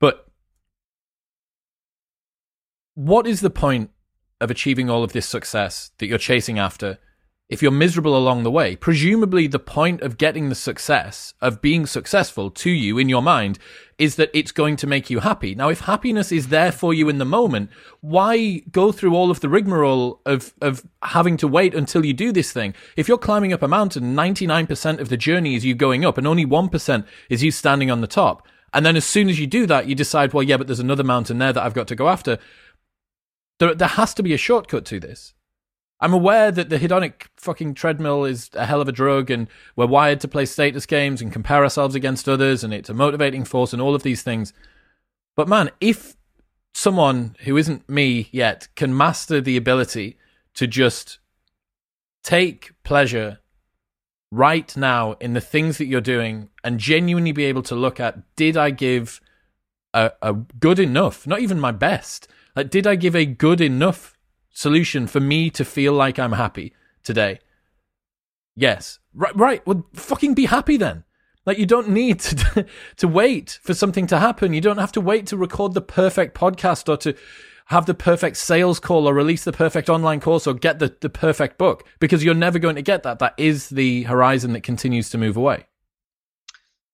But 0.00 0.26
what 2.94 3.26
is 3.26 3.40
the 3.40 3.50
point 3.50 3.90
of 4.40 4.50
achieving 4.50 4.88
all 4.88 5.04
of 5.04 5.12
this 5.12 5.26
success 5.26 5.90
that 5.98 6.06
you're 6.06 6.18
chasing 6.18 6.58
after 6.58 6.98
if 7.48 7.62
you're 7.62 7.70
miserable 7.70 8.16
along 8.16 8.42
the 8.42 8.50
way, 8.50 8.74
presumably 8.74 9.46
the 9.46 9.58
point 9.58 10.00
of 10.00 10.16
getting 10.16 10.48
the 10.48 10.54
success, 10.54 11.34
of 11.42 11.60
being 11.60 11.84
successful 11.84 12.50
to 12.50 12.70
you 12.70 12.96
in 12.96 13.08
your 13.08 13.22
mind, 13.22 13.58
is 13.98 14.16
that 14.16 14.30
it's 14.32 14.50
going 14.50 14.76
to 14.76 14.86
make 14.86 15.10
you 15.10 15.20
happy. 15.20 15.54
Now, 15.54 15.68
if 15.68 15.80
happiness 15.80 16.32
is 16.32 16.48
there 16.48 16.72
for 16.72 16.94
you 16.94 17.08
in 17.08 17.18
the 17.18 17.24
moment, 17.24 17.70
why 18.00 18.62
go 18.72 18.92
through 18.92 19.14
all 19.14 19.30
of 19.30 19.40
the 19.40 19.48
rigmarole 19.50 20.20
of, 20.24 20.54
of 20.62 20.86
having 21.02 21.36
to 21.36 21.48
wait 21.48 21.74
until 21.74 22.04
you 22.04 22.14
do 22.14 22.32
this 22.32 22.50
thing? 22.50 22.74
If 22.96 23.08
you're 23.08 23.18
climbing 23.18 23.52
up 23.52 23.62
a 23.62 23.68
mountain, 23.68 24.16
99% 24.16 24.98
of 24.98 25.10
the 25.10 25.16
journey 25.16 25.54
is 25.54 25.66
you 25.66 25.74
going 25.74 26.04
up 26.04 26.16
and 26.16 26.26
only 26.26 26.46
1% 26.46 27.06
is 27.28 27.42
you 27.42 27.50
standing 27.50 27.90
on 27.90 28.00
the 28.00 28.06
top. 28.06 28.46
And 28.72 28.84
then 28.84 28.96
as 28.96 29.04
soon 29.04 29.28
as 29.28 29.38
you 29.38 29.46
do 29.46 29.66
that, 29.66 29.86
you 29.86 29.94
decide, 29.94 30.32
well, 30.32 30.42
yeah, 30.42 30.56
but 30.56 30.66
there's 30.66 30.80
another 30.80 31.04
mountain 31.04 31.38
there 31.38 31.52
that 31.52 31.62
I've 31.62 31.74
got 31.74 31.88
to 31.88 31.94
go 31.94 32.08
after. 32.08 32.38
There, 33.60 33.74
there 33.74 33.88
has 33.88 34.14
to 34.14 34.22
be 34.22 34.32
a 34.32 34.38
shortcut 34.38 34.84
to 34.86 34.98
this. 34.98 35.34
I'm 36.00 36.12
aware 36.12 36.50
that 36.50 36.68
the 36.68 36.78
hedonic 36.78 37.28
fucking 37.36 37.74
treadmill 37.74 38.24
is 38.24 38.50
a 38.54 38.66
hell 38.66 38.80
of 38.80 38.88
a 38.88 38.92
drug 38.92 39.30
and 39.30 39.48
we're 39.76 39.86
wired 39.86 40.20
to 40.20 40.28
play 40.28 40.44
status 40.44 40.86
games 40.86 41.22
and 41.22 41.32
compare 41.32 41.62
ourselves 41.62 41.94
against 41.94 42.28
others 42.28 42.64
and 42.64 42.74
it's 42.74 42.90
a 42.90 42.94
motivating 42.94 43.44
force 43.44 43.72
and 43.72 43.80
all 43.80 43.94
of 43.94 44.02
these 44.02 44.22
things. 44.22 44.52
But 45.36 45.48
man, 45.48 45.70
if 45.80 46.16
someone 46.74 47.36
who 47.44 47.56
isn't 47.56 47.88
me 47.88 48.28
yet 48.32 48.68
can 48.74 48.96
master 48.96 49.40
the 49.40 49.56
ability 49.56 50.18
to 50.54 50.66
just 50.66 51.18
take 52.22 52.72
pleasure 52.82 53.38
right 54.30 54.76
now 54.76 55.12
in 55.20 55.32
the 55.32 55.40
things 55.40 55.78
that 55.78 55.86
you're 55.86 56.00
doing 56.00 56.48
and 56.64 56.80
genuinely 56.80 57.30
be 57.30 57.44
able 57.44 57.62
to 57.62 57.74
look 57.74 58.00
at 58.00 58.18
did 58.34 58.56
I 58.56 58.70
give 58.70 59.20
a, 59.92 60.10
a 60.20 60.32
good 60.32 60.80
enough, 60.80 61.26
not 61.26 61.40
even 61.40 61.60
my 61.60 61.70
best, 61.70 62.26
like 62.56 62.68
did 62.68 62.86
I 62.86 62.96
give 62.96 63.14
a 63.14 63.24
good 63.24 63.60
enough 63.60 64.13
solution 64.54 65.06
for 65.06 65.20
me 65.20 65.50
to 65.50 65.64
feel 65.64 65.92
like 65.92 66.18
I'm 66.18 66.32
happy 66.32 66.72
today? 67.02 67.40
Yes. 68.56 68.98
Right, 69.12 69.36
right. 69.36 69.66
Well, 69.66 69.86
fucking 69.92 70.34
be 70.34 70.46
happy 70.46 70.78
then. 70.78 71.04
Like 71.44 71.58
you 71.58 71.66
don't 71.66 71.90
need 71.90 72.20
to 72.20 72.66
to 72.96 73.08
wait 73.08 73.58
for 73.62 73.74
something 73.74 74.06
to 74.06 74.18
happen. 74.18 74.54
You 74.54 74.62
don't 74.62 74.78
have 74.78 74.92
to 74.92 75.00
wait 75.00 75.26
to 75.26 75.36
record 75.36 75.74
the 75.74 75.82
perfect 75.82 76.34
podcast 76.36 76.88
or 76.88 76.96
to 76.98 77.14
have 77.66 77.86
the 77.86 77.94
perfect 77.94 78.36
sales 78.36 78.78
call 78.78 79.08
or 79.08 79.14
release 79.14 79.44
the 79.44 79.52
perfect 79.52 79.88
online 79.88 80.20
course 80.20 80.46
or 80.46 80.54
get 80.54 80.78
the, 80.78 80.94
the 81.00 81.08
perfect 81.08 81.56
book 81.58 81.86
because 81.98 82.22
you're 82.22 82.34
never 82.34 82.58
going 82.58 82.76
to 82.76 82.82
get 82.82 83.02
that. 83.02 83.18
That 83.18 83.34
is 83.38 83.70
the 83.70 84.02
horizon 84.04 84.52
that 84.52 84.62
continues 84.62 85.10
to 85.10 85.18
move 85.18 85.36
away. 85.36 85.66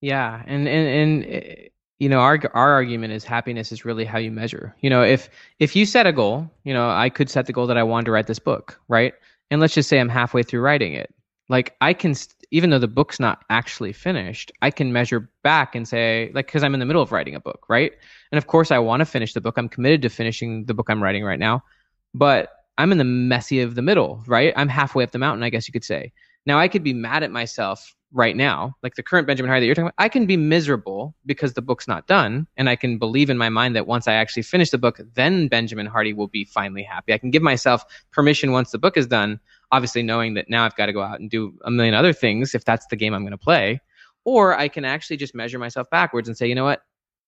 Yeah, 0.00 0.42
and 0.46 0.66
and 0.66 1.24
and 1.24 1.70
you 2.00 2.08
know 2.08 2.18
our 2.18 2.40
our 2.54 2.72
argument 2.72 3.12
is 3.12 3.22
happiness 3.24 3.70
is 3.70 3.84
really 3.84 4.04
how 4.04 4.18
you 4.18 4.32
measure. 4.32 4.74
You 4.80 4.90
know 4.90 5.04
if 5.04 5.30
if 5.60 5.76
you 5.76 5.86
set 5.86 6.06
a 6.06 6.12
goal 6.12 6.50
you 6.64 6.74
know 6.74 6.90
i 6.90 7.08
could 7.10 7.30
set 7.30 7.46
the 7.46 7.52
goal 7.52 7.68
that 7.68 7.76
i 7.76 7.82
wanted 7.84 8.06
to 8.06 8.10
write 8.10 8.26
this 8.26 8.40
book 8.40 8.80
right? 8.88 9.14
And 9.52 9.60
let's 9.60 9.74
just 9.74 9.88
say 9.88 10.00
i'm 10.00 10.08
halfway 10.08 10.42
through 10.42 10.62
writing 10.62 10.94
it. 10.94 11.14
Like 11.48 11.76
i 11.80 11.92
can 11.92 12.14
even 12.50 12.70
though 12.70 12.78
the 12.80 12.88
book's 12.88 13.20
not 13.20 13.44
actually 13.50 13.92
finished 13.92 14.50
i 14.62 14.70
can 14.70 14.92
measure 14.92 15.30
back 15.44 15.76
and 15.76 15.86
say 15.86 16.32
like 16.34 16.46
because 16.46 16.64
i'm 16.64 16.74
in 16.74 16.80
the 16.80 16.86
middle 16.86 17.02
of 17.02 17.12
writing 17.12 17.34
a 17.36 17.40
book 17.40 17.66
right? 17.68 17.92
And 18.32 18.38
of 18.38 18.46
course 18.46 18.70
i 18.70 18.78
want 18.78 19.00
to 19.00 19.06
finish 19.06 19.34
the 19.34 19.40
book. 19.40 19.56
I'm 19.58 19.68
committed 19.68 20.02
to 20.02 20.08
finishing 20.08 20.64
the 20.64 20.74
book 20.74 20.88
i'm 20.90 21.02
writing 21.02 21.22
right 21.22 21.38
now 21.38 21.62
but 22.14 22.48
i'm 22.78 22.92
in 22.92 22.98
the 22.98 23.04
messy 23.04 23.60
of 23.60 23.74
the 23.74 23.82
middle 23.82 24.24
right? 24.26 24.54
I'm 24.56 24.68
halfway 24.68 25.04
up 25.04 25.12
the 25.12 25.18
mountain 25.18 25.42
i 25.42 25.50
guess 25.50 25.68
you 25.68 25.72
could 25.72 25.84
say 25.84 26.12
now 26.46 26.58
i 26.58 26.68
could 26.68 26.82
be 26.82 26.92
mad 26.92 27.22
at 27.22 27.30
myself 27.30 27.94
right 28.12 28.36
now, 28.36 28.76
like 28.82 28.94
the 28.96 29.02
current 29.02 29.26
Benjamin 29.26 29.48
Hardy 29.48 29.62
that 29.62 29.66
you're 29.66 29.74
talking 29.74 29.86
about, 29.86 29.94
I 29.98 30.08
can 30.08 30.26
be 30.26 30.36
miserable 30.36 31.14
because 31.26 31.54
the 31.54 31.62
book's 31.62 31.86
not 31.86 32.06
done. 32.06 32.46
And 32.56 32.68
I 32.68 32.76
can 32.76 32.98
believe 32.98 33.30
in 33.30 33.38
my 33.38 33.48
mind 33.48 33.76
that 33.76 33.86
once 33.86 34.08
I 34.08 34.14
actually 34.14 34.42
finish 34.42 34.70
the 34.70 34.78
book, 34.78 35.00
then 35.14 35.48
Benjamin 35.48 35.86
Hardy 35.86 36.12
will 36.12 36.26
be 36.26 36.44
finally 36.44 36.82
happy. 36.82 37.12
I 37.12 37.18
can 37.18 37.30
give 37.30 37.42
myself 37.42 37.84
permission 38.10 38.52
once 38.52 38.70
the 38.70 38.78
book 38.78 38.96
is 38.96 39.06
done, 39.06 39.38
obviously 39.70 40.02
knowing 40.02 40.34
that 40.34 40.50
now 40.50 40.64
I've 40.64 40.76
got 40.76 40.86
to 40.86 40.92
go 40.92 41.02
out 41.02 41.20
and 41.20 41.30
do 41.30 41.56
a 41.64 41.70
million 41.70 41.94
other 41.94 42.12
things 42.12 42.54
if 42.54 42.64
that's 42.64 42.86
the 42.88 42.96
game 42.96 43.14
I'm 43.14 43.22
going 43.22 43.32
to 43.32 43.38
play. 43.38 43.80
Or 44.24 44.58
I 44.58 44.68
can 44.68 44.84
actually 44.84 45.16
just 45.16 45.34
measure 45.34 45.58
myself 45.58 45.88
backwards 45.90 46.28
and 46.28 46.36
say, 46.36 46.48
you 46.48 46.54
know 46.54 46.64
what? 46.64 46.82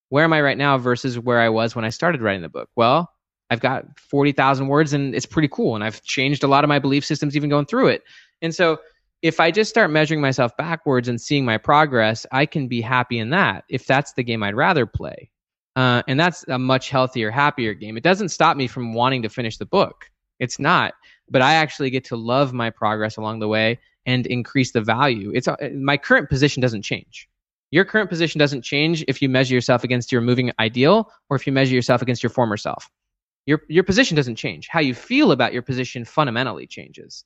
Where 0.08 0.24
am 0.24 0.32
I 0.32 0.42
right 0.42 0.58
now 0.58 0.76
versus 0.78 1.18
where 1.18 1.40
I 1.40 1.48
was 1.48 1.74
when 1.74 1.84
I 1.84 1.90
started 1.90 2.20
writing 2.20 2.42
the 2.42 2.48
book? 2.48 2.68
Well, 2.76 3.10
I've 3.48 3.60
got 3.60 3.98
40,000 3.98 4.68
words 4.68 4.92
and 4.92 5.14
it's 5.14 5.26
pretty 5.26 5.48
cool. 5.48 5.74
And 5.74 5.84
I've 5.84 6.02
changed 6.02 6.42
a 6.42 6.48
lot 6.48 6.64
of 6.64 6.68
my 6.68 6.78
belief 6.78 7.04
systems 7.04 7.36
even 7.36 7.48
going 7.48 7.66
through 7.66 7.88
it. 7.88 8.02
And 8.42 8.54
so 8.54 8.78
if 9.22 9.38
I 9.38 9.52
just 9.52 9.70
start 9.70 9.90
measuring 9.90 10.20
myself 10.20 10.56
backwards 10.56 11.08
and 11.08 11.20
seeing 11.20 11.44
my 11.44 11.56
progress, 11.56 12.26
I 12.32 12.44
can 12.44 12.66
be 12.66 12.80
happy 12.80 13.18
in 13.18 13.30
that 13.30 13.64
if 13.68 13.86
that's 13.86 14.12
the 14.12 14.24
game 14.24 14.42
I'd 14.42 14.56
rather 14.56 14.84
play. 14.84 15.30
Uh, 15.76 16.02
and 16.08 16.18
that's 16.18 16.44
a 16.48 16.58
much 16.58 16.90
healthier, 16.90 17.30
happier 17.30 17.72
game. 17.72 17.96
It 17.96 18.02
doesn't 18.02 18.28
stop 18.28 18.56
me 18.56 18.66
from 18.66 18.92
wanting 18.92 19.22
to 19.22 19.28
finish 19.28 19.56
the 19.56 19.64
book. 19.64 20.10
It's 20.38 20.58
not, 20.58 20.94
but 21.30 21.40
I 21.40 21.54
actually 21.54 21.90
get 21.90 22.04
to 22.06 22.16
love 22.16 22.52
my 22.52 22.68
progress 22.68 23.16
along 23.16 23.38
the 23.38 23.48
way 23.48 23.78
and 24.04 24.26
increase 24.26 24.72
the 24.72 24.80
value. 24.80 25.30
It's 25.34 25.46
uh, 25.46 25.56
my 25.74 25.96
current 25.96 26.28
position 26.28 26.60
doesn't 26.60 26.82
change. 26.82 27.28
Your 27.70 27.84
current 27.84 28.10
position 28.10 28.38
doesn't 28.40 28.62
change 28.62 29.04
if 29.08 29.22
you 29.22 29.28
measure 29.28 29.54
yourself 29.54 29.84
against 29.84 30.12
your 30.12 30.20
moving 30.20 30.52
ideal 30.58 31.10
or 31.30 31.36
if 31.36 31.46
you 31.46 31.52
measure 31.52 31.74
yourself 31.74 32.02
against 32.02 32.22
your 32.22 32.30
former 32.30 32.56
self. 32.56 32.90
Your 33.46 33.62
your 33.68 33.84
position 33.84 34.16
doesn't 34.16 34.36
change. 34.36 34.68
How 34.68 34.80
you 34.80 34.94
feel 34.94 35.32
about 35.32 35.52
your 35.52 35.62
position 35.62 36.04
fundamentally 36.04 36.66
changes. 36.66 37.24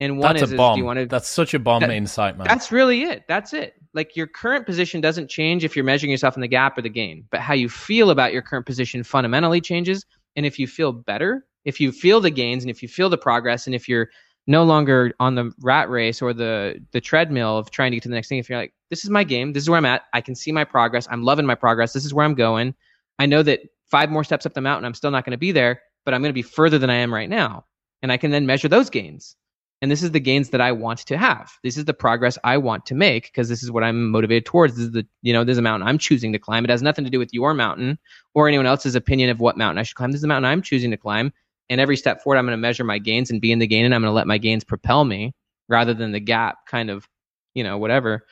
And 0.00 0.18
one 0.18 0.34
that's 0.34 0.42
is, 0.44 0.52
a 0.52 0.56
bomb. 0.56 0.74
is 0.74 0.78
you 0.78 0.84
want 0.84 0.98
to, 0.98 1.06
that's 1.06 1.28
such 1.28 1.54
a 1.54 1.58
bomb 1.58 1.80
that, 1.80 1.90
insight, 1.90 2.36
man. 2.36 2.46
That's 2.46 2.72
really 2.72 3.02
it. 3.04 3.24
That's 3.28 3.52
it. 3.52 3.74
Like 3.94 4.16
your 4.16 4.26
current 4.26 4.66
position 4.66 5.00
doesn't 5.00 5.28
change 5.28 5.64
if 5.64 5.76
you're 5.76 5.84
measuring 5.84 6.10
yourself 6.10 6.36
in 6.36 6.40
the 6.40 6.48
gap 6.48 6.76
or 6.76 6.82
the 6.82 6.88
gain, 6.88 7.24
but 7.30 7.40
how 7.40 7.54
you 7.54 7.68
feel 7.68 8.10
about 8.10 8.32
your 8.32 8.42
current 8.42 8.66
position 8.66 9.04
fundamentally 9.04 9.60
changes. 9.60 10.04
And 10.34 10.44
if 10.44 10.58
you 10.58 10.66
feel 10.66 10.92
better, 10.92 11.46
if 11.64 11.80
you 11.80 11.92
feel 11.92 12.20
the 12.20 12.30
gains 12.30 12.64
and 12.64 12.70
if 12.70 12.82
you 12.82 12.88
feel 12.88 13.08
the 13.08 13.16
progress, 13.16 13.66
and 13.66 13.74
if 13.74 13.88
you're 13.88 14.10
no 14.46 14.64
longer 14.64 15.12
on 15.20 15.36
the 15.36 15.52
rat 15.60 15.88
race 15.88 16.20
or 16.20 16.34
the 16.34 16.84
the 16.92 17.00
treadmill 17.00 17.56
of 17.56 17.70
trying 17.70 17.92
to 17.92 17.96
get 17.96 18.02
to 18.02 18.08
the 18.08 18.14
next 18.14 18.28
thing, 18.28 18.38
if 18.38 18.48
you're 18.48 18.58
like, 18.58 18.74
this 18.90 19.04
is 19.04 19.10
my 19.10 19.24
game, 19.24 19.52
this 19.52 19.62
is 19.62 19.70
where 19.70 19.78
I'm 19.78 19.86
at, 19.86 20.02
I 20.12 20.20
can 20.20 20.34
see 20.34 20.52
my 20.52 20.64
progress, 20.64 21.06
I'm 21.10 21.22
loving 21.22 21.46
my 21.46 21.54
progress, 21.54 21.92
this 21.92 22.04
is 22.04 22.12
where 22.12 22.24
I'm 22.24 22.34
going. 22.34 22.74
I 23.18 23.26
know 23.26 23.42
that 23.44 23.60
five 23.86 24.10
more 24.10 24.24
steps 24.24 24.44
up 24.44 24.54
the 24.54 24.60
mountain, 24.60 24.84
I'm 24.84 24.94
still 24.94 25.12
not 25.12 25.24
going 25.24 25.32
to 25.32 25.38
be 25.38 25.52
there, 25.52 25.80
but 26.04 26.12
I'm 26.12 26.20
going 26.20 26.30
to 26.30 26.34
be 26.34 26.42
further 26.42 26.78
than 26.78 26.90
I 26.90 26.96
am 26.96 27.14
right 27.14 27.30
now, 27.30 27.64
and 28.02 28.12
I 28.12 28.16
can 28.16 28.32
then 28.32 28.44
measure 28.44 28.68
those 28.68 28.90
gains 28.90 29.36
and 29.84 29.90
this 29.90 30.02
is 30.02 30.12
the 30.12 30.20
gains 30.20 30.48
that 30.48 30.62
I 30.62 30.72
want 30.72 31.00
to 31.00 31.18
have. 31.18 31.52
This 31.62 31.76
is 31.76 31.84
the 31.84 31.92
progress 31.92 32.38
I 32.42 32.56
want 32.56 32.86
to 32.86 32.94
make 32.94 33.24
because 33.24 33.50
this 33.50 33.62
is 33.62 33.70
what 33.70 33.84
I'm 33.84 34.08
motivated 34.10 34.46
towards. 34.46 34.76
This 34.76 34.86
is 34.86 34.92
the 34.92 35.06
you 35.20 35.34
know 35.34 35.44
this 35.44 35.52
is 35.52 35.58
a 35.58 35.62
mountain 35.62 35.86
I'm 35.86 35.98
choosing 35.98 36.32
to 36.32 36.38
climb. 36.38 36.64
It 36.64 36.70
has 36.70 36.80
nothing 36.80 37.04
to 37.04 37.10
do 37.10 37.18
with 37.18 37.34
your 37.34 37.52
mountain 37.52 37.98
or 38.32 38.48
anyone 38.48 38.64
else's 38.64 38.94
opinion 38.94 39.28
of 39.28 39.40
what 39.40 39.58
mountain 39.58 39.76
I 39.76 39.82
should 39.82 39.96
climb. 39.96 40.10
This 40.10 40.20
is 40.20 40.22
the 40.22 40.28
mountain 40.28 40.50
I'm 40.50 40.62
choosing 40.62 40.90
to 40.92 40.96
climb, 40.96 41.34
and 41.68 41.82
every 41.82 41.98
step 41.98 42.22
forward, 42.22 42.38
I'm 42.38 42.46
going 42.46 42.56
to 42.56 42.62
measure 42.62 42.82
my 42.82 42.98
gains 42.98 43.30
and 43.30 43.42
be 43.42 43.52
in 43.52 43.58
the 43.58 43.66
gain, 43.66 43.84
and 43.84 43.94
I'm 43.94 44.00
going 44.00 44.10
to 44.10 44.14
let 44.14 44.26
my 44.26 44.38
gains 44.38 44.64
propel 44.64 45.04
me 45.04 45.34
rather 45.68 45.92
than 45.92 46.12
the 46.12 46.20
gap 46.20 46.66
kind 46.66 46.88
of 46.88 47.06
you 47.52 47.62
know 47.62 47.76
whatever. 47.76 48.24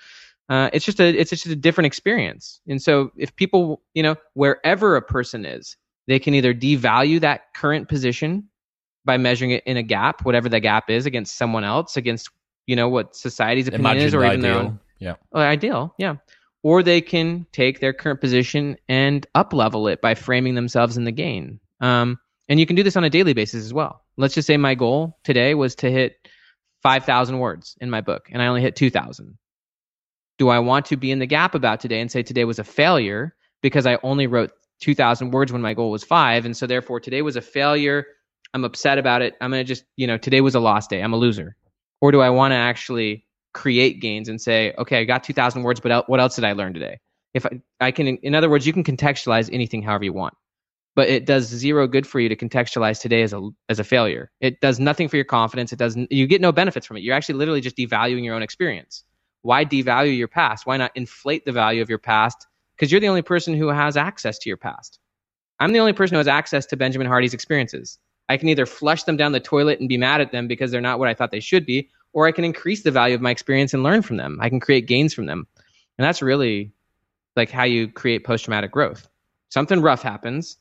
Uh, 0.48 0.70
it's 0.72 0.86
just 0.86 1.00
a 1.00 1.08
it's 1.14 1.28
just 1.28 1.44
a 1.44 1.54
different 1.54 1.86
experience. 1.86 2.62
And 2.66 2.80
so 2.80 3.12
if 3.18 3.36
people 3.36 3.82
you 3.92 4.02
know 4.02 4.16
wherever 4.32 4.96
a 4.96 5.02
person 5.02 5.44
is, 5.44 5.76
they 6.06 6.18
can 6.18 6.32
either 6.32 6.54
devalue 6.54 7.20
that 7.20 7.52
current 7.54 7.90
position 7.90 8.48
by 9.04 9.16
measuring 9.16 9.50
it 9.50 9.64
in 9.66 9.76
a 9.76 9.82
gap, 9.82 10.24
whatever 10.24 10.48
the 10.48 10.60
gap 10.60 10.90
is, 10.90 11.06
against 11.06 11.36
someone 11.36 11.64
else, 11.64 11.96
against 11.96 12.30
you 12.66 12.76
know 12.76 12.88
what 12.88 13.16
society's 13.16 13.68
opinion 13.68 13.86
Imagined 13.86 14.06
is, 14.06 14.14
or 14.14 14.24
even 14.24 14.40
their 14.40 14.52
ideal. 14.52 14.66
own 14.66 14.80
Yeah. 14.98 15.14
uh, 15.34 15.38
ideal, 15.38 15.94
yeah. 15.98 16.16
Or 16.62 16.82
they 16.82 17.00
can 17.00 17.46
take 17.52 17.80
their 17.80 17.92
current 17.92 18.20
position 18.20 18.76
and 18.88 19.26
up 19.34 19.52
level 19.52 19.88
it 19.88 20.00
by 20.00 20.14
framing 20.14 20.54
themselves 20.54 20.96
in 20.96 21.02
the 21.04 21.10
gain. 21.10 21.58
Um, 21.80 22.20
and 22.48 22.60
you 22.60 22.66
can 22.66 22.76
do 22.76 22.84
this 22.84 22.96
on 22.96 23.02
a 23.02 23.10
daily 23.10 23.32
basis 23.32 23.64
as 23.64 23.74
well. 23.74 24.04
Let's 24.16 24.34
just 24.34 24.46
say 24.46 24.56
my 24.56 24.76
goal 24.76 25.18
today 25.24 25.54
was 25.54 25.74
to 25.76 25.90
hit 25.90 26.28
5,000 26.82 27.38
words 27.38 27.76
in 27.80 27.90
my 27.90 28.00
book, 28.00 28.28
and 28.30 28.40
I 28.40 28.46
only 28.46 28.60
hit 28.62 28.76
2,000. 28.76 29.36
Do 30.38 30.48
I 30.48 30.58
want 30.60 30.86
to 30.86 30.96
be 30.96 31.10
in 31.10 31.18
the 31.18 31.26
gap 31.26 31.54
about 31.54 31.80
today 31.80 32.00
and 32.00 32.10
say 32.10 32.22
today 32.22 32.44
was 32.44 32.58
a 32.58 32.64
failure 32.64 33.34
because 33.60 33.86
I 33.86 33.98
only 34.02 34.26
wrote 34.26 34.52
2,000 34.80 35.30
words 35.30 35.52
when 35.52 35.62
my 35.62 35.74
goal 35.74 35.90
was 35.90 36.04
five, 36.04 36.44
and 36.44 36.56
so 36.56 36.66
therefore 36.66 37.00
today 37.00 37.22
was 37.22 37.36
a 37.36 37.40
failure? 37.40 38.06
I'm 38.54 38.64
upset 38.64 38.98
about 38.98 39.22
it. 39.22 39.34
I'm 39.40 39.50
going 39.50 39.64
to 39.64 39.68
just, 39.68 39.84
you 39.96 40.06
know, 40.06 40.18
today 40.18 40.40
was 40.40 40.54
a 40.54 40.60
lost 40.60 40.90
day. 40.90 41.02
I'm 41.02 41.12
a 41.12 41.16
loser. 41.16 41.56
Or 42.00 42.12
do 42.12 42.20
I 42.20 42.30
want 42.30 42.52
to 42.52 42.56
actually 42.56 43.24
create 43.54 44.00
gains 44.00 44.28
and 44.28 44.40
say, 44.40 44.74
okay, 44.78 44.98
I 45.00 45.04
got 45.04 45.24
2,000 45.24 45.62
words, 45.62 45.80
but 45.80 46.08
what 46.08 46.20
else 46.20 46.34
did 46.36 46.44
I 46.44 46.52
learn 46.52 46.74
today? 46.74 46.98
If 47.34 47.46
I, 47.46 47.60
I 47.80 47.90
can, 47.92 48.16
in 48.18 48.34
other 48.34 48.50
words, 48.50 48.66
you 48.66 48.72
can 48.72 48.84
contextualize 48.84 49.48
anything 49.52 49.82
however 49.82 50.04
you 50.04 50.12
want, 50.12 50.34
but 50.94 51.08
it 51.08 51.24
does 51.24 51.46
zero 51.46 51.86
good 51.86 52.06
for 52.06 52.20
you 52.20 52.28
to 52.28 52.36
contextualize 52.36 53.00
today 53.00 53.22
as 53.22 53.32
a 53.32 53.48
as 53.70 53.78
a 53.78 53.84
failure. 53.84 54.30
It 54.40 54.60
does 54.60 54.78
nothing 54.78 55.08
for 55.08 55.16
your 55.16 55.24
confidence. 55.24 55.72
It 55.72 55.78
doesn't. 55.78 56.12
You 56.12 56.26
get 56.26 56.42
no 56.42 56.52
benefits 56.52 56.86
from 56.86 56.98
it. 56.98 57.02
You're 57.02 57.14
actually 57.14 57.36
literally 57.36 57.62
just 57.62 57.76
devaluing 57.76 58.24
your 58.24 58.34
own 58.34 58.42
experience. 58.42 59.04
Why 59.40 59.64
devalue 59.64 60.16
your 60.16 60.28
past? 60.28 60.66
Why 60.66 60.76
not 60.76 60.92
inflate 60.94 61.46
the 61.46 61.52
value 61.52 61.80
of 61.80 61.88
your 61.88 61.98
past? 61.98 62.46
Because 62.76 62.92
you're 62.92 63.00
the 63.00 63.08
only 63.08 63.22
person 63.22 63.54
who 63.56 63.68
has 63.68 63.96
access 63.96 64.38
to 64.40 64.50
your 64.50 64.58
past. 64.58 64.98
I'm 65.58 65.72
the 65.72 65.80
only 65.80 65.92
person 65.94 66.16
who 66.16 66.18
has 66.18 66.28
access 66.28 66.66
to 66.66 66.76
Benjamin 66.76 67.06
Hardy's 67.06 67.34
experiences. 67.34 67.98
I 68.32 68.38
can 68.38 68.48
either 68.48 68.64
flush 68.64 69.02
them 69.02 69.18
down 69.18 69.32
the 69.32 69.40
toilet 69.40 69.78
and 69.78 69.90
be 69.90 69.98
mad 69.98 70.22
at 70.22 70.32
them 70.32 70.48
because 70.48 70.70
they're 70.70 70.80
not 70.80 70.98
what 70.98 71.08
I 71.08 71.12
thought 71.12 71.32
they 71.32 71.40
should 71.40 71.66
be, 71.66 71.90
or 72.14 72.26
I 72.26 72.32
can 72.32 72.44
increase 72.44 72.82
the 72.82 72.90
value 72.90 73.14
of 73.14 73.20
my 73.20 73.30
experience 73.30 73.74
and 73.74 73.82
learn 73.82 74.00
from 74.00 74.16
them. 74.16 74.38
I 74.40 74.48
can 74.48 74.58
create 74.58 74.86
gains 74.86 75.12
from 75.12 75.26
them. 75.26 75.46
And 75.98 76.06
that's 76.06 76.22
really 76.22 76.72
like 77.36 77.50
how 77.50 77.64
you 77.64 77.88
create 77.88 78.24
post 78.24 78.44
traumatic 78.44 78.72
growth. 78.72 79.06
Something 79.50 79.82
rough 79.82 80.00
happens. 80.00 80.56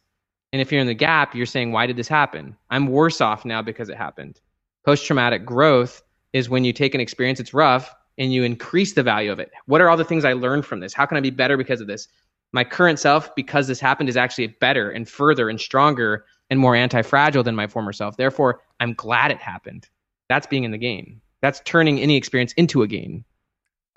And 0.52 0.62
if 0.62 0.70
you're 0.70 0.82
in 0.82 0.88
the 0.88 0.94
gap, 0.94 1.34
you're 1.34 1.46
saying, 1.46 1.72
why 1.72 1.86
did 1.88 1.96
this 1.96 2.10
happen? 2.10 2.58
I'm 2.70 2.88
worse 2.88 3.22
off 3.22 3.46
now 3.46 3.62
because 3.62 3.88
it 3.88 3.96
happened. 3.96 4.42
Post 4.86 5.06
traumatic 5.06 5.46
growth 5.46 6.02
is 6.34 6.50
when 6.50 6.66
you 6.66 6.74
take 6.74 6.94
an 6.94 7.00
experience 7.00 7.40
that's 7.40 7.54
rough 7.54 7.96
and 8.18 8.34
you 8.34 8.44
increase 8.44 8.92
the 8.92 9.04
value 9.04 9.32
of 9.32 9.40
it. 9.40 9.50
What 9.66 9.80
are 9.80 9.90
all 9.90 9.96
the 9.96 10.04
things 10.04 10.26
I 10.26 10.34
learned 10.34 10.66
from 10.66 10.82
this? 10.82 10.94
How 10.94 11.06
can 11.06 11.16
I 11.16 11.22
be 11.22 11.30
better 11.30 11.56
because 11.56 11.80
of 11.80 11.88
this? 11.88 12.10
My 12.54 12.64
current 12.64 13.00
self, 13.00 13.34
because 13.36 13.68
this 13.68 13.80
happened, 13.80 14.10
is 14.10 14.18
actually 14.18 14.48
better 14.48 14.90
and 14.90 15.08
further 15.08 15.50
and 15.50 15.60
stronger 15.60 16.26
and 16.50 16.60
more 16.60 16.76
anti 16.76 17.02
fragile 17.02 17.44
than 17.44 17.56
my 17.56 17.68
former 17.68 17.94
self. 17.94 18.18
Therefore, 18.18 18.62
I'm 18.80 18.94
glad 18.94 19.32
it 19.32 19.38
happened. 19.38 19.88
That's 20.30 20.48
being 20.48 20.64
in 20.64 20.72
the 20.72 20.78
game. 20.78 21.22
That's 21.42 21.62
turning 21.66 22.00
any 22.00 22.18
experience 22.18 22.54
into 22.54 22.82
a 22.82 22.88
game. 22.88 23.26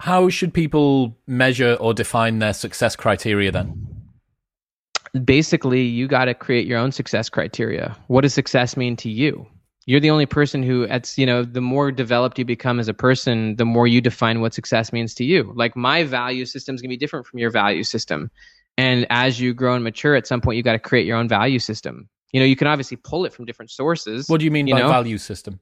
How 0.00 0.28
should 0.28 0.54
people 0.54 1.16
measure 1.26 1.74
or 1.74 1.94
define 1.94 2.38
their 2.38 2.52
success 2.52 2.96
criteria 2.96 3.52
then? 3.52 3.94
basically 5.22 5.82
you 5.82 6.08
got 6.08 6.24
to 6.24 6.34
create 6.34 6.66
your 6.66 6.78
own 6.78 6.90
success 6.90 7.28
criteria 7.28 7.96
what 8.08 8.22
does 8.22 8.34
success 8.34 8.76
mean 8.76 8.96
to 8.96 9.08
you 9.08 9.46
you're 9.86 10.00
the 10.00 10.10
only 10.10 10.26
person 10.26 10.62
who 10.62 10.82
it's 10.82 11.18
you 11.18 11.26
know 11.26 11.42
the 11.44 11.60
more 11.60 11.92
developed 11.92 12.38
you 12.38 12.44
become 12.44 12.80
as 12.80 12.88
a 12.88 12.94
person 12.94 13.56
the 13.56 13.64
more 13.64 13.86
you 13.86 14.00
define 14.00 14.40
what 14.40 14.54
success 14.54 14.92
means 14.92 15.14
to 15.14 15.24
you. 15.24 15.52
Like 15.54 15.76
my 15.76 16.04
value 16.04 16.46
system 16.46 16.74
is 16.74 16.80
going 16.80 16.88
to 16.90 16.94
be 16.94 16.98
different 16.98 17.26
from 17.26 17.38
your 17.38 17.50
value 17.50 17.82
system. 17.82 18.30
And 18.76 19.06
as 19.10 19.38
you 19.40 19.54
grow 19.54 19.74
and 19.74 19.84
mature 19.84 20.14
at 20.16 20.26
some 20.26 20.40
point 20.40 20.56
you 20.56 20.62
got 20.62 20.72
to 20.72 20.78
create 20.78 21.06
your 21.06 21.16
own 21.16 21.28
value 21.28 21.58
system. 21.58 22.08
You 22.32 22.40
know 22.40 22.46
you 22.46 22.56
can 22.56 22.66
obviously 22.66 22.96
pull 22.96 23.24
it 23.24 23.32
from 23.32 23.44
different 23.44 23.70
sources 23.70 24.28
What 24.28 24.38
do 24.38 24.44
you 24.44 24.50
mean 24.50 24.66
You 24.66 24.74
by 24.74 24.80
know? 24.80 24.88
value 24.88 25.18
system? 25.18 25.60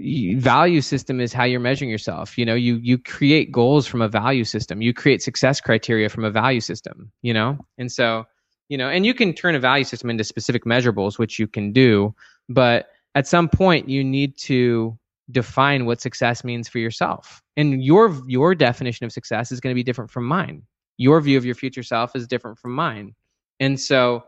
value 0.00 0.80
system 0.80 1.20
is 1.20 1.32
how 1.32 1.42
you're 1.42 1.58
measuring 1.58 1.90
yourself. 1.90 2.38
You 2.38 2.44
know 2.46 2.54
you 2.54 2.76
you 2.76 2.98
create 2.98 3.50
goals 3.50 3.86
from 3.86 4.00
a 4.02 4.08
value 4.08 4.44
system. 4.44 4.80
You 4.80 4.92
create 4.94 5.22
success 5.22 5.60
criteria 5.60 6.08
from 6.08 6.24
a 6.24 6.30
value 6.30 6.60
system 6.60 7.10
you 7.22 7.34
know? 7.34 7.58
And 7.78 7.90
so 7.90 8.24
you 8.68 8.76
know 8.78 8.88
and 8.88 9.06
you 9.06 9.14
can 9.14 9.32
turn 9.32 9.54
a 9.54 9.60
value 9.60 9.84
system 9.84 10.10
into 10.10 10.24
specific 10.24 10.64
measurables 10.64 11.18
which 11.18 11.38
you 11.38 11.46
can 11.46 11.72
do 11.72 12.14
but 12.48 12.88
at 13.14 13.26
some 13.26 13.48
point 13.48 13.88
you 13.88 14.04
need 14.04 14.36
to 14.38 14.98
define 15.30 15.84
what 15.84 16.00
success 16.00 16.44
means 16.44 16.68
for 16.68 16.78
yourself. 16.78 17.42
And 17.56 17.82
your 17.82 18.16
your 18.26 18.54
definition 18.54 19.04
of 19.04 19.12
success 19.12 19.52
is 19.52 19.60
going 19.60 19.72
to 19.72 19.78
be 19.78 19.82
different 19.82 20.10
from 20.10 20.24
mine. 20.24 20.62
Your 20.96 21.20
view 21.20 21.36
of 21.36 21.44
your 21.44 21.54
future 21.54 21.82
self 21.82 22.16
is 22.16 22.26
different 22.26 22.58
from 22.58 22.72
mine. 22.72 23.14
And 23.60 23.78
so 23.78 24.24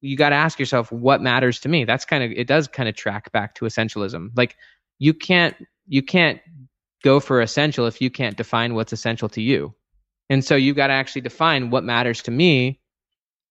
you 0.00 0.16
got 0.16 0.30
to 0.30 0.36
ask 0.36 0.58
yourself 0.58 0.92
what 0.92 1.22
matters 1.22 1.60
to 1.60 1.68
me. 1.68 1.84
That's 1.84 2.04
kind 2.04 2.22
of 2.22 2.32
it 2.32 2.46
does 2.46 2.68
kind 2.68 2.88
of 2.88 2.94
track 2.94 3.32
back 3.32 3.54
to 3.56 3.64
essentialism. 3.64 4.30
Like 4.36 4.56
you 4.98 5.14
can't 5.14 5.56
you 5.86 6.02
can't 6.02 6.40
go 7.02 7.20
for 7.20 7.40
essential 7.40 7.86
if 7.86 8.00
you 8.00 8.10
can't 8.10 8.36
define 8.36 8.74
what's 8.74 8.92
essential 8.92 9.28
to 9.30 9.42
you. 9.42 9.74
And 10.28 10.44
so 10.44 10.56
you've 10.56 10.76
got 10.76 10.88
to 10.88 10.94
actually 10.94 11.22
define 11.22 11.70
what 11.70 11.84
matters 11.84 12.22
to 12.22 12.30
me 12.30 12.80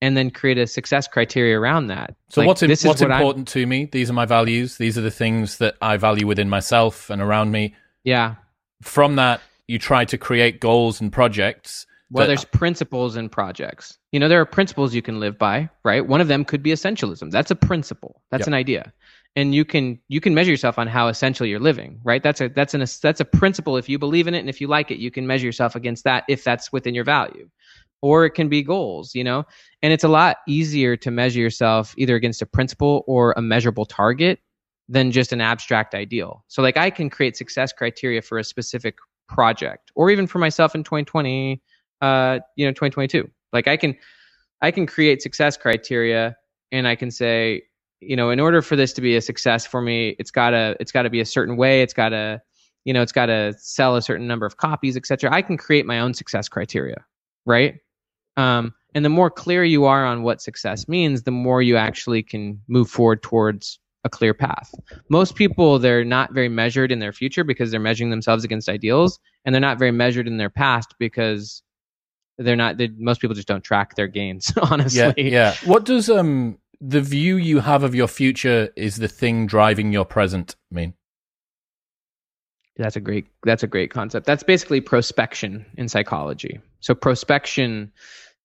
and 0.02 0.16
then 0.18 0.30
create 0.30 0.58
a 0.58 0.68
success 0.68 1.08
criteria 1.08 1.60
around 1.60 1.88
that 1.88 2.16
So 2.30 2.42
Like, 2.42 2.48
what's 2.48 2.64
in, 2.64 2.70
this 2.70 2.82
is 2.82 2.86
what's 2.88 3.02
what 3.02 3.12
I'm- 3.12 3.22
important 3.22 3.48
to 3.50 3.66
me? 3.66 3.86
These 3.92 4.10
are 4.10 4.14
my 4.14 4.26
values. 4.26 4.78
These 4.78 4.98
are 4.98 5.02
the 5.02 5.12
things 5.12 5.58
that 5.60 5.76
I 5.82 5.98
value 5.98 6.28
within 6.28 6.50
myself 6.50 7.10
and 7.10 7.22
around 7.22 7.52
me. 7.52 7.76
yeah 8.04 8.36
From 8.82 9.16
that, 9.16 9.42
you 9.68 9.80
try 9.80 10.06
to 10.06 10.18
create 10.18 10.60
goals 10.60 11.02
and 11.02 11.12
projects. 11.12 11.86
well 12.12 12.24
that- 12.24 12.28
there's 12.28 12.46
principles 12.46 13.16
and 13.16 13.32
projects 13.32 13.98
you 14.12 14.20
know 14.20 14.28
there 14.28 14.40
are 14.40 14.46
principles 14.46 14.94
you 14.94 15.02
can 15.02 15.20
live 15.20 15.38
by 15.40 15.68
right 15.84 16.06
one 16.06 16.22
of 16.22 16.28
them 16.28 16.46
could 16.46 16.62
be 16.62 16.72
essentialism 16.72 17.32
that's 17.32 17.50
a 17.52 17.56
principle 17.56 18.22
that's 18.32 18.46
an 18.48 18.54
idea 18.54 18.94
and 19.36 19.56
you 19.56 19.66
can 19.66 20.00
you 20.08 20.22
can 20.22 20.34
measure 20.36 20.52
yourself 20.52 20.78
on 20.78 20.88
how 20.88 21.08
essential 21.08 21.48
you're 21.48 21.60
living 21.72 22.00
right 22.04 22.22
that's 22.22 22.42
a 22.42 22.48
that's 22.50 22.76
an 22.76 22.82
that's 23.02 23.20
a 23.22 23.26
principle 23.26 23.76
if 23.76 23.90
you 23.90 23.98
believe 23.98 24.28
in 24.28 24.36
it 24.36 24.40
and 24.40 24.50
if 24.50 24.62
you 24.62 24.68
like 24.68 24.92
it 24.92 25.00
you 25.00 25.10
can 25.10 25.26
measure 25.26 25.48
yourself 25.48 25.76
against 25.76 26.04
that 26.04 26.24
if 26.30 26.44
that's 26.44 26.72
within 26.72 26.94
your 26.94 27.04
value 27.04 27.50
or 28.02 28.26
it 28.26 28.32
can 28.32 28.50
be 28.50 28.62
goals 28.62 29.16
you 29.16 29.24
know? 29.24 29.44
And 29.82 29.94
it's 29.94 30.04
a 30.04 30.10
lot 30.10 30.38
easier 30.48 30.96
to 30.98 31.12
measure 31.12 31.40
yourself 31.40 31.94
either 31.98 32.16
against 32.16 32.42
a 32.42 32.46
principle 32.46 33.04
or 33.08 33.34
a 33.38 33.42
measurable 33.42 33.86
target 33.86 34.40
than 34.88 35.12
just 35.12 35.34
an 35.34 35.42
abstract 35.42 35.96
ideal. 35.96 36.44
So 36.48 36.62
like 36.62 36.78
i 36.78 36.90
can 36.90 37.10
create 37.10 37.36
success 37.36 37.74
criteria 37.74 38.22
for 38.22 38.38
a 38.38 38.44
specific 38.44 38.98
project 39.28 39.92
or 39.96 40.10
even 40.10 40.28
for 40.28 40.40
myself 40.40 40.76
in 40.76 40.84
2020 40.84 41.62
uh 42.02 42.40
you 42.56 42.66
know 42.66 42.72
2022 42.72 43.28
like 43.54 43.68
i 43.68 43.76
can 43.76 43.96
i 44.62 44.70
can 44.70 44.86
create 44.86 45.22
success 45.22 45.58
criteria 45.58 46.36
and 46.72 46.88
i 46.88 46.96
can 46.96 47.10
say 47.10 47.64
you 48.02 48.16
know 48.16 48.30
in 48.30 48.40
order 48.40 48.62
for 48.62 48.76
this 48.76 48.94
to 48.94 49.02
be 49.02 49.16
a 49.16 49.22
success 49.22 49.66
for 49.66 49.82
me 49.82 50.16
it's 50.20 50.32
gotta 50.32 50.76
it's 50.80 50.92
gotta 50.92 51.10
be 51.10 51.22
a 51.22 51.26
certain 51.26 51.58
way. 51.58 51.82
It's 51.82 51.94
gotta 51.94 52.42
you 52.84 52.94
know 52.94 53.02
it's 53.02 53.12
gotta 53.12 53.54
sell 53.58 53.96
a 53.96 54.02
certain 54.02 54.28
number 54.28 54.46
of 54.46 54.58
copies 54.58 54.96
etc 54.96 55.34
i 55.34 55.42
can 55.42 55.58
create 55.58 55.86
my 55.86 56.00
own 56.00 56.14
success 56.14 56.48
criteria 56.48 57.04
right 57.46 57.76
um 58.38 58.74
and 58.94 59.04
the 59.04 59.10
more 59.10 59.30
clear 59.30 59.64
you 59.64 59.86
are 59.86 60.06
on 60.06 60.24
what 60.24 60.42
success 60.42 60.88
means 60.88 61.24
the 61.24 61.32
more 61.32 61.62
you 61.62 61.78
actually 61.78 62.24
can 62.24 62.62
move 62.68 62.90
forward 62.90 63.22
towards 63.22 63.80
a 64.04 64.10
clear 64.10 64.34
path 64.34 64.74
most 65.10 65.36
people 65.36 65.80
they're 65.80 66.06
not 66.06 66.34
very 66.34 66.50
measured 66.50 66.92
in 66.92 67.00
their 67.00 67.14
future 67.14 67.44
because 67.44 67.72
they're 67.72 67.80
measuring 67.80 68.10
themselves 68.10 68.44
against 68.44 68.70
ideals 68.70 69.20
and 69.46 69.54
they're 69.54 69.60
not 69.60 69.80
very 69.80 69.92
measured 69.92 70.28
in 70.28 70.38
their 70.38 70.50
past 70.50 70.94
because 71.00 71.64
they're 72.38 72.56
not 72.56 72.78
they, 72.78 72.90
most 72.98 73.22
people 73.22 73.34
just 73.36 73.48
don't 73.48 73.64
track 73.64 73.96
their 73.96 74.08
gains 74.08 74.54
honestly 74.62 75.00
yeah, 75.00 75.14
yeah. 75.18 75.56
What 75.66 75.86
does 75.86 76.10
um 76.10 76.60
the 76.82 77.02
view 77.02 77.38
you 77.38 77.60
have 77.60 77.84
of 77.84 77.96
your 77.96 78.08
future 78.08 78.70
is 78.76 78.98
the 78.98 79.08
thing 79.08 79.48
driving 79.48 79.92
your 79.92 80.06
present 80.06 80.56
mean? 80.72 80.94
That's 82.78 82.96
a 82.96 83.00
great 83.00 83.28
that's 83.44 83.64
a 83.64 83.68
great 83.68 83.90
concept. 83.90 84.26
That's 84.26 84.44
basically 84.44 84.82
prospection 84.82 85.66
in 85.78 85.88
psychology. 85.88 86.60
So 86.82 86.94
prospection 86.94 87.92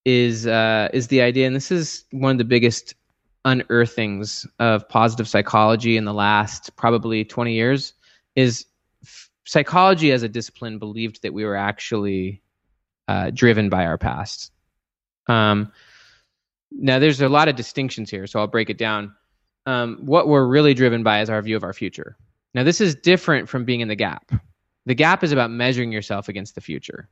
is 0.04 0.46
uh, 0.46 0.88
is 0.92 1.08
the 1.08 1.20
idea, 1.20 1.46
and 1.46 1.54
this 1.54 1.70
is 1.70 2.04
one 2.10 2.32
of 2.32 2.38
the 2.38 2.44
biggest 2.44 2.94
unearthings 3.44 4.46
of 4.58 4.88
positive 4.88 5.28
psychology 5.28 5.96
in 5.96 6.04
the 6.04 6.12
last 6.12 6.74
probably 6.76 7.24
20 7.24 7.52
years. 7.52 7.94
Is 8.36 8.66
f- 9.04 9.30
psychology 9.44 10.12
as 10.12 10.22
a 10.22 10.28
discipline 10.28 10.78
believed 10.78 11.22
that 11.22 11.34
we 11.34 11.44
were 11.44 11.56
actually 11.56 12.42
uh, 13.08 13.30
driven 13.30 13.68
by 13.68 13.86
our 13.86 13.98
past. 13.98 14.52
Um, 15.26 15.72
now, 16.70 16.98
there's 16.98 17.20
a 17.20 17.28
lot 17.28 17.48
of 17.48 17.56
distinctions 17.56 18.10
here, 18.10 18.26
so 18.26 18.38
I'll 18.38 18.46
break 18.46 18.70
it 18.70 18.78
down. 18.78 19.14
Um, 19.66 19.98
what 20.02 20.28
we're 20.28 20.46
really 20.46 20.74
driven 20.74 21.02
by 21.02 21.20
is 21.20 21.28
our 21.28 21.42
view 21.42 21.56
of 21.56 21.64
our 21.64 21.72
future 21.72 22.16
Now, 22.54 22.62
this 22.62 22.80
is 22.80 22.94
different 22.94 23.48
from 23.48 23.64
being 23.64 23.80
in 23.80 23.88
the 23.88 23.96
gap. 23.96 24.32
The 24.86 24.94
gap 24.94 25.22
is 25.22 25.32
about 25.32 25.50
measuring 25.50 25.92
yourself 25.92 26.28
against 26.28 26.54
the 26.54 26.60
future, 26.60 27.08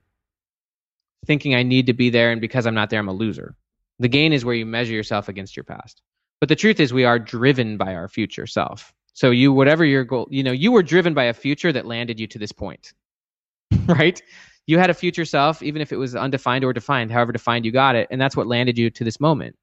thinking 1.27 1.55
I 1.55 1.63
need 1.63 1.87
to 1.87 1.93
be 1.93 2.11
there, 2.11 2.31
and 2.31 2.41
because 2.41 2.67
I'm 2.67 2.75
not 2.75 2.91
there, 2.91 3.01
I'm 3.01 3.09
a 3.09 3.13
loser. 3.13 3.57
The 3.99 4.09
gain 4.09 4.33
is 4.33 4.45
where 4.45 4.55
you 4.55 4.67
measure 4.67 4.93
yourself 4.93 5.29
against 5.29 5.57
your 5.57 5.65
past. 5.65 6.03
But 6.41 6.49
the 6.49 6.57
truth 6.57 6.81
is, 6.81 6.93
we 6.93 7.05
are 7.05 7.19
driven 7.19 7.77
by 7.77 7.95
our 7.95 8.09
future 8.09 8.47
self. 8.47 8.93
So 9.13 9.31
you, 9.31 9.53
whatever 9.53 9.85
your 9.85 10.05
goal, 10.05 10.29
you 10.31 10.45
know, 10.45 10.53
you 10.53 10.71
were 10.71 10.83
driven 10.83 11.15
by 11.15 11.25
a 11.25 11.35
future 11.35 11.73
that 11.73 11.87
landed 11.87 12.21
you 12.21 12.29
to 12.29 12.39
this 12.39 12.53
point, 12.53 12.93
right? 13.87 14.21
You 14.67 14.79
had 14.79 14.91
a 14.91 14.95
future 14.95 15.25
self, 15.25 15.63
even 15.63 15.83
if 15.83 15.93
it 15.93 15.97
was 15.97 16.15
undefined 16.15 16.65
or 16.65 16.73
defined, 16.73 17.11
however 17.11 17.33
defined 17.33 17.65
you 17.65 17.73
got 17.73 17.97
it, 17.97 18.07
and 18.11 18.21
that's 18.21 18.37
what 18.37 18.47
landed 18.47 18.79
you 18.79 18.91
to 18.91 19.05
this 19.05 19.19
moment. 19.19 19.57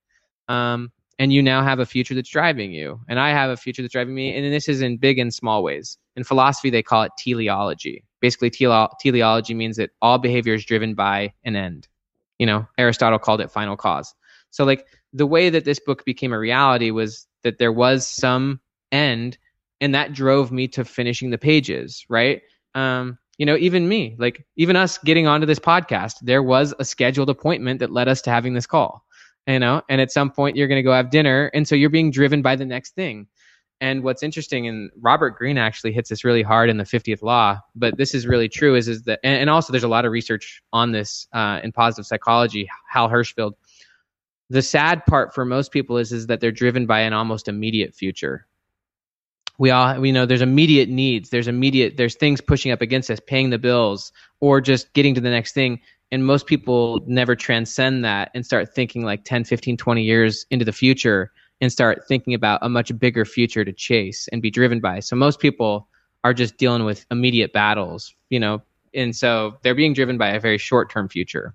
Um, 0.50 0.91
and 1.19 1.32
you 1.32 1.41
now 1.41 1.63
have 1.63 1.80
a 1.80 1.86
future 1.86 2.13
that's 2.13 2.30
driving 2.30 2.71
you, 2.71 2.99
and 3.08 3.19
I 3.19 3.30
have 3.30 3.49
a 3.49 3.58
future 3.58 3.82
that's 3.82 3.93
driving 3.93 4.15
me, 4.15 4.36
and 4.36 4.54
this 4.54 4.67
is 4.67 4.82
in 4.82 4.97
big 4.97 5.19
and 5.19 5.34
small 5.34 5.63
ways. 5.63 5.97
In 6.15 6.23
philosophy, 6.23 6.69
they 6.69 6.84
call 6.84 7.04
it 7.04 7.12
teleology. 7.17 8.04
Basically, 8.21 8.49
tele- 8.49 8.89
teleology 8.99 9.54
means 9.54 9.78
that 9.78 9.91
all 10.01 10.17
behavior 10.17 10.54
is 10.54 10.65
driven 10.65 10.93
by 10.93 11.34
an 11.43 11.56
end. 11.56 11.88
You 12.39 12.45
know, 12.45 12.67
Aristotle 12.78 13.19
called 13.19 13.41
it 13.41 13.51
final 13.51 13.78
cause. 13.78 14.13
So, 14.49 14.65
like 14.65 14.86
the 15.13 15.25
way 15.25 15.49
that 15.49 15.65
this 15.65 15.80
book 15.80 16.04
became 16.06 16.34
a 16.34 16.39
reality 16.39 16.91
was 16.91 17.28
that 17.43 17.58
there 17.58 17.71
was 17.71 18.06
some 18.06 18.60
end 18.91 19.38
and 19.82 19.95
that 19.95 20.13
drove 20.13 20.51
me 20.51 20.67
to 20.67 20.84
finishing 20.86 21.30
the 21.30 21.38
pages 21.38 22.06
right 22.10 22.41
um, 22.75 23.17
you 23.38 23.45
know 23.45 23.56
even 23.58 23.88
me 23.88 24.15
like 24.19 24.45
even 24.56 24.75
us 24.75 24.97
getting 24.99 25.28
onto 25.28 25.45
this 25.45 25.60
podcast 25.60 26.15
there 26.21 26.43
was 26.43 26.73
a 26.80 26.86
scheduled 26.86 27.30
appointment 27.30 27.80
that 27.80 27.91
led 27.91 28.08
us 28.08 28.21
to 28.21 28.30
having 28.30 28.54
this 28.54 28.67
call 28.67 29.06
you 29.48 29.60
know 29.60 29.82
and 29.90 30.02
at 30.02 30.12
some 30.12 30.32
point 30.32 30.56
you're 30.56 30.68
going 30.68 30.80
to 30.80 30.84
go 30.84 30.94
have 30.94 31.10
dinner 31.10 31.52
and 31.54 31.68
so 31.68 31.76
you're 31.76 31.90
being 31.90 32.12
driven 32.12 32.42
by 32.42 32.56
the 32.56 32.66
next 32.66 32.96
thing. 32.96 33.28
And 33.82 34.04
what's 34.04 34.24
interesting 34.24 34.68
and 34.68 34.90
robert 35.02 35.32
greene 35.32 35.58
actually 35.58 35.92
hits 35.92 36.10
this 36.10 36.24
really 36.24 36.42
hard 36.42 36.70
in 36.70 36.78
the 36.78 36.86
50th 36.86 37.22
law 37.22 37.60
but 37.76 37.98
this 37.98 38.16
is 38.16 38.26
really 38.26 38.48
true 38.48 38.74
is 38.76 38.88
is 38.88 39.04
that 39.04 39.20
and, 39.24 39.42
and 39.42 39.50
also 39.50 39.72
there's 39.72 39.84
a 39.84 39.88
lot 39.90 40.06
of 40.06 40.12
research 40.12 40.64
on 40.72 40.92
this 40.92 41.28
uh, 41.34 41.60
in 41.64 41.72
positive 41.72 42.06
psychology 42.06 42.70
hal 42.90 43.10
hershfield 43.10 43.54
the 44.50 44.62
sad 44.62 45.06
part 45.06 45.34
for 45.34 45.46
most 45.46 45.72
people 45.72 45.98
is 45.98 46.12
is 46.12 46.28
that 46.28 46.40
they're 46.40 46.52
driven 46.52 46.86
by 46.86 47.00
an 47.00 47.14
almost 47.14 47.48
immediate 47.48 47.94
future. 47.96 48.46
We 49.58 49.72
all 49.72 50.00
we 50.00 50.12
know 50.12 50.26
there's 50.26 50.42
immediate 50.42 50.90
needs 50.90 51.30
there's 51.30 51.48
immediate 51.48 51.96
there's 51.98 52.16
things 52.16 52.42
pushing 52.42 52.72
up 52.72 52.82
against 52.82 53.10
us 53.10 53.20
paying 53.26 53.50
the 53.50 53.58
bills 53.58 54.12
or 54.42 54.60
just 54.60 54.92
getting 54.94 55.16
to 55.16 55.22
the 55.22 55.30
next 55.30 55.54
thing 55.54 55.80
and 56.12 56.26
most 56.26 56.48
people 56.48 57.02
never 57.08 57.36
transcend 57.36 58.06
that 58.06 58.32
and 58.34 58.46
start 58.46 58.74
thinking 58.74 59.04
like 59.04 59.24
10 59.26 59.44
15 59.44 59.78
20 59.78 60.04
years 60.04 60.46
into 60.52 60.65
the 60.65 60.72
future 60.72 61.32
and 61.62 61.72
start 61.72 62.08
thinking 62.08 62.34
about 62.34 62.60
a 62.62 62.70
much 62.70 62.98
bigger 63.00 63.26
future 63.26 63.63
to 63.63 63.72
chase 63.72 64.28
and 64.32 64.41
be 64.41 64.52
driven 64.52 64.80
by. 64.80 65.00
So 65.00 65.15
most 65.15 65.39
people 65.39 65.88
are 66.24 66.34
just 66.34 66.58
dealing 66.58 66.86
with 66.86 67.06
immediate 67.12 67.54
battles 67.54 68.13
you 68.30 68.39
know 68.39 68.62
and 68.96 69.15
so 69.15 69.58
they're 69.62 69.76
being 69.76 69.94
driven 69.94 70.18
by 70.18 70.30
a 70.30 70.39
very 70.39 70.58
short 70.58 70.89
term 70.89 71.10
future. 71.10 71.54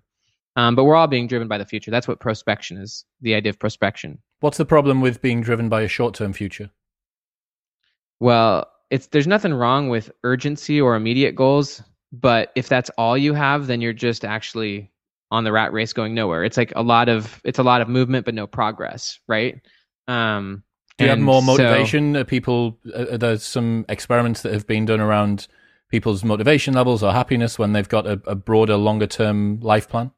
Um, 0.57 0.75
but 0.75 0.85
we're 0.85 0.97
all 0.97 1.07
being 1.07 1.27
driven 1.27 1.49
by 1.49 1.59
the 1.59 1.65
future. 1.65 1.91
That's 1.91 2.07
what 2.07 2.21
prospection 2.21 2.77
is 2.77 3.05
the 3.21 3.35
idea 3.35 3.51
of 3.51 3.59
prospection. 3.59 4.19
What's 4.41 4.59
the 4.59 4.65
problem 4.65 5.01
with 5.01 5.23
being 5.23 5.41
driven 5.41 5.69
by 5.69 5.83
a 5.83 5.89
short 5.89 6.15
term 6.15 6.33
future? 6.33 6.71
Well, 8.19 8.71
it's 8.91 9.07
there's 9.09 9.27
nothing 9.27 9.55
wrong 9.55 9.89
with 9.89 10.11
urgency 10.25 10.81
or 10.81 10.97
immediate 10.97 11.35
goals, 11.35 11.83
but 12.13 12.53
if 12.55 12.69
that's 12.69 12.91
all 12.99 13.17
you 13.17 13.35
have, 13.35 13.67
then 13.67 13.81
you're 13.81 13.93
just 13.93 14.25
actually 14.25 14.91
on 15.31 15.45
the 15.45 15.53
rat 15.53 15.73
race 15.73 15.93
going 15.93 16.15
nowhere. 16.15 16.45
It's 16.45 16.57
like 16.57 16.73
a 16.75 16.83
lot 16.83 17.09
of 17.09 17.41
it's 17.45 17.59
a 17.59 17.63
lot 17.63 17.81
of 17.81 17.89
movement 17.89 18.25
but 18.25 18.35
no 18.35 18.47
progress, 18.47 19.21
right? 19.29 19.61
Um, 20.09 20.65
Do 20.99 21.05
you 21.05 21.11
have 21.11 21.21
more 21.21 21.43
motivation? 21.43 22.15
So, 22.15 22.25
people, 22.25 22.79
uh, 22.93 23.17
there's 23.17 23.45
some 23.45 23.85
experiments 23.89 24.43
that 24.43 24.53
have 24.53 24.67
been 24.67 24.87
done 24.87 25.01
around 25.01 25.47
people's 25.89 26.25
motivation 26.25 26.75
levels 26.75 27.03
or 27.03 27.13
happiness 27.13 27.59
when 27.59 27.73
they've 27.73 27.89
got 27.89 28.07
a, 28.07 28.21
a 28.27 28.35
broader, 28.35 28.77
longer 28.77 29.07
term 29.07 29.61
life 29.61 29.89
plan. 29.89 30.11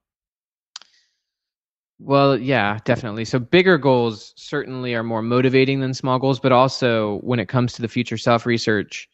Well, 1.99 2.37
yeah, 2.37 2.79
definitely. 2.85 3.25
So 3.25 3.39
bigger 3.39 3.79
goals 3.79 4.33
certainly 4.37 4.95
are 4.95 5.05
more 5.05 5.23
motivating 5.23 5.79
than 5.81 5.95
small 5.95 6.19
goals, 6.19 6.41
but 6.41 6.51
also 6.51 7.19
when 7.19 7.39
it 7.39 7.49
comes 7.49 7.75
to 7.75 7.83
the 7.83 7.89
future 7.89 8.19
self 8.19 8.45
research, 8.45 9.09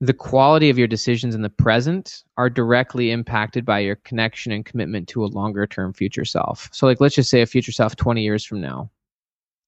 the 0.00 0.14
quality 0.14 0.70
of 0.70 0.78
your 0.78 0.86
decisions 0.86 1.34
in 1.34 1.42
the 1.42 1.50
present 1.50 2.24
are 2.38 2.48
directly 2.48 3.10
impacted 3.10 3.66
by 3.66 3.80
your 3.80 3.96
connection 3.96 4.50
and 4.50 4.64
commitment 4.64 5.08
to 5.08 5.24
a 5.24 5.26
longer 5.26 5.66
term 5.66 5.92
future 5.92 6.24
self. 6.24 6.70
So, 6.72 6.86
like, 6.86 7.00
let's 7.00 7.14
just 7.14 7.30
say 7.30 7.42
a 7.42 7.46
future 7.46 7.72
self 7.72 7.96
20 7.96 8.22
years 8.22 8.44
from 8.44 8.60
now. 8.60 8.90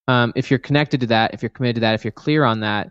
Um, 0.09 0.33
if 0.35 0.51
you're 0.51 0.59
connected 0.59 1.01
to 1.01 1.07
that, 1.09 1.35
if 1.35 1.43
you're 1.43 1.51
committed 1.51 1.77
to 1.77 1.81
that, 1.81 1.95
if 1.95 2.05
you're 2.05 2.13
clear 2.13 2.45
on 2.45 2.61
that, 2.61 2.91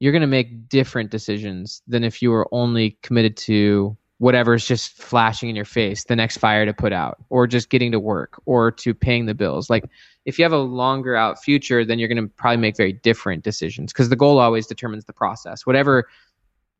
you're 0.00 0.12
going 0.12 0.22
to 0.22 0.26
make 0.26 0.68
different 0.68 1.10
decisions 1.10 1.82
than 1.86 2.02
if 2.04 2.22
you 2.22 2.30
were 2.30 2.48
only 2.52 2.98
committed 3.02 3.36
to 3.36 3.96
whatever's 4.18 4.66
just 4.66 4.92
flashing 4.92 5.48
in 5.48 5.56
your 5.56 5.64
face, 5.64 6.04
the 6.04 6.16
next 6.16 6.36
fire 6.38 6.66
to 6.66 6.74
put 6.74 6.92
out, 6.92 7.16
or 7.30 7.46
just 7.46 7.70
getting 7.70 7.90
to 7.92 7.98
work, 7.98 8.40
or 8.44 8.70
to 8.70 8.92
paying 8.92 9.24
the 9.24 9.34
bills. 9.34 9.70
Like 9.70 9.84
if 10.26 10.38
you 10.38 10.44
have 10.44 10.52
a 10.52 10.58
longer 10.58 11.16
out 11.16 11.42
future, 11.42 11.84
then 11.84 11.98
you're 11.98 12.08
going 12.08 12.22
to 12.22 12.28
probably 12.28 12.58
make 12.58 12.76
very 12.76 12.92
different 12.92 13.44
decisions 13.44 13.92
because 13.92 14.10
the 14.10 14.16
goal 14.16 14.38
always 14.38 14.66
determines 14.66 15.04
the 15.04 15.12
process. 15.12 15.64
Whatever 15.64 16.06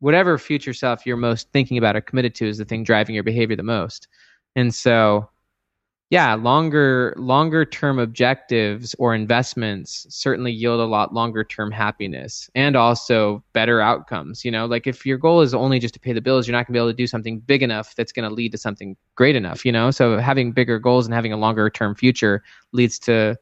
whatever 0.01 0.37
future 0.37 0.73
self 0.73 1.05
you're 1.05 1.15
most 1.15 1.49
thinking 1.51 1.77
about 1.77 1.95
or 1.95 2.01
committed 2.01 2.35
to 2.35 2.47
is 2.47 2.57
the 2.57 2.65
thing 2.65 2.83
driving 2.83 3.15
your 3.15 3.23
behavior 3.23 3.55
the 3.55 3.63
most. 3.63 4.07
And 4.55 4.75
so 4.75 5.29
yeah, 6.11 6.33
longer 6.33 7.13
longer 7.17 7.63
term 7.63 7.97
objectives 7.97 8.93
or 8.99 9.15
investments 9.15 10.05
certainly 10.09 10.51
yield 10.51 10.81
a 10.81 10.85
lot 10.85 11.13
longer 11.13 11.45
term 11.45 11.71
happiness 11.71 12.49
and 12.53 12.75
also 12.75 13.41
better 13.53 13.79
outcomes. 13.79 14.43
You 14.43 14.51
know, 14.51 14.65
like 14.65 14.87
if 14.87 15.05
your 15.05 15.17
goal 15.17 15.39
is 15.39 15.53
only 15.53 15.79
just 15.79 15.93
to 15.93 16.01
pay 16.01 16.11
the 16.11 16.19
bills, 16.19 16.45
you're 16.47 16.51
not 16.51 16.67
going 16.67 16.73
to 16.73 16.79
be 16.79 16.79
able 16.79 16.89
to 16.89 16.97
do 16.97 17.07
something 17.07 17.39
big 17.39 17.63
enough 17.63 17.95
that's 17.95 18.11
going 18.11 18.27
to 18.27 18.35
lead 18.35 18.51
to 18.51 18.57
something 18.57 18.97
great 19.15 19.37
enough. 19.37 19.63
You 19.63 19.71
know, 19.71 19.89
so 19.89 20.17
having 20.17 20.51
bigger 20.51 20.79
goals 20.79 21.05
and 21.05 21.13
having 21.15 21.31
a 21.31 21.37
longer 21.37 21.69
term 21.69 21.95
future 21.95 22.43
leads 22.73 22.99
to 22.99 23.37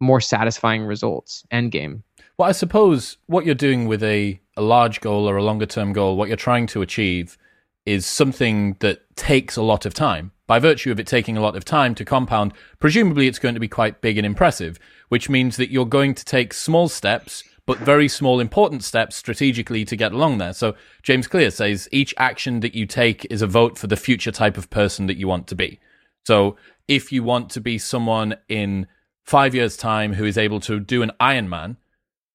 more 0.00 0.22
satisfying 0.22 0.84
results. 0.84 1.44
End 1.50 1.72
game. 1.72 2.02
Well, 2.38 2.48
I 2.48 2.52
suppose 2.52 3.16
what 3.26 3.44
you're 3.44 3.56
doing 3.56 3.88
with 3.88 4.00
a, 4.04 4.40
a 4.56 4.62
large 4.62 5.00
goal 5.00 5.28
or 5.28 5.36
a 5.36 5.42
longer 5.42 5.66
term 5.66 5.92
goal, 5.92 6.16
what 6.16 6.28
you're 6.28 6.36
trying 6.36 6.68
to 6.68 6.82
achieve 6.82 7.36
is 7.84 8.06
something 8.06 8.76
that 8.78 9.00
takes 9.16 9.56
a 9.56 9.62
lot 9.62 9.84
of 9.84 9.92
time 9.92 10.30
by 10.46 10.60
virtue 10.60 10.92
of 10.92 11.00
it 11.00 11.06
taking 11.06 11.36
a 11.36 11.40
lot 11.40 11.56
of 11.56 11.64
time 11.64 11.94
to 11.96 12.04
compound, 12.04 12.52
presumably 12.78 13.26
it's 13.26 13.40
going 13.40 13.54
to 13.54 13.60
be 13.60 13.68
quite 13.68 14.00
big 14.00 14.16
and 14.16 14.24
impressive, 14.24 14.78
which 15.08 15.28
means 15.28 15.56
that 15.56 15.70
you're 15.70 15.84
going 15.84 16.14
to 16.14 16.24
take 16.24 16.54
small 16.54 16.88
steps, 16.88 17.42
but 17.66 17.76
very 17.78 18.08
small 18.08 18.38
important 18.38 18.84
steps 18.84 19.16
strategically 19.16 19.84
to 19.84 19.96
get 19.96 20.12
along 20.12 20.38
there. 20.38 20.54
So 20.54 20.76
James 21.02 21.26
Clear 21.26 21.50
says 21.50 21.88
each 21.90 22.14
action 22.18 22.60
that 22.60 22.74
you 22.74 22.86
take 22.86 23.26
is 23.30 23.42
a 23.42 23.46
vote 23.46 23.76
for 23.76 23.88
the 23.88 23.96
future 23.96 24.32
type 24.32 24.56
of 24.56 24.70
person 24.70 25.06
that 25.06 25.18
you 25.18 25.26
want 25.26 25.48
to 25.48 25.56
be. 25.56 25.80
So 26.24 26.56
if 26.86 27.10
you 27.10 27.24
want 27.24 27.50
to 27.50 27.60
be 27.60 27.78
someone 27.78 28.36
in 28.48 28.86
five 29.24 29.56
years' 29.56 29.76
time 29.76 30.14
who 30.14 30.24
is 30.24 30.38
able 30.38 30.60
to 30.60 30.78
do 30.78 31.02
an 31.02 31.10
Ironman, 31.20 31.76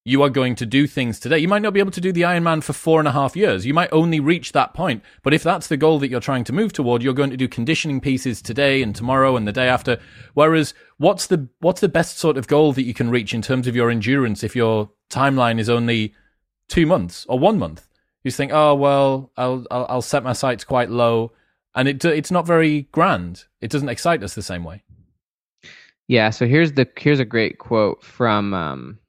you 0.06 0.22
are 0.22 0.30
going 0.30 0.54
to 0.56 0.66
do 0.66 0.86
things 0.86 1.18
today. 1.18 1.38
You 1.38 1.48
might 1.48 1.62
not 1.62 1.74
be 1.74 1.80
able 1.80 1.92
to 1.92 2.02
do 2.02 2.12
the 2.12 2.24
Ironman 2.24 2.62
for 2.62 2.74
four 2.74 3.00
and 3.00 3.08
a 3.08 3.14
half 3.14 3.38
years. 3.38 3.66
You 3.66 3.74
might 3.74 3.94
only 3.94 4.20
reach 4.20 4.52
that 4.52 4.74
point. 4.74 5.02
But 5.22 5.34
if 5.34 5.44
that's 5.44 5.68
the 5.68 5.78
goal 5.78 5.98
that 6.00 6.10
you're 6.10 6.20
trying 6.20 6.44
to 6.46 6.54
move 6.54 6.74
toward, 6.74 7.02
you're 7.02 7.14
going 7.14 7.30
to 7.30 7.38
do 7.38 7.48
conditioning 7.48 8.02
pieces 8.02 8.42
today 8.42 8.84
and 8.84 8.94
tomorrow 8.94 9.38
and 9.38 9.48
the 9.48 9.54
day 9.54 9.70
after. 9.70 10.00
Whereas 10.34 10.74
what's 10.98 11.28
the, 11.28 11.48
what's 11.62 11.80
the 11.80 11.88
best 11.88 12.18
sort 12.18 12.38
of 12.38 12.48
goal 12.48 12.74
that 12.74 12.84
you 12.84 12.94
can 12.94 13.10
reach 13.10 13.34
in 13.34 13.42
terms 13.42 13.66
of 13.66 13.78
your 13.78 13.90
endurance 13.90 14.44
if 14.44 14.58
your 14.58 14.90
timeline 15.10 15.58
is 15.58 15.70
only 15.70 16.14
two 16.68 16.86
months 16.86 17.26
or 17.30 17.40
one 17.40 17.58
month? 17.58 17.88
You 18.26 18.32
think, 18.32 18.52
oh, 18.54 18.76
well, 18.76 19.32
I'll, 19.38 19.66
I'll, 19.72 19.86
I'll 19.88 20.02
set 20.02 20.24
my 20.24 20.34
sights 20.34 20.66
quite 20.66 20.90
low. 20.90 21.32
And 21.76 21.88
it, 21.88 22.04
it's 22.04 22.32
not 22.32 22.46
very 22.46 22.84
grand. 22.92 23.46
It 23.62 23.72
doesn't 23.72 23.90
excite 23.90 24.22
us 24.22 24.36
the 24.36 24.42
same 24.42 24.66
way. 24.66 24.84
Yeah. 26.10 26.30
So 26.32 26.46
here's 26.46 26.74
the, 26.74 26.90
here's 26.98 27.22
a 27.22 27.26
great 27.26 27.58
quote 27.58 28.04
from, 28.04 28.54
um, 28.54 29.00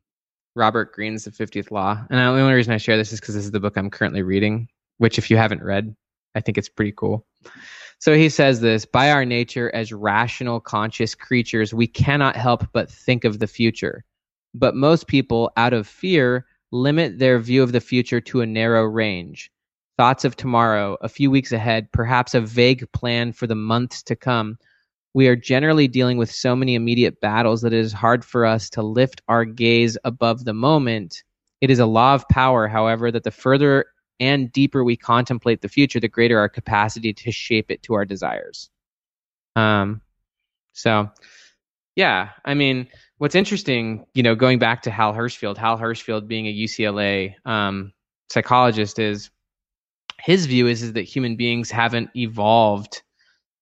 Robert 0.54 0.92
Greene's 0.92 1.24
The 1.24 1.30
50th 1.30 1.70
Law. 1.70 2.04
And 2.10 2.18
the 2.18 2.24
only 2.24 2.54
reason 2.54 2.72
I 2.72 2.78
share 2.78 2.96
this 2.96 3.12
is 3.12 3.20
because 3.20 3.34
this 3.34 3.44
is 3.44 3.50
the 3.50 3.60
book 3.60 3.76
I'm 3.76 3.90
currently 3.90 4.22
reading, 4.22 4.68
which, 4.98 5.18
if 5.18 5.30
you 5.30 5.36
haven't 5.36 5.62
read, 5.62 5.94
I 6.34 6.40
think 6.40 6.58
it's 6.58 6.68
pretty 6.68 6.92
cool. 6.92 7.26
So 7.98 8.14
he 8.14 8.28
says 8.28 8.60
this 8.60 8.84
By 8.84 9.10
our 9.10 9.24
nature 9.24 9.74
as 9.74 9.92
rational, 9.92 10.60
conscious 10.60 11.14
creatures, 11.14 11.74
we 11.74 11.86
cannot 11.86 12.36
help 12.36 12.66
but 12.72 12.90
think 12.90 13.24
of 13.24 13.38
the 13.38 13.46
future. 13.46 14.04
But 14.54 14.76
most 14.76 15.08
people, 15.08 15.50
out 15.56 15.72
of 15.72 15.86
fear, 15.86 16.46
limit 16.70 17.18
their 17.18 17.38
view 17.38 17.62
of 17.62 17.72
the 17.72 17.80
future 17.80 18.20
to 18.20 18.40
a 18.40 18.46
narrow 18.46 18.84
range. 18.84 19.50
Thoughts 19.96 20.24
of 20.24 20.36
tomorrow, 20.36 20.96
a 21.00 21.08
few 21.08 21.30
weeks 21.30 21.52
ahead, 21.52 21.90
perhaps 21.92 22.34
a 22.34 22.40
vague 22.40 22.90
plan 22.92 23.32
for 23.32 23.46
the 23.46 23.54
months 23.54 24.02
to 24.04 24.16
come 24.16 24.58
we 25.14 25.28
are 25.28 25.36
generally 25.36 25.86
dealing 25.86 26.18
with 26.18 26.30
so 26.30 26.56
many 26.56 26.74
immediate 26.74 27.20
battles 27.20 27.62
that 27.62 27.72
it 27.72 27.78
is 27.78 27.92
hard 27.92 28.24
for 28.24 28.44
us 28.44 28.68
to 28.70 28.82
lift 28.82 29.22
our 29.28 29.44
gaze 29.44 29.96
above 30.04 30.44
the 30.44 30.52
moment. 30.52 31.22
It 31.60 31.70
is 31.70 31.78
a 31.78 31.86
law 31.86 32.14
of 32.14 32.28
power, 32.28 32.66
however, 32.66 33.12
that 33.12 33.22
the 33.22 33.30
further 33.30 33.86
and 34.18 34.50
deeper 34.52 34.82
we 34.82 34.96
contemplate 34.96 35.62
the 35.62 35.68
future, 35.68 36.00
the 36.00 36.08
greater 36.08 36.38
our 36.38 36.48
capacity 36.48 37.12
to 37.12 37.30
shape 37.30 37.70
it 37.70 37.82
to 37.84 37.94
our 37.94 38.04
desires. 38.04 38.70
Um, 39.54 40.02
so, 40.72 41.08
yeah, 41.94 42.30
I 42.44 42.54
mean, 42.54 42.88
what's 43.18 43.36
interesting, 43.36 44.06
you 44.14 44.22
know, 44.24 44.34
going 44.34 44.58
back 44.58 44.82
to 44.82 44.90
Hal 44.90 45.14
Hershfield, 45.14 45.56
Hal 45.56 45.78
Hershfield 45.78 46.26
being 46.26 46.46
a 46.48 46.52
UCLA 46.52 47.34
um, 47.46 47.92
psychologist 48.30 48.98
is 48.98 49.30
his 50.20 50.46
view 50.46 50.66
is, 50.66 50.82
is 50.82 50.92
that 50.94 51.02
human 51.02 51.36
beings 51.36 51.70
haven't 51.70 52.10
evolved 52.16 53.03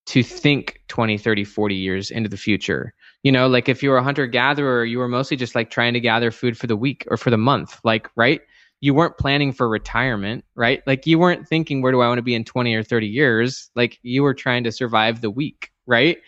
to 0.07 0.23
think 0.23 0.81
20 0.89 1.17
30 1.19 1.45
40 1.45 1.75
years 1.75 2.11
into 2.11 2.29
the 2.29 2.37
future. 2.37 2.95
You 3.23 3.33
know 3.33 3.47
like 3.49 3.69
if 3.69 3.83
you 3.83 3.91
were 3.91 3.99
a 3.99 4.03
hunter 4.03 4.27
gatherer 4.27 4.85
you 4.85 4.99
were 4.99 5.09
mostly 5.09 5.37
just 5.37 5.55
like 5.55 5.71
trying 5.71 5.93
to 5.95 6.01
gather 6.01 6.31
food 6.31 6.59
for 6.59 6.67
the 6.67 6.77
week 6.77 7.05
or 7.09 7.17
for 7.17 7.31
the 7.31 7.39
month 7.39 7.79
like 7.85 8.09
right? 8.17 8.41
You 8.81 8.95
weren't 8.95 9.17
planning 9.19 9.53
for 9.53 9.69
retirement 9.69 10.45
right? 10.57 10.83
Like 10.87 11.07
you 11.07 11.19
weren't 11.19 11.47
thinking 11.49 11.83
where 11.83 11.93
do 11.93 12.01
i 12.01 12.09
want 12.09 12.19
to 12.19 12.23
be 12.23 12.35
in 12.35 12.45
20 12.45 12.75
or 12.75 12.83
30 12.83 13.07
years? 13.07 13.71
Like 13.77 13.99
you 14.03 14.23
were 14.23 14.35
trying 14.35 14.65
to 14.65 14.73
survive 14.73 15.21
the 15.21 15.31
week 15.31 15.71
right? 15.87 16.19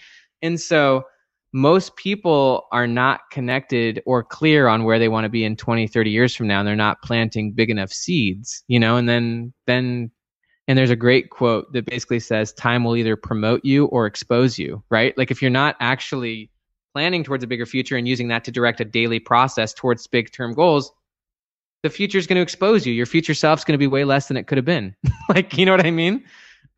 And 0.42 0.60
so 0.60 1.04
most 1.52 1.94
people 1.96 2.66
are 2.72 2.86
not 2.86 3.20
connected 3.30 4.02
or 4.06 4.24
clear 4.24 4.66
on 4.66 4.82
where 4.82 4.98
they 4.98 5.08
want 5.08 5.24
to 5.24 5.28
be 5.28 5.44
in 5.44 5.56
20 5.56 5.86
30 5.86 6.10
years 6.10 6.34
from 6.34 6.48
now 6.48 6.58
and 6.58 6.66
they're 6.68 6.76
not 6.76 7.02
planting 7.02 7.52
big 7.52 7.70
enough 7.70 7.92
seeds 7.92 8.62
you 8.68 8.78
know? 8.78 8.96
And 8.96 9.08
then 9.08 9.52
then 9.66 10.10
and 10.66 10.78
there's 10.78 10.90
a 10.90 10.96
great 10.96 11.30
quote 11.30 11.72
that 11.72 11.84
basically 11.86 12.20
says 12.20 12.52
time 12.52 12.84
will 12.84 12.96
either 12.96 13.16
promote 13.16 13.64
you 13.64 13.86
or 13.86 14.06
expose 14.06 14.58
you 14.58 14.82
right 14.90 15.16
like 15.18 15.30
if 15.30 15.42
you're 15.42 15.50
not 15.50 15.76
actually 15.80 16.50
planning 16.94 17.24
towards 17.24 17.42
a 17.42 17.46
bigger 17.46 17.66
future 17.66 17.96
and 17.96 18.06
using 18.06 18.28
that 18.28 18.44
to 18.44 18.52
direct 18.52 18.80
a 18.80 18.84
daily 18.84 19.18
process 19.18 19.74
towards 19.74 20.06
big 20.06 20.30
term 20.32 20.54
goals, 20.54 20.92
the 21.82 21.90
future 21.90 22.18
is 22.18 22.26
going 22.26 22.36
to 22.36 22.42
expose 22.42 22.86
you. 22.86 22.94
Your 22.94 23.04
future 23.04 23.34
self's 23.34 23.64
going 23.64 23.74
to 23.74 23.78
be 23.78 23.88
way 23.88 24.04
less 24.04 24.28
than 24.28 24.36
it 24.36 24.46
could 24.46 24.56
have 24.56 24.64
been. 24.64 24.94
like, 25.28 25.58
you 25.58 25.66
know 25.66 25.72
what 25.72 25.84
I 25.84 25.90
mean? 25.90 26.24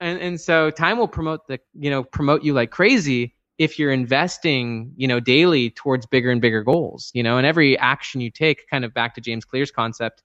And 0.00 0.18
and 0.20 0.40
so 0.40 0.70
time 0.70 0.98
will 0.98 1.08
promote 1.08 1.46
the, 1.46 1.60
you 1.74 1.90
know, 1.90 2.02
promote 2.02 2.42
you 2.42 2.54
like 2.54 2.70
crazy 2.70 3.34
if 3.58 3.78
you're 3.78 3.92
investing, 3.92 4.92
you 4.96 5.06
know, 5.06 5.20
daily 5.20 5.70
towards 5.70 6.06
bigger 6.06 6.30
and 6.30 6.40
bigger 6.40 6.62
goals, 6.62 7.10
you 7.14 7.22
know, 7.22 7.38
and 7.38 7.46
every 7.46 7.78
action 7.78 8.20
you 8.20 8.30
take, 8.30 8.68
kind 8.68 8.84
of 8.84 8.92
back 8.92 9.14
to 9.14 9.20
James 9.20 9.44
Clear's 9.44 9.70
concept, 9.70 10.22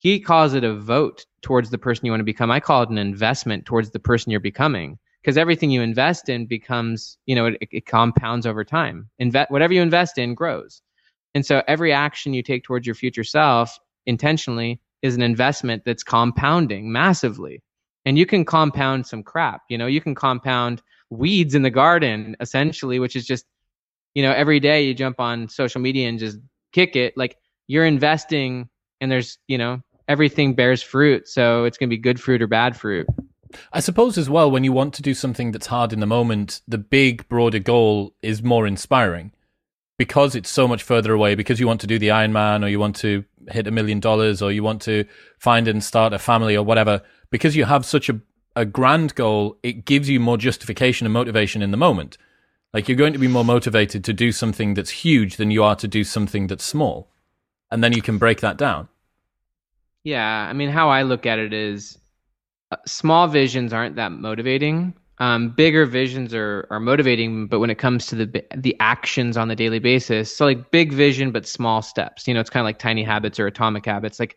he 0.00 0.18
calls 0.18 0.54
it 0.54 0.64
a 0.64 0.74
vote 0.74 1.26
towards 1.42 1.70
the 1.70 1.78
person 1.78 2.06
you 2.06 2.12
want 2.12 2.20
to 2.20 2.24
become. 2.24 2.50
I 2.50 2.58
call 2.58 2.82
it 2.82 2.88
an 2.88 2.98
investment 2.98 3.66
towards 3.66 3.90
the 3.90 4.00
person 4.00 4.30
you're 4.30 4.40
becoming 4.40 4.98
because 5.22 5.36
everything 5.36 5.70
you 5.70 5.82
invest 5.82 6.28
in 6.30 6.46
becomes, 6.46 7.18
you 7.26 7.34
know, 7.34 7.46
it, 7.46 7.58
it 7.60 7.86
compounds 7.86 8.46
over 8.46 8.64
time. 8.64 9.08
Invest 9.18 9.50
whatever 9.50 9.74
you 9.74 9.82
invest 9.82 10.16
in 10.16 10.34
grows. 10.34 10.80
And 11.34 11.44
so 11.44 11.62
every 11.68 11.92
action 11.92 12.32
you 12.32 12.42
take 12.42 12.64
towards 12.64 12.86
your 12.86 12.94
future 12.94 13.24
self 13.24 13.78
intentionally 14.06 14.80
is 15.02 15.14
an 15.14 15.22
investment 15.22 15.84
that's 15.84 16.02
compounding 16.02 16.90
massively. 16.90 17.62
And 18.06 18.18
you 18.18 18.24
can 18.24 18.46
compound 18.46 19.06
some 19.06 19.22
crap, 19.22 19.62
you 19.68 19.76
know, 19.76 19.86
you 19.86 20.00
can 20.00 20.14
compound 20.14 20.82
weeds 21.10 21.54
in 21.54 21.62
the 21.62 21.70
garden 21.70 22.36
essentially, 22.40 22.98
which 22.98 23.16
is 23.16 23.26
just, 23.26 23.44
you 24.14 24.22
know, 24.22 24.32
every 24.32 24.60
day 24.60 24.82
you 24.82 24.94
jump 24.94 25.20
on 25.20 25.48
social 25.48 25.82
media 25.82 26.08
and 26.08 26.18
just 26.18 26.38
kick 26.72 26.96
it. 26.96 27.16
Like 27.18 27.36
you're 27.66 27.84
investing 27.84 28.70
and 29.02 29.12
there's, 29.12 29.38
you 29.46 29.58
know, 29.58 29.82
everything 30.10 30.54
bears 30.54 30.82
fruit. 30.82 31.28
So 31.28 31.64
it's 31.64 31.78
going 31.78 31.88
to 31.88 31.96
be 31.96 32.02
good 32.02 32.20
fruit 32.20 32.42
or 32.42 32.48
bad 32.48 32.76
fruit. 32.76 33.06
I 33.72 33.80
suppose 33.80 34.18
as 34.18 34.28
well, 34.28 34.50
when 34.50 34.64
you 34.64 34.72
want 34.72 34.92
to 34.94 35.02
do 35.02 35.14
something 35.14 35.52
that's 35.52 35.68
hard 35.68 35.92
in 35.92 36.00
the 36.00 36.06
moment, 36.06 36.60
the 36.66 36.78
big, 36.78 37.28
broader 37.28 37.60
goal 37.60 38.14
is 38.20 38.42
more 38.42 38.66
inspiring 38.66 39.32
because 39.98 40.34
it's 40.34 40.50
so 40.50 40.66
much 40.66 40.82
further 40.82 41.12
away. 41.12 41.34
Because 41.34 41.60
you 41.60 41.66
want 41.66 41.80
to 41.82 41.86
do 41.86 41.98
the 41.98 42.08
Ironman, 42.08 42.64
or 42.64 42.68
you 42.68 42.80
want 42.80 42.96
to 42.96 43.24
hit 43.48 43.66
a 43.66 43.70
million 43.70 44.00
dollars, 44.00 44.42
or 44.42 44.50
you 44.50 44.62
want 44.62 44.82
to 44.82 45.04
find 45.38 45.68
and 45.68 45.82
start 45.82 46.12
a 46.12 46.18
family, 46.18 46.56
or 46.56 46.64
whatever. 46.64 47.02
Because 47.30 47.54
you 47.54 47.64
have 47.64 47.84
such 47.84 48.08
a 48.08 48.20
a 48.56 48.64
grand 48.64 49.14
goal, 49.14 49.56
it 49.62 49.84
gives 49.84 50.08
you 50.08 50.18
more 50.18 50.36
justification 50.36 51.06
and 51.06 51.14
motivation 51.14 51.62
in 51.62 51.70
the 51.70 51.76
moment. 51.76 52.18
Like 52.74 52.88
you're 52.88 52.96
going 52.96 53.12
to 53.12 53.18
be 53.18 53.28
more 53.28 53.44
motivated 53.44 54.02
to 54.04 54.12
do 54.12 54.32
something 54.32 54.74
that's 54.74 54.90
huge 54.90 55.36
than 55.36 55.50
you 55.50 55.62
are 55.62 55.76
to 55.76 55.88
do 55.88 56.02
something 56.04 56.48
that's 56.48 56.64
small, 56.64 57.10
and 57.70 57.82
then 57.82 57.92
you 57.92 58.02
can 58.02 58.18
break 58.18 58.40
that 58.40 58.56
down. 58.56 58.88
Yeah, 60.04 60.46
I 60.48 60.52
mean, 60.52 60.70
how 60.70 60.88
I 60.88 61.02
look 61.02 61.26
at 61.26 61.38
it 61.38 61.52
is 61.52 61.98
uh, 62.70 62.76
small 62.86 63.28
visions 63.28 63.72
aren't 63.72 63.96
that 63.96 64.12
motivating. 64.12 64.94
Um, 65.18 65.50
bigger 65.50 65.86
visions 65.86 66.34
are 66.34 66.66
are 66.70 66.80
motivating, 66.80 67.48
but 67.48 67.60
when 67.60 67.70
it 67.70 67.78
comes 67.78 68.06
to 68.08 68.16
the 68.16 68.44
the 68.56 68.76
actions 68.80 69.36
on 69.36 69.48
the 69.48 69.56
daily 69.56 69.78
basis, 69.78 70.34
so 70.36 70.46
like 70.46 70.70
big 70.70 70.92
vision 70.92 71.32
but 71.32 71.46
small 71.46 71.82
steps. 71.82 72.28
You 72.28 72.34
know, 72.34 72.40
it's 72.40 72.50
kind 72.50 72.62
of 72.62 72.66
like 72.66 72.78
tiny 72.78 73.04
habits 73.04 73.38
or 73.40 73.46
atomic 73.46 73.86
habits. 73.86 74.20
Like 74.20 74.36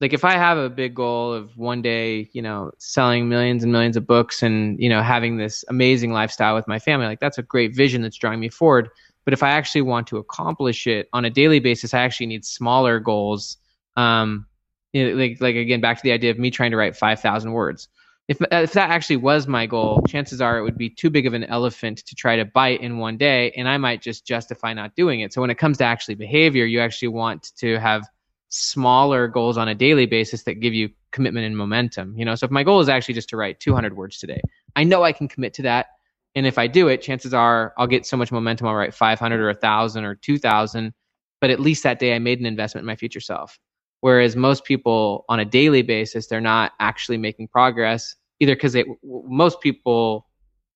like 0.00 0.12
if 0.12 0.24
I 0.24 0.32
have 0.32 0.58
a 0.58 0.70
big 0.70 0.94
goal 0.94 1.32
of 1.32 1.56
one 1.56 1.82
day, 1.82 2.28
you 2.32 2.42
know, 2.42 2.72
selling 2.78 3.28
millions 3.28 3.62
and 3.62 3.72
millions 3.72 3.96
of 3.96 4.06
books 4.06 4.42
and 4.42 4.78
you 4.80 4.88
know 4.88 5.02
having 5.02 5.36
this 5.38 5.64
amazing 5.68 6.12
lifestyle 6.12 6.54
with 6.56 6.68
my 6.68 6.78
family, 6.80 7.06
like 7.06 7.20
that's 7.20 7.38
a 7.38 7.42
great 7.42 7.74
vision 7.76 8.02
that's 8.02 8.16
drawing 8.16 8.40
me 8.40 8.48
forward. 8.48 8.88
But 9.24 9.34
if 9.34 9.42
I 9.42 9.50
actually 9.50 9.82
want 9.82 10.06
to 10.08 10.18
accomplish 10.18 10.86
it 10.86 11.08
on 11.12 11.24
a 11.24 11.30
daily 11.30 11.60
basis, 11.60 11.94
I 11.94 12.00
actually 12.00 12.26
need 12.26 12.44
smaller 12.44 13.00
goals 13.00 13.56
um, 13.96 14.46
you 14.94 15.10
know, 15.10 15.16
like 15.16 15.40
like 15.40 15.56
again 15.56 15.80
back 15.80 15.98
to 15.98 16.02
the 16.02 16.12
idea 16.12 16.30
of 16.30 16.38
me 16.38 16.50
trying 16.50 16.70
to 16.70 16.76
write 16.76 16.96
5000 16.96 17.52
words. 17.52 17.88
If 18.28 18.40
uh, 18.40 18.46
if 18.52 18.72
that 18.72 18.90
actually 18.90 19.16
was 19.16 19.46
my 19.46 19.66
goal 19.66 20.02
chances 20.08 20.40
are 20.40 20.56
it 20.56 20.62
would 20.62 20.78
be 20.78 20.88
too 20.88 21.10
big 21.10 21.26
of 21.26 21.34
an 21.34 21.44
elephant 21.44 21.98
to 22.06 22.14
try 22.14 22.36
to 22.36 22.44
bite 22.44 22.80
in 22.80 22.96
one 22.96 23.18
day 23.18 23.52
and 23.56 23.68
i 23.68 23.76
might 23.76 24.00
just 24.00 24.26
justify 24.26 24.72
not 24.72 24.94
doing 24.94 25.20
it. 25.20 25.34
So 25.34 25.42
when 25.42 25.50
it 25.50 25.58
comes 25.58 25.78
to 25.78 25.84
actually 25.84 26.14
behavior 26.14 26.64
you 26.64 26.80
actually 26.80 27.08
want 27.08 27.50
to 27.58 27.78
have 27.78 28.08
smaller 28.48 29.26
goals 29.26 29.58
on 29.58 29.66
a 29.66 29.74
daily 29.74 30.06
basis 30.06 30.44
that 30.44 30.60
give 30.60 30.72
you 30.72 30.88
commitment 31.10 31.44
and 31.44 31.56
momentum 31.56 32.16
you 32.16 32.24
know? 32.24 32.36
So 32.36 32.44
if 32.44 32.52
my 32.52 32.62
goal 32.62 32.80
is 32.80 32.88
actually 32.88 33.14
just 33.14 33.28
to 33.30 33.36
write 33.36 33.58
200 33.58 33.96
words 33.96 34.18
today 34.18 34.40
i 34.76 34.84
know 34.84 35.02
i 35.02 35.12
can 35.12 35.26
commit 35.26 35.54
to 35.54 35.62
that 35.62 35.88
and 36.36 36.46
if 36.46 36.56
i 36.56 36.68
do 36.68 36.86
it 36.86 37.02
chances 37.02 37.34
are 37.34 37.74
i'll 37.76 37.88
get 37.88 38.06
so 38.06 38.16
much 38.16 38.30
momentum 38.30 38.68
i'll 38.68 38.74
write 38.74 38.94
500 38.94 39.40
or 39.40 39.48
1000 39.48 40.04
or 40.04 40.14
2000 40.14 40.94
but 41.40 41.50
at 41.50 41.58
least 41.58 41.82
that 41.82 41.98
day 41.98 42.14
i 42.14 42.20
made 42.20 42.38
an 42.38 42.46
investment 42.46 42.84
in 42.84 42.86
my 42.86 42.96
future 42.96 43.20
self 43.20 43.58
Whereas 44.04 44.36
most 44.36 44.66
people 44.66 45.24
on 45.30 45.40
a 45.40 45.46
daily 45.46 45.80
basis, 45.80 46.26
they're 46.26 46.38
not 46.38 46.72
actually 46.78 47.16
making 47.16 47.48
progress 47.48 48.14
either 48.38 48.54
because 48.54 48.76
most 49.02 49.62
people 49.62 50.26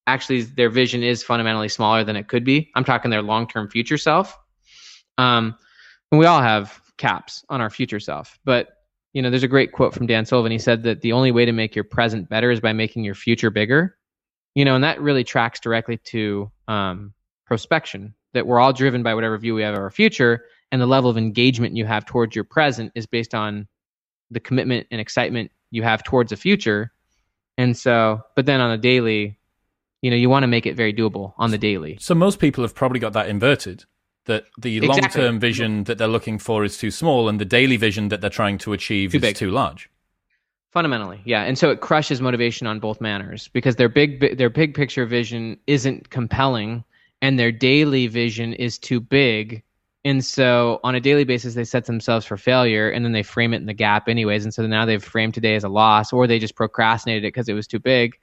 actually, 0.07 0.45
their 0.45 0.71
vision 0.71 1.03
is 1.03 1.23
fundamentally 1.23 1.69
smaller 1.69 2.05
than 2.05 2.17
it 2.17 2.29
could 2.29 2.43
be. 2.43 2.71
I'm 2.75 2.85
talking 2.85 3.11
their 3.11 3.21
long 3.21 3.47
term 3.47 3.69
future 3.69 3.99
self. 3.99 4.35
Um, 5.19 5.55
and 6.11 6.19
we 6.19 6.25
all 6.25 6.41
have 6.41 6.81
caps 6.97 7.45
on 7.51 7.61
our 7.61 7.69
future 7.69 8.01
self. 8.01 8.39
But, 8.47 8.69
you 9.13 9.21
know, 9.21 9.29
there's 9.29 9.43
a 9.43 9.49
great 9.49 9.73
quote 9.73 9.93
from 9.93 10.07
Dan 10.07 10.25
Sullivan. 10.25 10.51
He 10.51 10.59
said 10.59 10.83
that 10.85 11.03
the 11.03 11.13
only 11.13 11.31
way 11.31 11.45
to 11.45 11.53
make 11.53 11.75
your 11.75 11.85
present 11.85 12.31
better 12.31 12.51
is 12.51 12.61
by 12.61 12.73
making 12.73 13.05
your 13.05 13.15
future 13.15 13.51
bigger. 13.51 13.99
You 14.55 14.65
know, 14.65 14.75
and 14.75 14.85
that 14.85 15.03
really 15.03 15.23
tracks 15.23 15.61
directly 15.61 15.99
to 15.99 16.51
um, 16.67 17.13
prospection, 17.47 18.15
that 18.33 18.47
we're 18.47 18.59
all 18.59 18.73
driven 18.73 19.03
by 19.03 19.13
whatever 19.13 19.37
view 19.37 19.55
we 19.55 19.61
have 19.65 19.75
of 19.75 19.81
our 19.81 19.91
future 19.91 20.47
and 20.71 20.81
the 20.81 20.87
level 20.87 21.11
of 21.11 21.17
engagement 21.17 21.77
you 21.77 21.87
have 21.87 22.05
towards 22.05 22.35
your 22.35 22.45
present 22.45 22.93
is 22.95 23.07
based 23.07 23.35
on 23.35 23.67
the 24.31 24.41
commitment 24.41 24.87
and 24.91 25.01
excitement 25.01 25.51
you 25.71 25.83
have 25.83 26.03
towards 26.05 26.31
the 26.31 26.37
future. 26.37 26.93
And 27.57 27.77
so, 27.77 28.23
but 28.37 28.47
then 28.47 28.61
on 28.61 28.71
a 28.71 28.79
daily, 28.79 29.39
you 30.03 30.11
know, 30.11 30.17
you 30.17 30.29
want 30.29 30.43
to 30.45 30.47
make 30.47 30.67
it 30.67 30.77
very 30.77 30.93
doable 30.93 31.35
on 31.39 31.51
the 31.51 31.59
daily. 31.59 31.99
So 32.01 32.15
most 32.15 32.39
people 32.39 32.63
have 32.63 32.75
probably 32.75 33.01
got 33.01 33.15
that 33.15 33.29
inverted 33.29 33.85
that 34.29 34.45
the 34.59 34.77
exactly. 34.77 35.23
long-term 35.23 35.41
vision 35.41 35.85
that 35.85 35.99
they're 35.99 36.07
looking 36.07 36.39
for 36.39 36.65
is 36.65 36.79
too 36.79 36.91
small 36.91 37.29
and 37.29 37.41
the 37.41 37.45
daily 37.45 37.77
vision 37.77 38.09
that 38.09 38.21
they're 38.21 38.31
trying 38.31 38.59
to 38.59 38.73
achieve 38.73 39.11
too 39.11 39.17
is 39.17 39.23
big. 39.23 39.37
too 39.37 39.51
large. 39.51 39.91
Fundamentally, 40.71 41.21
yeah, 41.25 41.45
and 41.45 41.59
so 41.59 41.71
it 41.71 41.81
crushes 41.81 42.21
motivation 42.21 42.67
on 42.67 42.79
both 42.79 43.01
manners 43.01 43.49
because 43.49 43.77
their 43.77 43.89
big 43.89 44.37
their 44.37 44.51
big 44.51 44.75
picture 44.75 45.07
vision 45.07 45.59
isn't 45.67 46.11
compelling, 46.11 46.85
and 47.23 47.39
their 47.39 47.51
daily 47.51 48.07
vision 48.07 48.53
is 48.53 48.79
too 48.79 49.01
big, 49.01 49.63
and 50.05 50.25
so 50.25 50.81
on 50.85 50.95
a 50.95 51.01
daily 51.01 51.25
basis, 51.25 51.55
they 51.55 51.65
set 51.65 51.87
themselves 51.87 52.25
for 52.25 52.37
failure 52.37 52.91
and 52.91 53.05
then 53.05 53.13
they 53.13 53.23
frame 53.23 53.53
it 53.53 53.59
in 53.59 53.67
the 53.67 53.75
gap 53.75 54.09
anyways. 54.09 54.45
And 54.45 54.55
so 54.55 54.67
now 54.67 54.85
they've 54.85 55.03
framed 55.03 55.35
today 55.35 55.55
as 55.55 55.65
a 55.65 55.69
loss 55.69 56.13
or 56.13 56.27
they 56.27 56.39
just 56.39 56.55
procrastinated 56.55 57.25
it 57.25 57.29
because 57.29 57.49
it 57.49 57.55
was 57.55 57.67
too 57.67 57.81
big. 57.81 58.17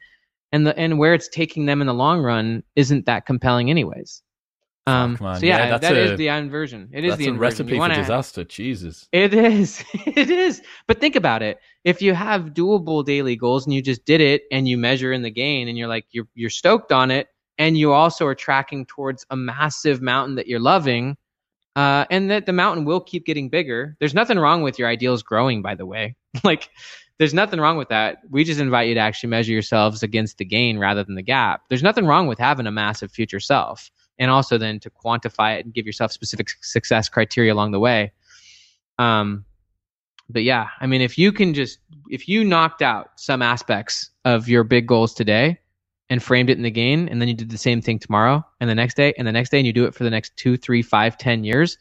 And 0.51 0.65
the, 0.65 0.77
and 0.77 0.97
where 0.97 1.13
it's 1.13 1.27
taking 1.27 1.65
them 1.65 1.81
in 1.81 1.87
the 1.87 1.93
long 1.93 2.21
run 2.21 2.63
isn't 2.75 3.05
that 3.07 3.25
compelling 3.25 3.69
anyways. 3.69 4.21
Um, 4.87 5.17
oh, 5.19 5.33
so 5.33 5.45
yeah, 5.45 5.69
yeah 5.69 5.77
that 5.79 5.93
a, 5.93 6.11
is 6.11 6.17
the 6.17 6.27
inversion. 6.27 6.89
It 6.93 7.03
is 7.03 7.17
the 7.17 7.25
inversion. 7.25 7.65
recipe 7.65 7.77
for 7.77 7.89
disaster. 7.89 8.43
Jesus. 8.43 9.07
It 9.11 9.33
is. 9.33 9.83
it 9.93 10.29
is. 10.29 10.61
But 10.87 11.01
think 11.01 11.15
about 11.15 11.41
it. 11.41 11.57
If 11.83 12.01
you 12.01 12.13
have 12.13 12.53
doable 12.53 13.03
daily 13.03 13.35
goals 13.35 13.65
and 13.65 13.73
you 13.73 13.81
just 13.81 14.05
did 14.05 14.21
it 14.21 14.43
and 14.51 14.67
you 14.67 14.77
measure 14.77 15.11
in 15.11 15.23
the 15.23 15.31
gain 15.31 15.67
and 15.67 15.77
you're 15.77 15.87
like 15.87 16.05
you're 16.11 16.27
you're 16.35 16.51
stoked 16.51 16.91
on 16.91 17.09
it 17.09 17.29
and 17.57 17.77
you 17.77 17.93
also 17.93 18.27
are 18.27 18.35
tracking 18.35 18.85
towards 18.85 19.25
a 19.31 19.35
massive 19.35 20.01
mountain 20.01 20.35
that 20.35 20.47
you're 20.47 20.59
loving, 20.59 21.17
uh, 21.75 22.05
and 22.09 22.31
that 22.31 22.45
the 22.45 22.53
mountain 22.53 22.85
will 22.85 23.01
keep 23.01 23.25
getting 23.25 23.49
bigger. 23.49 23.95
There's 23.99 24.13
nothing 24.13 24.39
wrong 24.39 24.61
with 24.61 24.79
your 24.79 24.87
ideals 24.87 25.23
growing, 25.23 25.61
by 25.61 25.75
the 25.75 25.85
way. 25.85 26.15
like, 26.43 26.69
there's 27.17 27.33
nothing 27.33 27.59
wrong 27.59 27.77
with 27.77 27.89
that. 27.89 28.17
We 28.29 28.43
just 28.43 28.59
invite 28.59 28.89
you 28.89 28.95
to 28.95 28.99
actually 28.99 29.29
measure 29.29 29.51
yourselves 29.51 30.03
against 30.03 30.37
the 30.37 30.45
gain 30.45 30.77
rather 30.77 31.03
than 31.03 31.15
the 31.15 31.21
gap. 31.21 31.61
There's 31.69 31.83
nothing 31.83 32.05
wrong 32.05 32.27
with 32.27 32.39
having 32.39 32.67
a 32.67 32.71
massive 32.71 33.11
future 33.11 33.39
self, 33.39 33.89
and 34.19 34.31
also 34.31 34.57
then 34.57 34.79
to 34.81 34.89
quantify 34.89 35.57
it 35.57 35.65
and 35.65 35.73
give 35.73 35.85
yourself 35.85 36.11
specific 36.11 36.49
success 36.61 37.09
criteria 37.09 37.53
along 37.53 37.71
the 37.71 37.79
way. 37.79 38.11
Um, 38.97 39.45
but 40.29 40.43
yeah, 40.43 40.69
I 40.79 40.87
mean, 40.87 41.01
if 41.01 41.17
you 41.17 41.31
can 41.31 41.53
just 41.53 41.79
if 42.09 42.27
you 42.27 42.43
knocked 42.43 42.81
out 42.81 43.11
some 43.17 43.41
aspects 43.41 44.09
of 44.23 44.49
your 44.49 44.63
big 44.63 44.87
goals 44.87 45.13
today, 45.13 45.59
and 46.09 46.21
framed 46.21 46.49
it 46.49 46.57
in 46.57 46.63
the 46.63 46.71
gain, 46.71 47.07
and 47.09 47.19
then 47.19 47.27
you 47.27 47.33
did 47.33 47.49
the 47.49 47.57
same 47.57 47.81
thing 47.81 47.97
tomorrow 47.99 48.43
and 48.59 48.69
the 48.69 48.75
next 48.75 48.95
day 48.95 49.13
and 49.17 49.27
the 49.27 49.31
next 49.31 49.49
day, 49.49 49.57
and 49.57 49.65
you 49.67 49.73
do 49.73 49.85
it 49.85 49.95
for 49.95 50.03
the 50.03 50.09
next 50.09 50.35
two, 50.37 50.55
three, 50.57 50.81
five, 50.81 51.17
ten 51.17 51.43
years, 51.43 51.77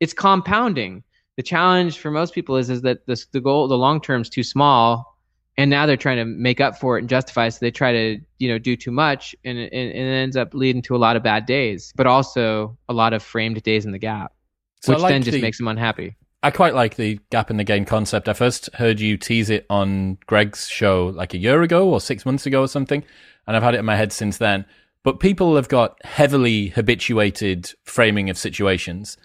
it's 0.00 0.12
compounding. 0.12 1.04
The 1.36 1.42
challenge 1.42 1.98
for 1.98 2.10
most 2.10 2.34
people 2.34 2.56
is 2.56 2.68
is 2.70 2.82
that 2.82 3.06
the 3.06 3.22
the 3.32 3.40
goal, 3.40 3.68
the 3.68 3.78
long 3.78 4.00
term 4.00 4.22
is 4.22 4.28
too 4.28 4.42
small, 4.42 5.16
and 5.56 5.70
now 5.70 5.86
they're 5.86 5.96
trying 5.96 6.16
to 6.18 6.24
make 6.24 6.60
up 6.60 6.78
for 6.78 6.96
it 6.96 7.00
and 7.02 7.08
justify. 7.08 7.48
So 7.48 7.58
they 7.60 7.70
try 7.70 7.92
to 7.92 8.18
you 8.38 8.48
know 8.48 8.58
do 8.58 8.76
too 8.76 8.90
much, 8.90 9.34
and, 9.44 9.56
and, 9.58 9.72
and 9.72 10.08
it 10.08 10.12
ends 10.22 10.36
up 10.36 10.52
leading 10.52 10.82
to 10.82 10.96
a 10.96 10.98
lot 10.98 11.16
of 11.16 11.22
bad 11.22 11.46
days, 11.46 11.92
but 11.96 12.06
also 12.06 12.76
a 12.88 12.92
lot 12.92 13.12
of 13.12 13.22
framed 13.22 13.62
days 13.62 13.86
in 13.86 13.92
the 13.92 13.98
gap, 13.98 14.32
So 14.82 14.92
which 14.92 15.02
like 15.02 15.10
then 15.12 15.22
just 15.22 15.36
the- 15.36 15.42
makes 15.42 15.58
them 15.58 15.68
unhappy. 15.68 16.16
I 16.42 16.50
quite 16.50 16.74
like 16.74 16.96
the 16.96 17.20
gap 17.30 17.50
in 17.50 17.58
the 17.58 17.64
gain 17.64 17.84
concept. 17.84 18.28
I 18.28 18.32
first 18.32 18.70
heard 18.74 18.98
you 18.98 19.16
tease 19.16 19.50
it 19.50 19.66
on 19.68 20.18
Greg's 20.26 20.68
show 20.68 21.08
like 21.08 21.34
a 21.34 21.38
year 21.38 21.62
ago 21.62 21.88
or 21.88 22.00
six 22.00 22.24
months 22.24 22.46
ago 22.46 22.62
or 22.62 22.68
something, 22.68 23.04
and 23.46 23.56
I've 23.56 23.62
had 23.62 23.74
it 23.74 23.80
in 23.80 23.84
my 23.84 23.96
head 23.96 24.12
since 24.12 24.38
then. 24.38 24.64
But 25.02 25.20
people 25.20 25.56
have 25.56 25.68
got 25.68 26.02
heavily 26.04 26.68
habituated 26.68 27.72
framing 27.84 28.30
of 28.30 28.38
situations. 28.38 29.16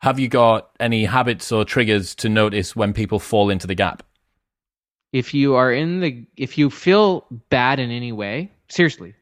Have 0.00 0.18
you 0.18 0.28
got 0.28 0.70
any 0.78 1.06
habits 1.06 1.50
or 1.50 1.64
triggers 1.64 2.14
to 2.16 2.28
notice 2.28 2.76
when 2.76 2.92
people 2.92 3.18
fall 3.18 3.50
into 3.50 3.66
the 3.66 3.74
gap? 3.74 4.02
if 5.12 5.32
you 5.32 5.54
are 5.54 5.72
in 5.72 6.00
the 6.00 6.26
if 6.36 6.58
you 6.58 6.70
feel 6.70 7.26
bad 7.48 7.78
in 7.78 7.90
any 7.90 8.12
way 8.12 8.50
seriously 8.68 9.14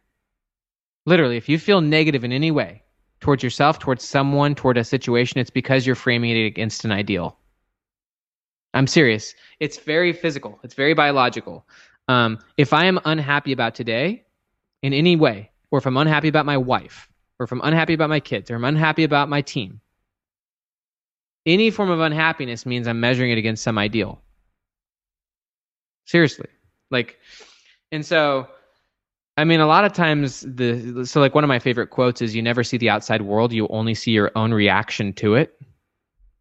literally 1.04 1.36
if 1.36 1.48
you 1.48 1.58
feel 1.58 1.80
negative 1.80 2.24
in 2.24 2.32
any 2.32 2.50
way 2.50 2.82
towards 3.26 3.42
yourself 3.42 3.80
towards 3.80 4.04
someone 4.04 4.54
toward 4.54 4.78
a 4.78 4.84
situation 4.84 5.40
it's 5.40 5.50
because 5.50 5.84
you're 5.84 5.96
framing 5.96 6.30
it 6.30 6.46
against 6.46 6.84
an 6.84 6.92
ideal. 6.92 7.36
I'm 8.72 8.86
serious. 8.86 9.34
It's 9.58 9.78
very 9.78 10.12
physical. 10.12 10.60
It's 10.62 10.74
very 10.74 10.94
biological. 10.94 11.66
Um, 12.06 12.38
if 12.56 12.72
i 12.72 12.84
am 12.84 13.00
unhappy 13.04 13.50
about 13.50 13.74
today 13.74 14.24
in 14.82 14.92
any 14.92 15.16
way 15.16 15.50
or 15.72 15.80
if 15.80 15.86
i'm 15.86 15.96
unhappy 15.96 16.28
about 16.28 16.46
my 16.46 16.56
wife 16.56 17.08
or 17.40 17.44
if 17.44 17.50
i'm 17.50 17.60
unhappy 17.64 17.94
about 17.94 18.10
my 18.10 18.20
kids 18.20 18.48
or 18.48 18.54
i'm 18.54 18.64
unhappy 18.64 19.02
about 19.02 19.28
my 19.28 19.42
team 19.42 19.80
any 21.46 21.72
form 21.72 21.90
of 21.90 21.98
unhappiness 21.98 22.64
means 22.64 22.86
i'm 22.86 23.00
measuring 23.00 23.32
it 23.32 23.38
against 23.38 23.64
some 23.64 23.76
ideal. 23.76 24.22
Seriously. 26.04 26.50
Like 26.92 27.18
and 27.90 28.06
so 28.06 28.46
i 29.36 29.44
mean 29.44 29.60
a 29.60 29.66
lot 29.66 29.84
of 29.84 29.92
times 29.92 30.40
the 30.42 31.04
so 31.04 31.20
like 31.20 31.34
one 31.34 31.44
of 31.44 31.48
my 31.48 31.58
favorite 31.58 31.88
quotes 31.88 32.22
is 32.22 32.34
you 32.34 32.42
never 32.42 32.64
see 32.64 32.76
the 32.76 32.90
outside 32.90 33.22
world 33.22 33.52
you 33.52 33.68
only 33.68 33.94
see 33.94 34.10
your 34.10 34.30
own 34.36 34.52
reaction 34.52 35.12
to 35.12 35.34
it. 35.34 35.52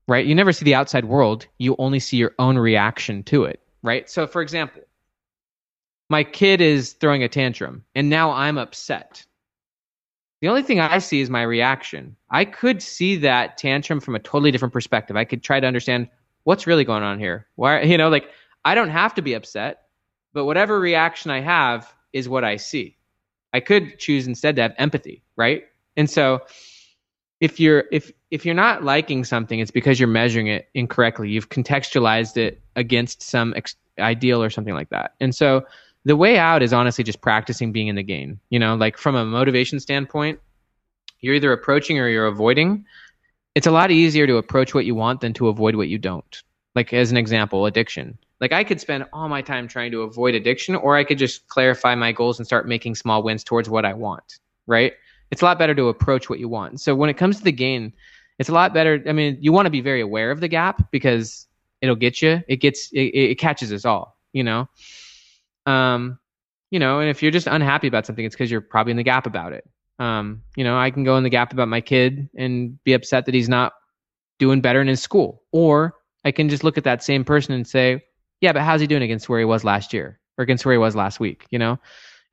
Right? 0.07 0.27
You 0.27 0.35
never 0.35 0.53
see 0.53 0.65
the 0.65 0.75
outside 0.75 1.05
world 1.05 1.47
you 1.57 1.75
only 1.79 1.99
see 1.99 2.17
your 2.17 2.35
own 2.37 2.57
reaction 2.59 3.23
to 3.23 3.43
it. 3.43 3.59
Right? 3.81 4.09
So 4.09 4.27
for 4.27 4.41
example 4.41 4.81
my 6.09 6.23
kid 6.23 6.61
is 6.61 6.93
throwing 6.93 7.23
a 7.23 7.27
tantrum 7.29 7.83
and 7.95 8.09
now 8.09 8.31
i'm 8.31 8.57
upset. 8.57 9.25
The 10.41 10.49
only 10.49 10.63
thing 10.63 10.79
i 10.79 10.99
see 10.99 11.21
is 11.21 11.29
my 11.29 11.41
reaction. 11.41 12.15
I 12.29 12.45
could 12.45 12.81
see 12.81 13.15
that 13.17 13.57
tantrum 13.57 13.99
from 13.99 14.15
a 14.15 14.19
totally 14.19 14.51
different 14.51 14.73
perspective. 14.73 15.15
I 15.17 15.25
could 15.25 15.43
try 15.43 15.59
to 15.59 15.67
understand 15.67 16.07
what's 16.43 16.67
really 16.67 16.85
going 16.85 17.03
on 17.03 17.19
here. 17.19 17.47
Why 17.55 17.81
you 17.81 17.97
know 17.97 18.09
like 18.09 18.29
I 18.63 18.73
don't 18.73 18.89
have 18.89 19.13
to 19.15 19.21
be 19.21 19.33
upset, 19.33 19.83
but 20.33 20.45
whatever 20.45 20.79
reaction 20.79 21.29
I 21.31 21.41
have 21.41 21.93
is 22.15 22.29
what 22.29 22.45
I 22.45 22.55
see. 22.55 22.95
I 23.53 23.59
could 23.59 23.99
choose 23.99 24.25
instead 24.25 24.55
to 24.55 24.61
have 24.63 24.73
empathy, 24.77 25.21
right? 25.35 25.65
And 25.97 26.09
so 26.09 26.41
if 27.41 27.59
you're 27.59 27.83
if 27.91 28.11
if 28.31 28.45
you're 28.45 28.55
not 28.55 28.83
liking 28.83 29.25
something, 29.25 29.59
it's 29.59 29.69
because 29.69 29.99
you're 29.99 30.07
measuring 30.07 30.47
it 30.47 30.69
incorrectly. 30.73 31.29
You've 31.29 31.49
contextualized 31.49 32.37
it 32.37 32.61
against 32.75 33.21
some 33.21 33.53
ex- 33.55 33.75
ideal 33.99 34.41
or 34.41 34.49
something 34.49 34.73
like 34.73 34.89
that. 34.89 35.13
And 35.19 35.35
so 35.35 35.65
the 36.05 36.15
way 36.15 36.37
out 36.37 36.63
is 36.63 36.71
honestly 36.71 37.03
just 37.03 37.21
practicing 37.21 37.73
being 37.73 37.87
in 37.87 37.95
the 37.95 38.03
gain. 38.03 38.39
You 38.49 38.59
know, 38.59 38.75
like 38.75 38.97
from 38.97 39.15
a 39.15 39.25
motivation 39.25 39.81
standpoint, 39.81 40.39
you're 41.19 41.35
either 41.35 41.51
approaching 41.51 41.99
or 41.99 42.07
you're 42.07 42.27
avoiding. 42.27 42.85
It's 43.55 43.67
a 43.67 43.71
lot 43.71 43.91
easier 43.91 44.25
to 44.25 44.37
approach 44.37 44.73
what 44.73 44.85
you 44.85 44.95
want 44.95 45.19
than 45.19 45.33
to 45.33 45.49
avoid 45.49 45.75
what 45.75 45.89
you 45.89 45.97
don't. 45.97 46.43
Like 46.75 46.93
as 46.93 47.11
an 47.11 47.17
example, 47.17 47.65
addiction. 47.65 48.17
Like 48.41 48.51
I 48.51 48.63
could 48.63 48.81
spend 48.81 49.05
all 49.13 49.29
my 49.29 49.41
time 49.41 49.67
trying 49.67 49.91
to 49.91 50.01
avoid 50.01 50.35
addiction, 50.35 50.75
or 50.75 50.97
I 50.97 51.03
could 51.03 51.17
just 51.17 51.47
clarify 51.47 51.95
my 51.95 52.11
goals 52.11 52.37
and 52.37 52.45
start 52.45 52.67
making 52.67 52.95
small 52.95 53.23
wins 53.23 53.43
towards 53.43 53.69
what 53.69 53.85
I 53.85 53.93
want. 53.93 54.39
Right? 54.67 54.93
It's 55.31 55.41
a 55.41 55.45
lot 55.45 55.57
better 55.57 55.73
to 55.75 55.87
approach 55.87 56.29
what 56.29 56.39
you 56.39 56.49
want. 56.49 56.81
So 56.81 56.95
when 56.95 57.09
it 57.09 57.15
comes 57.15 57.37
to 57.37 57.43
the 57.43 57.51
gain, 57.51 57.93
it's 58.37 58.49
a 58.49 58.53
lot 58.53 58.73
better. 58.73 59.01
I 59.07 59.13
mean, 59.13 59.37
you 59.39 59.51
want 59.53 59.65
to 59.65 59.71
be 59.71 59.81
very 59.81 60.01
aware 60.01 60.31
of 60.31 60.41
the 60.41 60.47
gap 60.47 60.91
because 60.91 61.47
it'll 61.81 61.95
get 61.95 62.21
you. 62.21 62.43
It 62.47 62.57
gets 62.57 62.91
it, 62.91 62.99
it 62.99 63.39
catches 63.39 63.71
us 63.71 63.85
all. 63.85 64.17
You 64.33 64.43
know. 64.43 64.69
Um, 65.65 66.19
you 66.71 66.79
know, 66.79 66.99
and 66.99 67.09
if 67.09 67.23
you're 67.23 67.31
just 67.31 67.47
unhappy 67.47 67.87
about 67.87 68.05
something, 68.05 68.25
it's 68.25 68.35
because 68.35 68.51
you're 68.51 68.61
probably 68.61 68.91
in 68.91 68.97
the 68.97 69.03
gap 69.03 69.25
about 69.25 69.53
it. 69.53 69.63
Um, 69.97 70.43
you 70.57 70.63
know, 70.63 70.77
I 70.77 70.91
can 70.91 71.05
go 71.05 71.15
in 71.15 71.23
the 71.23 71.29
gap 71.29 71.53
about 71.53 71.69
my 71.69 71.79
kid 71.79 72.29
and 72.35 72.83
be 72.83 72.93
upset 72.93 73.25
that 73.25 73.33
he's 73.33 73.47
not 73.47 73.73
doing 74.39 74.59
better 74.59 74.81
in 74.81 74.87
his 74.87 75.01
school, 75.01 75.41
or 75.53 75.95
I 76.25 76.31
can 76.31 76.49
just 76.49 76.63
look 76.63 76.77
at 76.77 76.83
that 76.83 77.03
same 77.03 77.23
person 77.23 77.53
and 77.53 77.67
say, 77.67 78.03
yeah, 78.41 78.51
but 78.51 78.63
how's 78.63 78.81
he 78.81 78.87
doing 78.87 79.03
against 79.03 79.29
where 79.29 79.39
he 79.39 79.45
was 79.45 79.63
last 79.63 79.93
year 79.93 80.19
or 80.37 80.43
against 80.43 80.65
where 80.65 80.73
he 80.73 80.79
was 80.79 80.95
last 80.95 81.19
week, 81.19 81.45
you 81.51 81.59
know? 81.59 81.79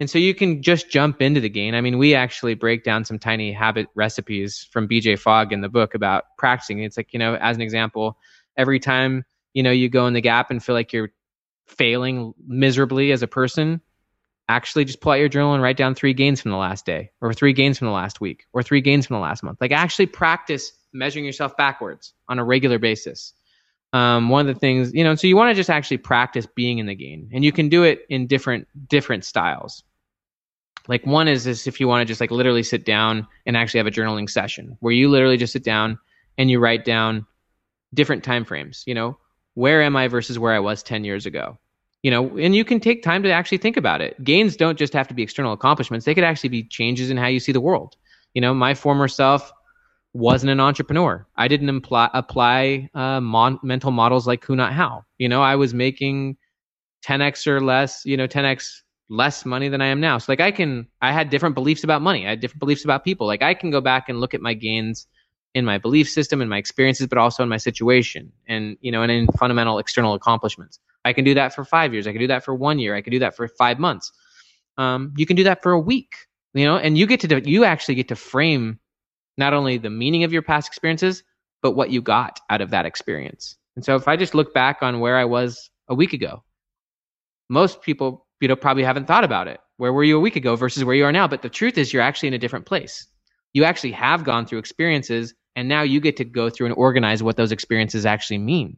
And 0.01 0.11
so 0.11 0.18
you 0.18 0.34
can 0.34 0.62
just 0.62 0.90
jump 0.90 1.22
into 1.22 1.40
the 1.40 1.49
gain. 1.49 1.74
I 1.74 1.80
mean, 1.80 1.99
we 1.99 2.14
actually 2.14 2.55
break 2.55 2.82
down 2.82 3.05
some 3.05 3.18
tiny 3.18 3.53
habit 3.53 3.86
recipes 3.95 4.66
from 4.72 4.88
BJ 4.88 5.18
Fogg 5.18 5.53
in 5.53 5.61
the 5.61 5.68
book 5.68 5.95
about 5.95 6.24
practicing. 6.38 6.82
It's 6.82 6.97
like, 6.97 7.12
you 7.12 7.18
know, 7.18 7.36
as 7.36 7.55
an 7.57 7.62
example, 7.62 8.18
every 8.57 8.80
time, 8.80 9.24
you 9.53 9.62
know, 9.62 9.70
you 9.70 9.88
go 9.88 10.07
in 10.07 10.14
the 10.14 10.20
gap 10.20 10.51
and 10.51 10.64
feel 10.64 10.74
like 10.74 10.93
you're 10.93 11.12
failing 11.66 12.34
miserably 12.45 13.12
as 13.12 13.22
a 13.22 13.28
person, 13.28 13.80
actually 14.49 14.84
just 14.84 15.01
pull 15.01 15.12
out 15.12 15.20
your 15.20 15.28
journal 15.28 15.55
and 15.55 15.62
write 15.62 15.76
down 15.76 15.95
three 15.95 16.14
gains 16.14 16.40
from 16.40 16.51
the 16.51 16.57
last 16.57 16.84
day 16.84 17.11
or 17.20 17.32
three 17.32 17.53
gains 17.53 17.78
from 17.78 17.86
the 17.86 17.93
last 17.93 18.20
week 18.20 18.47
or 18.53 18.62
three 18.62 18.80
gains 18.80 19.07
from 19.07 19.14
the 19.14 19.20
last 19.20 19.43
month. 19.43 19.59
Like 19.61 19.72
actually 19.72 20.07
practice 20.07 20.72
measuring 20.93 21.24
yourself 21.24 21.57
backwards 21.57 22.12
on 22.28 22.38
a 22.38 22.45
regular 22.45 22.78
basis 22.78 23.34
um, 23.93 24.30
one 24.30 24.49
of 24.49 24.55
the 24.55 24.59
things 24.59 24.93
you 24.95 25.05
know 25.05 25.14
so 25.14 25.26
you 25.26 25.36
want 25.36 25.51
to 25.51 25.55
just 25.55 25.70
actually 25.70 25.99
practice 25.99 26.47
being 26.47 26.78
in 26.78 26.86
the 26.86 26.95
gain 26.95 27.28
and 27.32 27.45
you 27.45 27.53
can 27.53 27.68
do 27.68 27.82
it 27.82 28.07
in 28.09 28.26
different 28.26 28.66
different 28.88 29.24
styles. 29.24 29.82
Like 30.88 31.07
one 31.07 31.28
is 31.28 31.45
this 31.45 31.66
if 31.66 31.78
you 31.78 31.86
want 31.86 32.01
to 32.01 32.05
just 32.05 32.20
like 32.20 32.30
literally 32.30 32.62
sit 32.62 32.84
down 32.84 33.28
and 33.47 33.57
actually 33.57 33.78
have 33.78 33.86
a 33.86 33.93
journaling 33.93 34.28
session 34.28 34.76
where 34.80 34.93
you 34.93 35.09
literally 35.09 35.36
just 35.36 35.53
sit 35.53 35.62
down 35.62 35.99
and 36.38 36.51
you 36.51 36.59
write 36.59 36.84
down 36.84 37.26
different 37.95 38.24
time 38.24 38.45
frames 38.45 38.82
you 38.86 38.95
know? 38.95 39.18
Where 39.55 39.82
am 39.82 39.97
i 39.97 40.09
versus 40.09 40.38
where 40.38 40.53
i 40.53 40.59
was 40.59 40.82
10 40.82 41.05
years 41.05 41.26
ago? 41.26 41.59
You 42.03 42.11
know 42.11 42.36
and 42.38 42.57
you 42.57 42.64
can 42.64 42.80
take 42.80 43.03
time 43.03 43.22
to 43.22 43.30
actually 43.30 43.59
think 43.59 43.76
about 43.76 44.01
it. 44.01 44.22
Gains 44.24 44.57
don't 44.57 44.78
just 44.78 44.95
have 44.95 45.09
to 45.09 45.14
be 45.14 45.22
external 45.22 45.53
accomplishments. 45.53 46.07
They 46.07 46.14
could 46.14 46.24
actually 46.24 46.51
be 46.51 46.64
changes 46.64 47.11
in 47.11 47.16
how 47.16 47.26
you 47.26 47.40
see 47.40 47.53
the 47.53 47.61
world. 47.61 47.97
You 48.34 48.40
know 48.40 48.55
my 48.55 48.74
former 48.74 49.07
self 49.07 49.53
wasn't 50.14 50.50
an 50.50 50.60
entrepreneur. 50.60 51.26
I 51.36 51.48
didn't 51.48 51.68
imply, 51.68 52.10
apply 52.12 52.90
uh, 52.94 53.20
mon- 53.20 53.58
mental 53.62 53.90
models 53.90 54.26
like 54.26 54.44
who 54.44 54.56
not 54.56 54.72
how. 54.72 55.04
You 55.18 55.28
know, 55.28 55.42
I 55.42 55.56
was 55.56 55.72
making 55.72 56.36
10x 57.06 57.46
or 57.46 57.60
less, 57.60 58.04
you 58.04 58.16
know, 58.16 58.28
10x 58.28 58.82
less 59.08 59.44
money 59.44 59.68
than 59.68 59.80
I 59.80 59.86
am 59.86 60.00
now. 60.00 60.18
So 60.18 60.30
like 60.30 60.40
I 60.40 60.50
can, 60.50 60.86
I 61.00 61.12
had 61.12 61.30
different 61.30 61.54
beliefs 61.54 61.84
about 61.84 62.02
money. 62.02 62.26
I 62.26 62.30
had 62.30 62.40
different 62.40 62.60
beliefs 62.60 62.84
about 62.84 63.04
people. 63.04 63.26
Like 63.26 63.42
I 63.42 63.54
can 63.54 63.70
go 63.70 63.80
back 63.80 64.08
and 64.08 64.20
look 64.20 64.34
at 64.34 64.40
my 64.40 64.54
gains 64.54 65.06
in 65.54 65.64
my 65.64 65.78
belief 65.78 66.08
system 66.08 66.40
and 66.40 66.48
my 66.48 66.58
experiences, 66.58 67.06
but 67.06 67.18
also 67.18 67.42
in 67.42 67.48
my 67.48 67.58
situation 67.58 68.32
and, 68.48 68.76
you 68.80 68.90
know, 68.90 69.02
and 69.02 69.12
in 69.12 69.26
fundamental 69.38 69.78
external 69.78 70.14
accomplishments. 70.14 70.78
I 71.04 71.12
can 71.12 71.24
do 71.24 71.34
that 71.34 71.54
for 71.54 71.64
five 71.64 71.92
years. 71.92 72.06
I 72.06 72.12
can 72.12 72.20
do 72.20 72.26
that 72.28 72.44
for 72.44 72.54
one 72.54 72.78
year. 72.78 72.94
I 72.94 73.02
can 73.02 73.10
do 73.10 73.18
that 73.18 73.36
for 73.36 73.48
five 73.48 73.78
months. 73.78 74.12
Um, 74.78 75.12
you 75.16 75.26
can 75.26 75.36
do 75.36 75.44
that 75.44 75.62
for 75.62 75.72
a 75.72 75.80
week, 75.80 76.14
you 76.54 76.64
know, 76.64 76.76
and 76.76 76.96
you 76.96 77.06
get 77.06 77.20
to, 77.20 77.50
you 77.50 77.64
actually 77.64 77.96
get 77.96 78.08
to 78.08 78.16
frame 78.16 78.78
not 79.39 79.55
only 79.55 79.78
the 79.78 79.91
meaning 79.91 80.24
of 80.24 80.33
your 80.33 80.43
past 80.43 80.68
experiences, 80.68 81.22
but 81.62 81.72
what 81.72 81.91
you 81.91 82.03
got 82.03 82.41
out 82.51 82.61
of 82.61 82.70
that 82.70 82.87
experience. 82.87 83.57
And 83.76 83.85
so 83.85 83.97
if 83.97 84.09
I 84.09 84.16
just 84.16 84.35
look 84.35 84.53
back 84.53 84.83
on 84.83 85.01
where 85.01 85.16
I 85.16 85.24
was 85.24 85.70
a 85.89 85.95
week 85.95 86.12
ago, 86.12 86.43
most 87.49 87.83
people, 87.83 88.26
you 88.41 88.49
know, 88.49 88.57
probably 88.57 88.83
haven't 88.83 89.07
thought 89.07 89.24
about 89.24 89.49
it. 89.49 89.61
Where 89.76 89.93
were 89.93 90.05
you 90.05 90.16
a 90.16 90.20
week 90.20 90.37
ago 90.37 90.57
versus 90.57 90.85
where 90.85 90.95
you 90.95 91.05
are 91.05 91.12
now? 91.12 91.26
But 91.26 91.43
the 91.43 91.49
truth 91.49 91.78
is 91.78 91.93
you're 91.93 92.03
actually 92.03 92.28
in 92.28 92.35
a 92.35 92.39
different 92.39 92.66
place. 92.66 93.07
You 93.53 93.64
actually 93.64 93.93
have 93.93 94.24
gone 94.24 94.47
through 94.47 94.59
experiences 94.59 95.35
and 95.57 95.68
now 95.68 95.83
you 95.83 96.01
get 96.01 96.16
to 96.16 96.24
go 96.24 96.49
through 96.51 96.66
and 96.66 96.74
organize 96.76 97.22
what 97.22 97.37
those 97.37 97.53
experiences 97.53 98.07
actually 98.07 98.39
mean. 98.39 98.76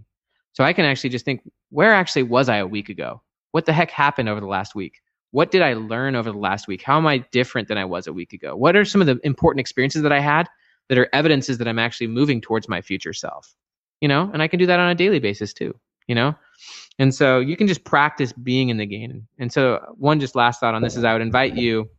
So 0.53 0.65
I 0.65 0.73
can 0.73 0.85
actually 0.85 1.11
just 1.11 1.25
think, 1.25 1.43
where 1.71 1.93
actually 1.93 2.25
was 2.25 2.49
I 2.49 2.57
a 2.57 2.67
week 2.67 2.89
ago? 2.89 3.23
What 3.53 3.67
the 3.67 3.73
heck 3.73 3.91
happened 3.91 4.29
over 4.29 4.41
the 4.41 4.47
last 4.47 4.75
week? 4.75 5.01
What 5.35 5.51
did 5.51 5.63
I 5.63 5.75
learn 5.75 6.15
over 6.15 6.31
the 6.31 6.39
last 6.39 6.69
week? 6.69 6.81
How 6.81 6.97
am 6.97 7.09
I 7.09 7.19
different 7.19 7.67
than 7.67 7.77
I 7.77 7.85
was 7.85 8.07
a 8.07 8.13
week 8.13 8.33
ago? 8.33 8.55
What 8.55 8.77
are 8.77 8.85
some 8.85 9.01
of 9.01 9.09
the 9.09 9.19
important 9.25 9.59
experiences 9.59 10.03
that 10.03 10.13
I 10.13 10.21
had 10.21 10.49
that 10.89 10.97
are 10.97 11.09
evidences 11.13 11.59
that 11.59 11.67
I'm 11.67 11.81
actually 11.81 12.07
moving 12.07 12.41
towards 12.41 12.69
my 12.69 12.81
future 12.81 13.13
self? 13.13 13.53
You 14.01 14.07
know, 14.07 14.31
and 14.33 14.41
I 14.41 14.47
can 14.47 14.61
do 14.61 14.67
that 14.67 14.79
on 14.79 14.89
a 14.91 14.95
daily 14.95 15.19
basis 15.19 15.53
too, 15.53 15.75
you 16.07 16.15
know? 16.15 16.37
And 17.01 17.13
so 17.13 17.41
you 17.41 17.57
can 17.57 17.67
just 17.67 17.83
practice 17.83 18.33
being 18.33 18.69
in 18.69 18.77
the 18.77 18.87
gain. 18.87 19.27
And 19.37 19.53
so 19.53 19.81
one 19.97 20.21
just 20.21 20.37
last 20.37 20.61
thought 20.61 20.77
on 20.77 20.83
this 20.83 20.97
is 20.97 21.03
I 21.03 21.13
would 21.13 21.21
invite 21.21 21.57
you, 21.57 21.91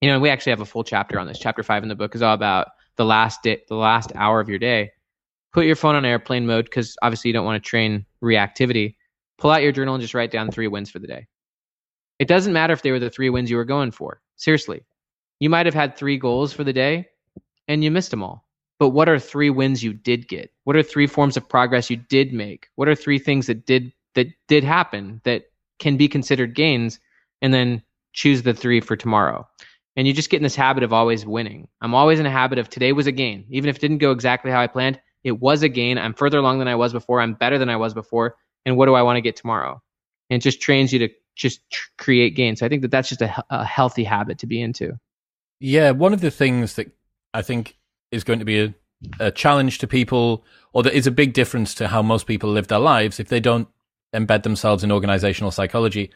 you 0.00 0.10
know, 0.10 0.18
we 0.18 0.28
actually 0.28 0.50
have 0.50 0.60
a 0.60 0.66
full 0.66 0.82
chapter 0.82 1.20
on 1.20 1.28
this. 1.28 1.38
Chapter 1.38 1.62
five 1.62 1.84
in 1.84 1.88
the 1.88 1.94
book 1.94 2.16
is 2.16 2.22
all 2.22 2.34
about 2.34 2.70
the 2.96 3.04
last 3.04 3.40
day, 3.44 3.62
the 3.68 3.76
last 3.76 4.10
hour 4.16 4.40
of 4.40 4.48
your 4.48 4.58
day. 4.58 4.90
Put 5.52 5.64
your 5.64 5.76
phone 5.76 5.94
on 5.94 6.04
airplane 6.04 6.44
mode 6.44 6.64
because 6.64 6.96
obviously 7.02 7.28
you 7.28 7.34
don't 7.34 7.46
want 7.46 7.62
to 7.62 7.68
train 7.68 8.04
reactivity. 8.20 8.96
Pull 9.38 9.52
out 9.52 9.62
your 9.62 9.70
journal 9.70 9.94
and 9.94 10.02
just 10.02 10.14
write 10.14 10.32
down 10.32 10.50
three 10.50 10.66
wins 10.66 10.90
for 10.90 10.98
the 10.98 11.06
day. 11.06 11.28
It 12.18 12.28
doesn't 12.28 12.52
matter 12.52 12.72
if 12.72 12.82
they 12.82 12.90
were 12.90 12.98
the 12.98 13.10
three 13.10 13.30
wins 13.30 13.50
you 13.50 13.56
were 13.56 13.64
going 13.64 13.90
for. 13.92 14.20
Seriously. 14.36 14.84
You 15.40 15.50
might 15.50 15.66
have 15.66 15.74
had 15.74 15.96
three 15.96 16.18
goals 16.18 16.52
for 16.52 16.64
the 16.64 16.72
day 16.72 17.08
and 17.68 17.84
you 17.84 17.90
missed 17.90 18.10
them 18.10 18.22
all. 18.22 18.44
but 18.78 18.90
what 18.90 19.08
are 19.08 19.18
three 19.18 19.50
wins 19.50 19.82
you 19.82 19.92
did 19.92 20.28
get? 20.28 20.50
What 20.64 20.76
are 20.76 20.82
three 20.82 21.06
forms 21.06 21.36
of 21.36 21.48
progress 21.48 21.90
you 21.90 21.96
did 21.96 22.32
make? 22.32 22.68
What 22.76 22.88
are 22.88 22.94
three 22.94 23.18
things 23.18 23.46
that 23.46 23.66
did 23.66 23.92
that 24.14 24.28
did 24.46 24.64
happen 24.64 25.20
that 25.24 25.44
can 25.78 25.96
be 25.96 26.08
considered 26.08 26.54
gains? 26.54 27.00
And 27.42 27.52
then 27.54 27.82
choose 28.12 28.42
the 28.42 28.54
three 28.54 28.80
for 28.80 28.96
tomorrow. 28.96 29.46
And 29.96 30.06
you 30.06 30.12
just 30.12 30.30
get 30.30 30.38
in 30.38 30.42
this 30.44 30.56
habit 30.56 30.82
of 30.82 30.92
always 30.92 31.26
winning. 31.26 31.68
I'm 31.80 31.94
always 31.94 32.20
in 32.20 32.26
a 32.26 32.30
habit 32.30 32.58
of 32.58 32.68
today 32.68 32.92
was 32.92 33.06
a 33.06 33.12
gain. 33.12 33.44
Even 33.50 33.68
if 33.68 33.76
it 33.76 33.80
didn't 33.80 33.98
go 33.98 34.12
exactly 34.12 34.50
how 34.50 34.60
I 34.60 34.66
planned, 34.68 35.00
it 35.24 35.40
was 35.40 35.62
a 35.62 35.68
gain. 35.68 35.98
I'm 35.98 36.14
further 36.14 36.38
along 36.38 36.58
than 36.58 36.68
I 36.68 36.76
was 36.76 36.92
before. 36.92 37.20
I'm 37.20 37.34
better 37.34 37.58
than 37.58 37.68
I 37.68 37.76
was 37.76 37.94
before. 37.94 38.36
And 38.64 38.76
what 38.76 38.86
do 38.86 38.94
I 38.94 39.02
want 39.02 39.16
to 39.16 39.20
get 39.22 39.36
tomorrow? 39.36 39.80
And 40.30 40.40
it 40.40 40.42
just 40.42 40.60
trains 40.60 40.92
you 40.92 41.00
to 41.00 41.08
just 41.38 41.60
tr- 41.70 41.88
create 41.96 42.34
gains. 42.34 42.60
So 42.60 42.66
I 42.66 42.68
think 42.68 42.82
that 42.82 42.90
that's 42.90 43.08
just 43.08 43.22
a, 43.22 43.44
a 43.48 43.64
healthy 43.64 44.04
habit 44.04 44.38
to 44.40 44.46
be 44.46 44.60
into. 44.60 44.98
Yeah, 45.60 45.92
one 45.92 46.12
of 46.12 46.20
the 46.20 46.30
things 46.30 46.74
that 46.74 46.90
I 47.32 47.42
think 47.42 47.76
is 48.10 48.24
going 48.24 48.40
to 48.40 48.44
be 48.44 48.60
a, 48.60 48.74
a 49.18 49.30
challenge 49.30 49.78
to 49.78 49.86
people, 49.86 50.44
or 50.72 50.82
that 50.82 50.92
is 50.92 51.06
a 51.06 51.12
big 51.12 51.32
difference 51.32 51.74
to 51.76 51.88
how 51.88 52.02
most 52.02 52.26
people 52.26 52.50
live 52.50 52.66
their 52.66 52.78
lives 52.78 53.18
if 53.18 53.28
they 53.28 53.40
don't 53.40 53.68
embed 54.14 54.42
themselves 54.42 54.84
in 54.84 54.92
organizational 54.92 55.50
psychology, 55.50 56.10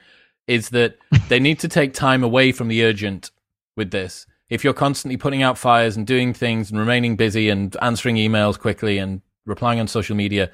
is 0.46 0.70
that 0.70 0.96
they 1.28 1.40
need 1.40 1.58
to 1.60 1.68
take 1.68 1.94
time 1.94 2.22
away 2.22 2.52
from 2.52 2.68
the 2.68 2.84
urgent 2.84 3.30
with 3.76 3.90
this. 3.90 4.26
If 4.50 4.64
you're 4.64 4.74
constantly 4.74 5.16
putting 5.16 5.42
out 5.42 5.56
fires 5.56 5.96
and 5.96 6.06
doing 6.06 6.34
things 6.34 6.70
and 6.70 6.78
remaining 6.78 7.16
busy 7.16 7.48
and 7.48 7.74
answering 7.80 8.16
emails 8.16 8.58
quickly 8.58 8.98
and 8.98 9.22
replying 9.46 9.80
on 9.80 9.88
social 9.88 10.14
media, 10.14 10.50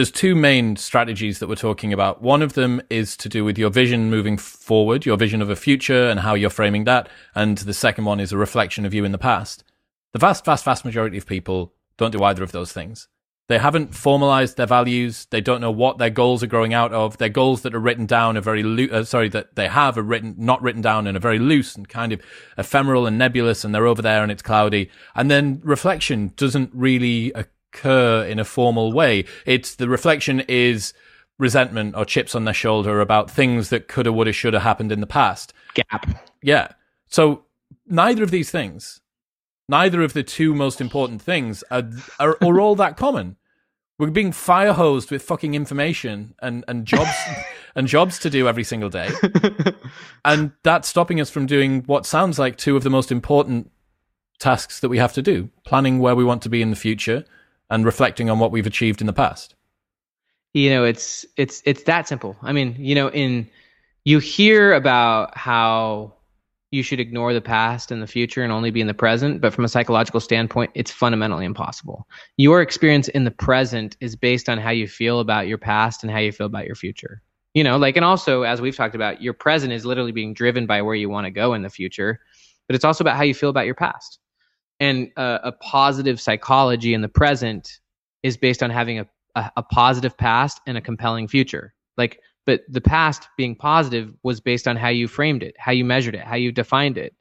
there's 0.00 0.10
two 0.10 0.34
main 0.34 0.76
strategies 0.76 1.40
that 1.40 1.46
we're 1.46 1.54
talking 1.54 1.92
about. 1.92 2.22
One 2.22 2.40
of 2.40 2.54
them 2.54 2.80
is 2.88 3.18
to 3.18 3.28
do 3.28 3.44
with 3.44 3.58
your 3.58 3.68
vision 3.68 4.08
moving 4.08 4.38
forward, 4.38 5.04
your 5.04 5.18
vision 5.18 5.42
of 5.42 5.50
a 5.50 5.56
future 5.56 6.08
and 6.08 6.20
how 6.20 6.32
you're 6.32 6.48
framing 6.48 6.84
that. 6.84 7.10
And 7.34 7.58
the 7.58 7.74
second 7.74 8.06
one 8.06 8.18
is 8.18 8.32
a 8.32 8.38
reflection 8.38 8.86
of 8.86 8.94
you 8.94 9.04
in 9.04 9.12
the 9.12 9.18
past. 9.18 9.62
The 10.14 10.18
vast, 10.18 10.46
vast, 10.46 10.64
vast 10.64 10.86
majority 10.86 11.18
of 11.18 11.26
people 11.26 11.74
don't 11.98 12.12
do 12.12 12.22
either 12.24 12.42
of 12.42 12.52
those 12.52 12.72
things. 12.72 13.08
They 13.48 13.58
haven't 13.58 13.94
formalized 13.94 14.56
their 14.56 14.64
values. 14.64 15.26
They 15.26 15.42
don't 15.42 15.60
know 15.60 15.70
what 15.70 15.98
their 15.98 16.08
goals 16.08 16.42
are 16.42 16.46
growing 16.46 16.72
out 16.72 16.94
of. 16.94 17.18
Their 17.18 17.28
goals 17.28 17.60
that 17.60 17.74
are 17.74 17.78
written 17.78 18.06
down 18.06 18.38
are 18.38 18.40
very 18.40 18.62
loo- 18.62 18.88
uh, 18.90 19.04
sorry 19.04 19.28
that 19.28 19.54
they 19.54 19.68
have 19.68 19.98
are 19.98 20.02
written 20.02 20.34
not 20.38 20.62
written 20.62 20.80
down 20.80 21.08
and 21.08 21.14
are 21.14 21.20
very 21.20 21.38
loose 21.38 21.76
and 21.76 21.86
kind 21.86 22.14
of 22.14 22.22
ephemeral 22.56 23.06
and 23.06 23.18
nebulous 23.18 23.66
and 23.66 23.74
they're 23.74 23.86
over 23.86 24.00
there 24.00 24.22
and 24.22 24.32
it's 24.32 24.40
cloudy. 24.40 24.90
And 25.14 25.30
then 25.30 25.60
reflection 25.62 26.32
doesn't 26.36 26.70
really 26.72 27.34
occur 27.72 28.24
in 28.24 28.38
a 28.38 28.44
formal 28.44 28.92
way. 28.92 29.24
It's 29.46 29.74
the 29.74 29.88
reflection 29.88 30.40
is 30.48 30.92
resentment 31.38 31.96
or 31.96 32.04
chips 32.04 32.34
on 32.34 32.44
their 32.44 32.54
shoulder 32.54 33.00
about 33.00 33.30
things 33.30 33.70
that 33.70 33.88
coulda, 33.88 34.12
woulda, 34.12 34.32
shoulda 34.32 34.60
happened 34.60 34.92
in 34.92 35.00
the 35.00 35.06
past. 35.06 35.52
Gap. 35.74 36.06
Yeah. 36.42 36.72
So 37.08 37.44
neither 37.86 38.22
of 38.22 38.30
these 38.30 38.50
things, 38.50 39.00
neither 39.68 40.02
of 40.02 40.12
the 40.12 40.22
two 40.22 40.54
most 40.54 40.80
important 40.80 41.22
things 41.22 41.64
are, 41.70 41.88
are, 42.18 42.36
are 42.42 42.60
all 42.60 42.76
that 42.76 42.96
common. 42.96 43.36
We're 43.98 44.10
being 44.10 44.32
fire 44.32 44.72
hosed 44.72 45.10
with 45.10 45.22
fucking 45.22 45.54
information 45.54 46.34
and, 46.40 46.64
and 46.68 46.86
jobs 46.86 47.14
and 47.74 47.86
jobs 47.86 48.18
to 48.20 48.30
do 48.30 48.48
every 48.48 48.64
single 48.64 48.88
day. 48.88 49.10
and 50.24 50.52
that's 50.62 50.88
stopping 50.88 51.20
us 51.20 51.30
from 51.30 51.46
doing 51.46 51.82
what 51.82 52.06
sounds 52.06 52.38
like 52.38 52.56
two 52.56 52.76
of 52.76 52.82
the 52.82 52.90
most 52.90 53.12
important 53.12 53.70
tasks 54.38 54.80
that 54.80 54.88
we 54.88 54.96
have 54.96 55.12
to 55.12 55.20
do 55.20 55.50
planning 55.66 55.98
where 55.98 56.16
we 56.16 56.24
want 56.24 56.40
to 56.40 56.48
be 56.48 56.62
in 56.62 56.70
the 56.70 56.76
future 56.76 57.24
and 57.70 57.84
reflecting 57.84 58.28
on 58.28 58.38
what 58.38 58.50
we've 58.50 58.66
achieved 58.66 59.00
in 59.00 59.06
the 59.06 59.12
past. 59.12 59.54
You 60.52 60.70
know, 60.70 60.84
it's 60.84 61.24
it's 61.36 61.62
it's 61.64 61.84
that 61.84 62.08
simple. 62.08 62.36
I 62.42 62.52
mean, 62.52 62.74
you 62.78 62.94
know, 62.94 63.08
in 63.10 63.48
you 64.04 64.18
hear 64.18 64.72
about 64.72 65.36
how 65.36 66.14
you 66.72 66.82
should 66.82 67.00
ignore 67.00 67.32
the 67.32 67.40
past 67.40 67.90
and 67.90 68.00
the 68.00 68.06
future 68.06 68.42
and 68.42 68.52
only 68.52 68.70
be 68.70 68.80
in 68.80 68.86
the 68.86 68.94
present. 68.94 69.40
But 69.40 69.52
from 69.52 69.64
a 69.64 69.68
psychological 69.68 70.20
standpoint, 70.20 70.70
it's 70.74 70.90
fundamentally 70.90 71.44
impossible. 71.44 72.06
Your 72.36 72.62
experience 72.62 73.08
in 73.08 73.24
the 73.24 73.30
present 73.30 73.96
is 74.00 74.14
based 74.14 74.48
on 74.48 74.58
how 74.58 74.70
you 74.70 74.86
feel 74.86 75.20
about 75.20 75.48
your 75.48 75.58
past 75.58 76.02
and 76.02 76.12
how 76.12 76.18
you 76.18 76.32
feel 76.32 76.46
about 76.46 76.66
your 76.66 76.76
future. 76.76 77.22
You 77.54 77.64
know, 77.64 77.76
like, 77.76 77.96
and 77.96 78.04
also, 78.04 78.42
as 78.42 78.60
we've 78.60 78.76
talked 78.76 78.94
about, 78.94 79.20
your 79.20 79.32
present 79.32 79.72
is 79.72 79.84
literally 79.84 80.12
being 80.12 80.32
driven 80.32 80.66
by 80.66 80.82
where 80.82 80.94
you 80.94 81.10
want 81.10 81.24
to 81.24 81.32
go 81.32 81.54
in 81.54 81.62
the 81.62 81.70
future, 81.70 82.20
but 82.68 82.76
it's 82.76 82.84
also 82.84 83.02
about 83.02 83.16
how 83.16 83.24
you 83.24 83.34
feel 83.34 83.50
about 83.50 83.66
your 83.66 83.74
past. 83.74 84.20
And 84.80 85.10
a 85.16 85.52
positive 85.60 86.18
psychology 86.20 86.94
in 86.94 87.02
the 87.02 87.08
present 87.08 87.80
is 88.22 88.38
based 88.38 88.62
on 88.62 88.70
having 88.70 88.98
a, 88.98 89.06
a, 89.34 89.52
a 89.58 89.62
positive 89.62 90.16
past 90.16 90.60
and 90.66 90.78
a 90.78 90.80
compelling 90.80 91.28
future. 91.28 91.74
Like, 91.98 92.18
but 92.46 92.62
the 92.66 92.80
past 92.80 93.28
being 93.36 93.54
positive 93.54 94.14
was 94.22 94.40
based 94.40 94.66
on 94.66 94.76
how 94.76 94.88
you 94.88 95.06
framed 95.06 95.42
it, 95.42 95.54
how 95.58 95.72
you 95.72 95.84
measured 95.84 96.14
it, 96.14 96.24
how 96.24 96.36
you 96.36 96.50
defined 96.50 96.96
it. 96.96 97.14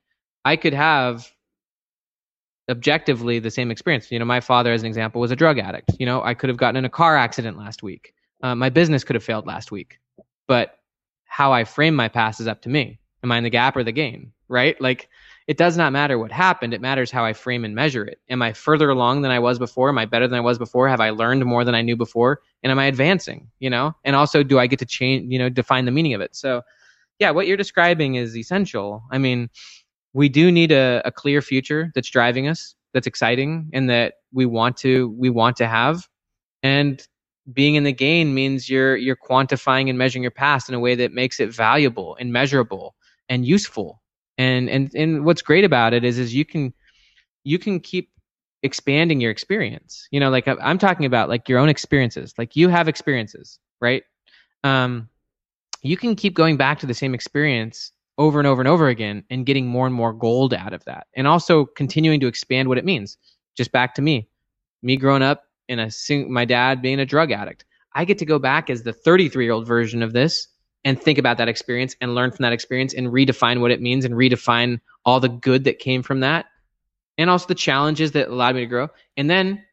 I 0.45 0.55
could 0.55 0.73
have 0.73 1.29
objectively 2.69 3.39
the 3.39 3.51
same 3.51 3.71
experience. 3.71 4.09
You 4.09 4.19
know, 4.19 4.25
my 4.25 4.39
father, 4.39 4.71
as 4.71 4.81
an 4.81 4.87
example, 4.87 5.19
was 5.19 5.31
a 5.31 5.35
drug 5.35 5.59
addict. 5.59 5.91
You 5.99 6.05
know, 6.05 6.23
I 6.23 6.35
could 6.35 6.49
have 6.49 6.57
gotten 6.57 6.77
in 6.77 6.85
a 6.85 6.89
car 6.89 7.17
accident 7.17 7.57
last 7.57 7.83
week. 7.83 8.13
Uh, 8.41 8.55
my 8.55 8.69
business 8.69 9.03
could 9.03 9.15
have 9.15 9.23
failed 9.23 9.45
last 9.45 9.69
week. 9.69 9.99
But 10.47 10.77
how 11.25 11.51
I 11.51 11.65
frame 11.65 11.95
my 11.95 12.07
past 12.07 12.39
is 12.39 12.47
up 12.47 12.61
to 12.61 12.69
me. 12.69 12.99
Am 13.21 13.31
I 13.33 13.37
in 13.37 13.43
the 13.43 13.49
gap 13.49 13.75
or 13.75 13.83
the 13.83 13.91
gain? 13.91 14.31
Right? 14.47 14.79
Like, 14.79 15.09
it 15.49 15.57
does 15.57 15.75
not 15.75 15.91
matter 15.91 16.19
what 16.19 16.31
happened. 16.31 16.75
It 16.75 16.79
matters 16.79 17.09
how 17.09 17.25
I 17.25 17.33
frame 17.33 17.65
and 17.65 17.73
measure 17.73 18.05
it. 18.05 18.19
Am 18.29 18.39
I 18.39 18.53
further 18.53 18.91
along 18.91 19.23
than 19.23 19.31
I 19.31 19.39
was 19.39 19.57
before? 19.57 19.89
Am 19.89 19.97
I 19.97 20.05
better 20.05 20.27
than 20.27 20.37
I 20.37 20.41
was 20.41 20.59
before? 20.59 20.87
Have 20.87 21.01
I 21.01 21.09
learned 21.09 21.43
more 21.43 21.65
than 21.65 21.73
I 21.73 21.81
knew 21.81 21.95
before? 21.95 22.41
And 22.61 22.71
am 22.71 22.77
I 22.77 22.85
advancing? 22.85 23.49
You 23.57 23.71
know, 23.71 23.95
and 24.03 24.15
also 24.15 24.43
do 24.43 24.59
I 24.59 24.67
get 24.67 24.77
to 24.77 24.85
change, 24.85 25.25
you 25.33 25.39
know, 25.39 25.49
define 25.49 25.85
the 25.85 25.91
meaning 25.91 26.13
of 26.13 26.21
it? 26.21 26.35
So, 26.35 26.61
yeah, 27.17 27.31
what 27.31 27.47
you're 27.47 27.57
describing 27.57 28.13
is 28.13 28.37
essential. 28.37 29.01
I 29.11 29.17
mean, 29.17 29.49
we 30.13 30.29
do 30.29 30.51
need 30.51 30.71
a, 30.71 31.01
a 31.03 31.11
clear 31.11 31.41
future 31.41 31.91
that's 31.95 32.11
driving 32.11 32.47
us, 32.47 32.75
that's 32.93 33.07
exciting, 33.07 33.71
and 33.73 33.89
that 33.89 34.17
we 34.31 34.45
want 34.45 34.77
to 34.77 35.09
we 35.17 35.31
want 35.31 35.57
to 35.57 35.67
have. 35.67 36.07
And 36.61 37.01
being 37.51 37.73
in 37.73 37.85
the 37.85 37.91
gain 37.91 38.35
means 38.35 38.69
you're 38.69 38.97
you're 38.97 39.17
quantifying 39.17 39.89
and 39.89 39.97
measuring 39.97 40.21
your 40.21 40.29
past 40.29 40.69
in 40.69 40.75
a 40.75 40.79
way 40.79 40.93
that 40.93 41.11
makes 41.11 41.39
it 41.39 41.51
valuable 41.51 42.15
and 42.19 42.31
measurable 42.31 42.93
and 43.27 43.47
useful 43.47 43.99
and 44.39 44.69
and 44.69 44.95
and 44.95 45.25
what's 45.25 45.43
great 45.43 45.65
about 45.65 45.93
it 45.93 46.03
is 46.03 46.17
is 46.17 46.33
you 46.33 46.45
can 46.45 46.73
you 47.43 47.59
can 47.59 47.79
keep 47.79 48.09
expanding 48.63 49.21
your 49.21 49.31
experience. 49.31 50.07
You 50.09 50.19
know 50.19 50.31
like 50.31 50.47
i'm 50.47 50.79
talking 50.79 51.05
about 51.05 51.29
like 51.29 51.47
your 51.47 51.59
own 51.59 51.69
experiences. 51.69 52.33
Like 52.39 52.55
you 52.55 52.69
have 52.69 52.87
experiences 52.87 53.59
right? 53.81 54.03
Um 54.63 55.09
you 55.81 55.97
can 55.97 56.15
keep 56.15 56.33
going 56.33 56.57
back 56.57 56.79
to 56.79 56.85
the 56.85 56.93
same 56.93 57.13
experience 57.13 57.91
over 58.17 58.39
and 58.39 58.47
over 58.47 58.61
and 58.61 58.67
over 58.67 58.87
again 58.87 59.23
and 59.29 59.45
getting 59.45 59.67
more 59.67 59.85
and 59.85 59.95
more 59.95 60.11
gold 60.11 60.53
out 60.53 60.73
of 60.73 60.83
that. 60.85 61.07
And 61.15 61.25
also 61.25 61.65
continuing 61.65 62.19
to 62.19 62.27
expand 62.27 62.67
what 62.67 62.77
it 62.77 62.83
means. 62.83 63.17
Just 63.55 63.71
back 63.71 63.95
to 63.95 64.01
me. 64.01 64.27
Me 64.83 64.97
growing 64.97 65.21
up 65.21 65.45
in 65.67 65.79
a 65.79 65.89
my 66.27 66.45
dad 66.45 66.81
being 66.81 66.99
a 66.99 67.05
drug 67.05 67.31
addict. 67.31 67.65
I 67.93 68.05
get 68.05 68.17
to 68.19 68.25
go 68.25 68.39
back 68.39 68.69
as 68.69 68.83
the 68.83 68.93
33 68.93 69.45
year 69.45 69.53
old 69.53 69.67
version 69.67 70.03
of 70.03 70.13
this 70.13 70.47
and 70.85 71.01
think 71.01 71.17
about 71.17 71.37
that 71.37 71.49
experience 71.49 71.95
and 72.01 72.15
learn 72.15 72.31
from 72.31 72.43
that 72.43 72.53
experience 72.53 72.93
and 72.93 73.07
redefine 73.07 73.61
what 73.61 73.71
it 73.71 73.81
means 73.81 74.05
and 74.05 74.13
redefine 74.13 74.79
all 75.05 75.19
the 75.19 75.29
good 75.29 75.65
that 75.65 75.79
came 75.79 76.01
from 76.03 76.21
that 76.21 76.45
and 77.17 77.29
also 77.29 77.47
the 77.47 77.55
challenges 77.55 78.13
that 78.13 78.29
allowed 78.29 78.55
me 78.55 78.61
to 78.61 78.67
grow. 78.67 78.87
And 79.17 79.29
then 79.29 79.63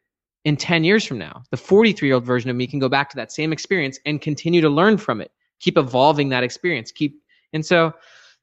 in 0.43 0.57
10 0.57 0.83
years 0.83 1.05
from 1.05 1.17
now, 1.17 1.43
the 1.49 1.57
43 1.57 2.07
year 2.07 2.15
old 2.15 2.25
version 2.25 2.49
of 2.49 2.55
me 2.55 2.67
can 2.67 2.79
go 2.79 2.89
back 2.89 3.09
to 3.09 3.15
that 3.15 3.31
same 3.31 3.53
experience 3.53 3.99
and 4.05 4.21
continue 4.21 4.61
to 4.61 4.69
learn 4.69 4.97
from 4.97 5.21
it, 5.21 5.31
keep 5.59 5.77
evolving 5.77 6.29
that 6.29 6.43
experience. 6.43 6.91
Keep, 6.91 7.21
and 7.53 7.65
so, 7.65 7.93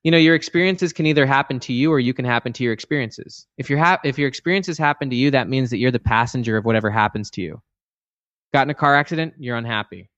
you 0.02 0.10
know, 0.10 0.18
your 0.18 0.34
experiences 0.34 0.92
can 0.92 1.06
either 1.06 1.26
happen 1.26 1.60
to 1.60 1.72
you 1.72 1.92
or 1.92 2.00
you 2.00 2.14
can 2.14 2.24
happen 2.24 2.52
to 2.54 2.64
your 2.64 2.72
experiences. 2.72 3.46
If 3.58 3.70
your 3.70 3.78
ha- 3.78 4.00
if 4.04 4.18
your 4.18 4.28
experiences 4.28 4.76
happen 4.76 5.08
to 5.10 5.16
you, 5.16 5.30
that 5.30 5.48
means 5.48 5.70
that 5.70 5.78
you're 5.78 5.90
the 5.90 5.98
passenger 5.98 6.56
of 6.56 6.64
whatever 6.64 6.90
happens 6.90 7.30
to 7.32 7.42
you. 7.42 7.62
Got 8.52 8.66
in 8.66 8.70
a 8.70 8.74
car 8.74 8.94
accident, 8.94 9.34
you're 9.38 9.56
unhappy 9.56 10.10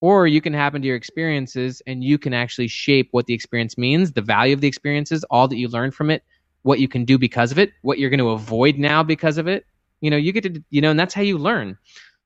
or 0.00 0.26
you 0.26 0.40
can 0.40 0.52
happen 0.52 0.80
to 0.82 0.86
your 0.88 0.96
experiences 0.96 1.82
and 1.86 2.04
you 2.04 2.18
can 2.18 2.32
actually 2.32 2.68
shape 2.68 3.08
what 3.12 3.26
the 3.26 3.34
experience 3.34 3.76
means, 3.76 4.12
the 4.12 4.22
value 4.22 4.54
of 4.54 4.60
the 4.60 4.68
experiences, 4.68 5.24
all 5.24 5.48
that 5.48 5.56
you 5.56 5.68
learn 5.68 5.90
from 5.90 6.10
it, 6.10 6.22
what 6.62 6.78
you 6.78 6.88
can 6.88 7.04
do 7.04 7.18
because 7.18 7.50
of 7.50 7.58
it, 7.58 7.72
what 7.82 7.98
you're 7.98 8.10
going 8.10 8.18
to 8.18 8.30
avoid 8.30 8.78
now 8.78 9.02
because 9.02 9.38
of 9.38 9.48
it. 9.48 9.66
You 10.00 10.10
know, 10.10 10.16
you 10.16 10.32
get 10.32 10.44
to, 10.44 10.62
you 10.70 10.80
know, 10.80 10.90
and 10.90 11.00
that's 11.00 11.14
how 11.14 11.22
you 11.22 11.38
learn. 11.38 11.76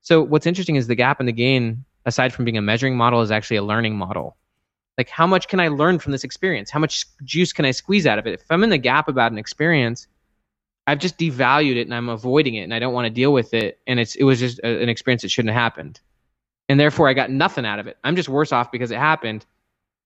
So 0.01 0.21
what's 0.21 0.45
interesting 0.45 0.75
is 0.75 0.85
the 0.85 0.95
gap 0.95 1.19
and 1.19 1.27
the 1.27 1.33
gain, 1.33 1.83
aside 2.05 2.33
from 2.33 2.45
being 2.45 2.57
a 2.57 2.61
measuring 2.61 2.95
model, 2.95 3.21
is 3.21 3.31
actually 3.31 3.57
a 3.57 3.63
learning 3.63 3.95
model. 3.95 4.37
Like, 4.97 5.09
how 5.09 5.25
much 5.25 5.47
can 5.47 5.59
I 5.59 5.69
learn 5.69 5.97
from 5.97 6.11
this 6.11 6.23
experience? 6.23 6.69
How 6.69 6.77
much 6.77 7.05
juice 7.23 7.51
can 7.51 7.65
I 7.65 7.71
squeeze 7.71 8.05
out 8.05 8.19
of 8.19 8.27
it? 8.27 8.33
If 8.35 8.45
I'm 8.51 8.63
in 8.63 8.69
the 8.69 8.77
gap 8.77 9.07
about 9.07 9.31
an 9.31 9.39
experience, 9.39 10.05
I've 10.85 10.99
just 10.99 11.17
devalued 11.17 11.77
it 11.77 11.87
and 11.87 11.95
I'm 11.95 12.09
avoiding 12.09 12.55
it 12.55 12.63
and 12.63 12.73
I 12.73 12.79
don't 12.79 12.93
want 12.93 13.05
to 13.05 13.09
deal 13.09 13.33
with 13.33 13.55
it. 13.55 13.79
And 13.87 13.99
it's 13.99 14.13
it 14.13 14.23
was 14.23 14.39
just 14.39 14.59
a, 14.59 14.83
an 14.83 14.89
experience 14.89 15.23
that 15.23 15.29
shouldn't 15.29 15.53
have 15.53 15.61
happened 15.61 15.99
and 16.69 16.79
therefore 16.79 17.09
I 17.09 17.13
got 17.13 17.29
nothing 17.29 17.65
out 17.65 17.79
of 17.79 17.87
it. 17.87 17.97
I'm 18.03 18.15
just 18.15 18.29
worse 18.29 18.51
off 18.51 18.71
because 18.71 18.91
it 18.91 18.97
happened. 18.97 19.45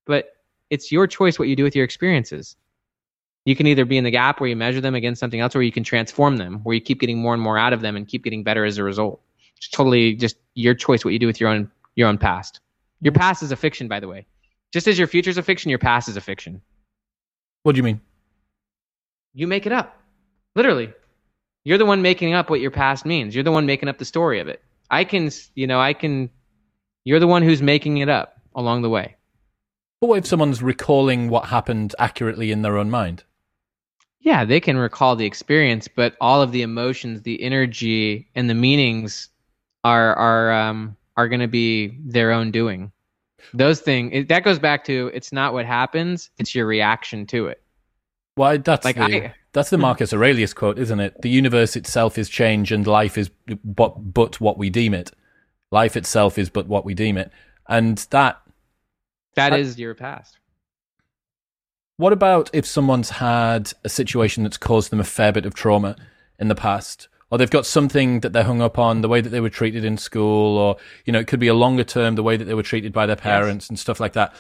But 0.05 0.35
it's 0.69 0.91
your 0.91 1.07
choice 1.07 1.37
what 1.37 1.47
you 1.47 1.55
do 1.55 1.63
with 1.63 1.75
your 1.75 1.85
experiences. 1.85 2.55
You 3.45 3.55
can 3.55 3.67
either 3.67 3.85
be 3.85 3.97
in 3.97 4.03
the 4.03 4.11
gap 4.11 4.39
where 4.39 4.49
you 4.49 4.55
measure 4.55 4.81
them 4.81 4.95
against 4.95 5.19
something 5.19 5.39
else, 5.39 5.55
or 5.55 5.63
you 5.63 5.71
can 5.71 5.83
transform 5.83 6.37
them, 6.37 6.59
where 6.63 6.73
you 6.73 6.81
keep 6.81 6.99
getting 6.99 7.19
more 7.19 7.33
and 7.33 7.41
more 7.41 7.57
out 7.57 7.71
of 7.71 7.81
them 7.81 7.95
and 7.95 8.07
keep 8.07 8.23
getting 8.23 8.43
better 8.43 8.65
as 8.65 8.77
a 8.77 8.83
result. 8.83 9.21
It's 9.55 9.69
totally 9.69 10.13
just 10.15 10.35
your 10.53 10.73
choice 10.73 11.05
what 11.05 11.11
you 11.11 11.19
do 11.19 11.27
with 11.27 11.39
your 11.39 11.49
own 11.49 11.71
your 11.95 12.09
own 12.09 12.17
past. 12.17 12.59
Your 13.01 13.13
past 13.13 13.43
is 13.43 13.51
a 13.51 13.55
fiction, 13.55 13.87
by 13.87 13.99
the 13.99 14.07
way. 14.07 14.25
Just 14.73 14.87
as 14.87 14.97
your 14.97 15.07
future 15.07 15.29
is 15.29 15.37
a 15.37 15.43
fiction, 15.43 15.69
your 15.69 15.79
past 15.79 16.09
is 16.09 16.17
a 16.17 16.21
fiction. 16.21 16.61
What 17.63 17.73
do 17.73 17.77
you 17.77 17.83
mean? 17.83 18.01
You 19.33 19.47
make 19.47 19.65
it 19.65 19.71
up. 19.71 19.99
Literally. 20.55 20.93
You're 21.63 21.77
the 21.77 21.85
one 21.85 22.01
making 22.01 22.33
up 22.33 22.49
what 22.49 22.59
your 22.59 22.71
past 22.71 23.05
means. 23.05 23.35
You're 23.35 23.43
the 23.43 23.51
one 23.51 23.65
making 23.65 23.89
up 23.89 23.97
the 23.97 24.05
story 24.05 24.39
of 24.39 24.47
it. 24.47 24.61
I 24.89 25.03
can, 25.03 25.31
you 25.53 25.67
know, 25.67 25.79
I 25.79 25.93
can. 25.93 26.29
You're 27.07 27.21
the 27.21 27.25
one 27.27 27.41
who's 27.41 27.61
making 27.61 27.99
it 27.99 28.09
up 28.09 28.37
along 28.53 28.81
the 28.81 28.89
way. 28.89 29.15
But 30.01 30.07
what 30.07 30.17
if 30.17 30.25
someone's 30.25 30.61
recalling 30.61 31.29
what 31.29 31.45
happened 31.45 31.95
accurately 31.99 32.51
in 32.51 32.63
their 32.63 32.77
own 32.77 32.89
mind? 32.89 33.23
Yeah, 34.19 34.43
they 34.43 34.59
can 34.59 34.75
recall 34.75 35.15
the 35.15 35.25
experience, 35.25 35.87
but 35.87 36.17
all 36.19 36.41
of 36.41 36.51
the 36.51 36.63
emotions, 36.63 37.21
the 37.21 37.41
energy, 37.41 38.27
and 38.35 38.49
the 38.49 38.53
meanings 38.53 39.29
are 39.85 40.15
are 40.15 40.51
um, 40.51 40.97
are 41.15 41.29
going 41.29 41.39
to 41.39 41.47
be 41.47 41.97
their 42.03 42.33
own 42.33 42.51
doing. 42.51 42.91
Those 43.53 43.79
things 43.79 44.27
that 44.27 44.43
goes 44.43 44.59
back 44.59 44.83
to 44.83 45.09
it's 45.13 45.31
not 45.31 45.53
what 45.53 45.65
happens; 45.65 46.29
it's 46.37 46.53
your 46.53 46.65
reaction 46.65 47.25
to 47.27 47.47
it. 47.47 47.63
Why 48.35 48.57
that's 48.57 48.83
like 48.83 48.97
the, 48.97 49.27
I, 49.27 49.33
that's 49.53 49.69
the 49.69 49.77
Marcus 49.77 50.11
Aurelius 50.11 50.53
quote, 50.53 50.77
isn't 50.77 50.99
it? 50.99 51.21
The 51.21 51.29
universe 51.29 51.77
itself 51.77 52.17
is 52.17 52.27
change, 52.27 52.73
and 52.73 52.85
life 52.85 53.17
is 53.17 53.31
but 53.63 53.91
but 54.13 54.41
what 54.41 54.57
we 54.57 54.69
deem 54.69 54.93
it. 54.93 55.13
Life 55.71 55.97
itself 55.97 56.37
is 56.37 56.49
but 56.49 56.67
what 56.67 56.85
we 56.85 56.93
deem 56.93 57.17
it, 57.17 57.31
and 57.67 57.97
that 58.11 58.41
that 59.35 59.53
is 59.53 59.77
your 59.77 59.93
past. 59.93 60.39
What 61.97 62.13
about 62.13 62.49
if 62.53 62.65
someone's 62.65 63.09
had 63.09 63.73
a 63.83 63.89
situation 63.89 64.43
that's 64.43 64.57
caused 64.57 64.91
them 64.91 64.99
a 64.99 65.03
fair 65.03 65.31
bit 65.31 65.45
of 65.45 65.53
trauma 65.53 65.95
in 66.39 66.47
the 66.47 66.55
past? 66.55 67.07
Or 67.29 67.37
they've 67.37 67.49
got 67.49 67.65
something 67.65 68.21
that 68.21 68.33
they're 68.33 68.43
hung 68.43 68.61
up 68.61 68.79
on, 68.79 69.01
the 69.01 69.09
way 69.09 69.19
that 69.19 69.29
they 69.29 69.41
were 69.41 69.49
treated 69.49 69.83
in 69.83 69.97
school, 69.97 70.57
or, 70.57 70.77
you 71.05 71.11
know, 71.11 71.19
it 71.19 71.27
could 71.27 71.39
be 71.39 71.47
a 71.47 71.53
longer 71.53 71.83
term, 71.83 72.15
the 72.15 72.23
way 72.23 72.37
that 72.37 72.45
they 72.45 72.53
were 72.53 72.63
treated 72.63 72.93
by 72.93 73.05
their 73.05 73.15
parents 73.15 73.65
yes. 73.65 73.69
and 73.69 73.79
stuff 73.79 73.99
like 73.99 74.13
that. 74.13 74.33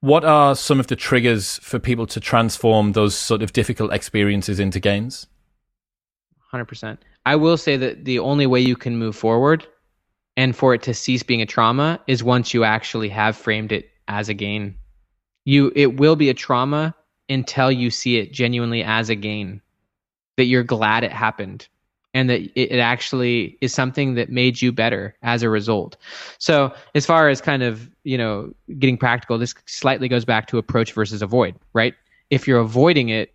What 0.00 0.24
are 0.24 0.54
some 0.54 0.78
of 0.78 0.86
the 0.86 0.94
triggers 0.94 1.58
for 1.58 1.78
people 1.78 2.06
to 2.06 2.20
transform 2.20 2.92
those 2.92 3.16
sort 3.16 3.42
of 3.42 3.52
difficult 3.52 3.92
experiences 3.92 4.60
into 4.60 4.78
gains? 4.78 5.26
100%. 6.52 6.98
I 7.26 7.36
will 7.36 7.56
say 7.56 7.76
that 7.76 8.04
the 8.04 8.20
only 8.20 8.46
way 8.46 8.60
you 8.60 8.76
can 8.76 8.96
move 8.96 9.16
forward 9.16 9.66
and 10.38 10.54
for 10.54 10.72
it 10.72 10.82
to 10.82 10.94
cease 10.94 11.24
being 11.24 11.42
a 11.42 11.46
trauma 11.46 12.00
is 12.06 12.22
once 12.22 12.54
you 12.54 12.62
actually 12.62 13.08
have 13.08 13.36
framed 13.36 13.72
it 13.72 13.90
as 14.06 14.28
a 14.28 14.34
gain. 14.34 14.76
You 15.44 15.72
it 15.74 15.98
will 15.98 16.14
be 16.14 16.30
a 16.30 16.34
trauma 16.34 16.94
until 17.28 17.72
you 17.72 17.90
see 17.90 18.18
it 18.18 18.32
genuinely 18.32 18.84
as 18.84 19.10
a 19.10 19.16
gain. 19.16 19.60
That 20.36 20.44
you're 20.44 20.62
glad 20.62 21.02
it 21.02 21.12
happened 21.12 21.66
and 22.14 22.30
that 22.30 22.40
it 22.54 22.78
actually 22.78 23.58
is 23.60 23.74
something 23.74 24.14
that 24.14 24.30
made 24.30 24.62
you 24.62 24.70
better 24.70 25.16
as 25.22 25.42
a 25.42 25.50
result. 25.50 25.96
So, 26.38 26.72
as 26.94 27.04
far 27.04 27.28
as 27.28 27.40
kind 27.40 27.64
of, 27.64 27.90
you 28.04 28.16
know, 28.16 28.54
getting 28.78 28.96
practical, 28.96 29.38
this 29.38 29.54
slightly 29.66 30.06
goes 30.06 30.24
back 30.24 30.46
to 30.48 30.58
approach 30.58 30.92
versus 30.92 31.20
avoid, 31.20 31.56
right? 31.72 31.94
If 32.30 32.46
you're 32.46 32.60
avoiding 32.60 33.08
it, 33.08 33.34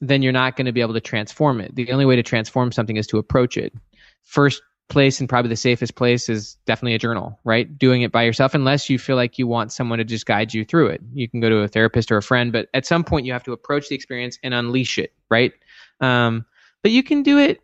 then 0.00 0.22
you're 0.22 0.32
not 0.32 0.54
going 0.54 0.66
to 0.66 0.72
be 0.72 0.80
able 0.80 0.94
to 0.94 1.00
transform 1.00 1.60
it. 1.60 1.74
The 1.74 1.90
only 1.90 2.04
way 2.04 2.14
to 2.14 2.22
transform 2.22 2.70
something 2.70 2.96
is 2.96 3.08
to 3.08 3.18
approach 3.18 3.56
it. 3.56 3.74
First 4.22 4.62
place 4.88 5.20
and 5.20 5.28
probably 5.28 5.48
the 5.48 5.56
safest 5.56 5.96
place 5.96 6.28
is 6.28 6.56
definitely 6.66 6.94
a 6.94 6.98
journal, 6.98 7.38
right? 7.44 7.76
Doing 7.78 8.02
it 8.02 8.12
by 8.12 8.22
yourself, 8.22 8.54
unless 8.54 8.88
you 8.88 8.98
feel 8.98 9.16
like 9.16 9.38
you 9.38 9.46
want 9.46 9.72
someone 9.72 9.98
to 9.98 10.04
just 10.04 10.26
guide 10.26 10.54
you 10.54 10.64
through 10.64 10.88
it. 10.88 11.00
You 11.12 11.28
can 11.28 11.40
go 11.40 11.48
to 11.48 11.58
a 11.58 11.68
therapist 11.68 12.12
or 12.12 12.16
a 12.16 12.22
friend, 12.22 12.52
but 12.52 12.68
at 12.74 12.86
some 12.86 13.02
point 13.02 13.26
you 13.26 13.32
have 13.32 13.44
to 13.44 13.52
approach 13.52 13.88
the 13.88 13.94
experience 13.94 14.38
and 14.42 14.54
unleash 14.54 14.98
it, 14.98 15.12
right? 15.30 15.52
Um, 16.00 16.46
but 16.82 16.92
you 16.92 17.02
can 17.02 17.22
do 17.22 17.38
it. 17.38 17.60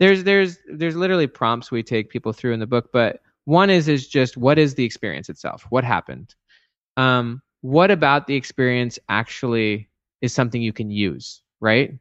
There's 0.00 0.24
there's 0.24 0.58
there's 0.66 0.96
literally 0.96 1.28
prompts 1.28 1.70
we 1.70 1.82
take 1.82 2.10
people 2.10 2.32
through 2.32 2.52
in 2.52 2.60
the 2.60 2.66
book, 2.66 2.90
but 2.92 3.20
one 3.44 3.70
is 3.70 3.88
is 3.88 4.08
just 4.08 4.36
what 4.36 4.58
is 4.58 4.74
the 4.74 4.84
experience 4.84 5.28
itself? 5.28 5.66
What 5.70 5.84
happened? 5.84 6.34
Um, 6.96 7.42
what 7.60 7.90
about 7.90 8.26
the 8.26 8.34
experience 8.34 8.98
actually 9.08 9.88
is 10.20 10.34
something 10.34 10.60
you 10.60 10.72
can 10.72 10.90
use, 10.90 11.42
right? 11.60 11.94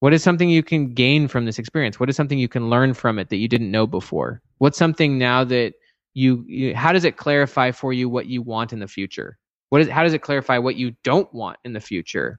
What 0.00 0.14
is 0.14 0.22
something 0.22 0.48
you 0.48 0.62
can 0.62 0.94
gain 0.94 1.26
from 1.26 1.44
this 1.44 1.58
experience? 1.58 1.98
What 1.98 2.08
is 2.08 2.16
something 2.16 2.38
you 2.38 2.48
can 2.48 2.70
learn 2.70 2.94
from 2.94 3.18
it 3.18 3.30
that 3.30 3.36
you 3.36 3.48
didn't 3.48 3.70
know 3.70 3.86
before? 3.86 4.40
What's 4.58 4.78
something 4.78 5.18
now 5.18 5.44
that 5.44 5.74
you, 6.14 6.44
you 6.46 6.74
how 6.74 6.92
does 6.92 7.04
it 7.04 7.16
clarify 7.16 7.72
for 7.72 7.92
you 7.92 8.08
what 8.08 8.26
you 8.26 8.42
want 8.42 8.72
in 8.72 8.78
the 8.78 8.86
future? 8.88 9.38
What 9.70 9.82
is 9.82 9.88
how 9.88 10.02
does 10.02 10.14
it 10.14 10.22
clarify 10.22 10.58
what 10.58 10.76
you 10.76 10.94
don't 11.04 11.32
want 11.34 11.58
in 11.64 11.72
the 11.72 11.80
future? 11.80 12.38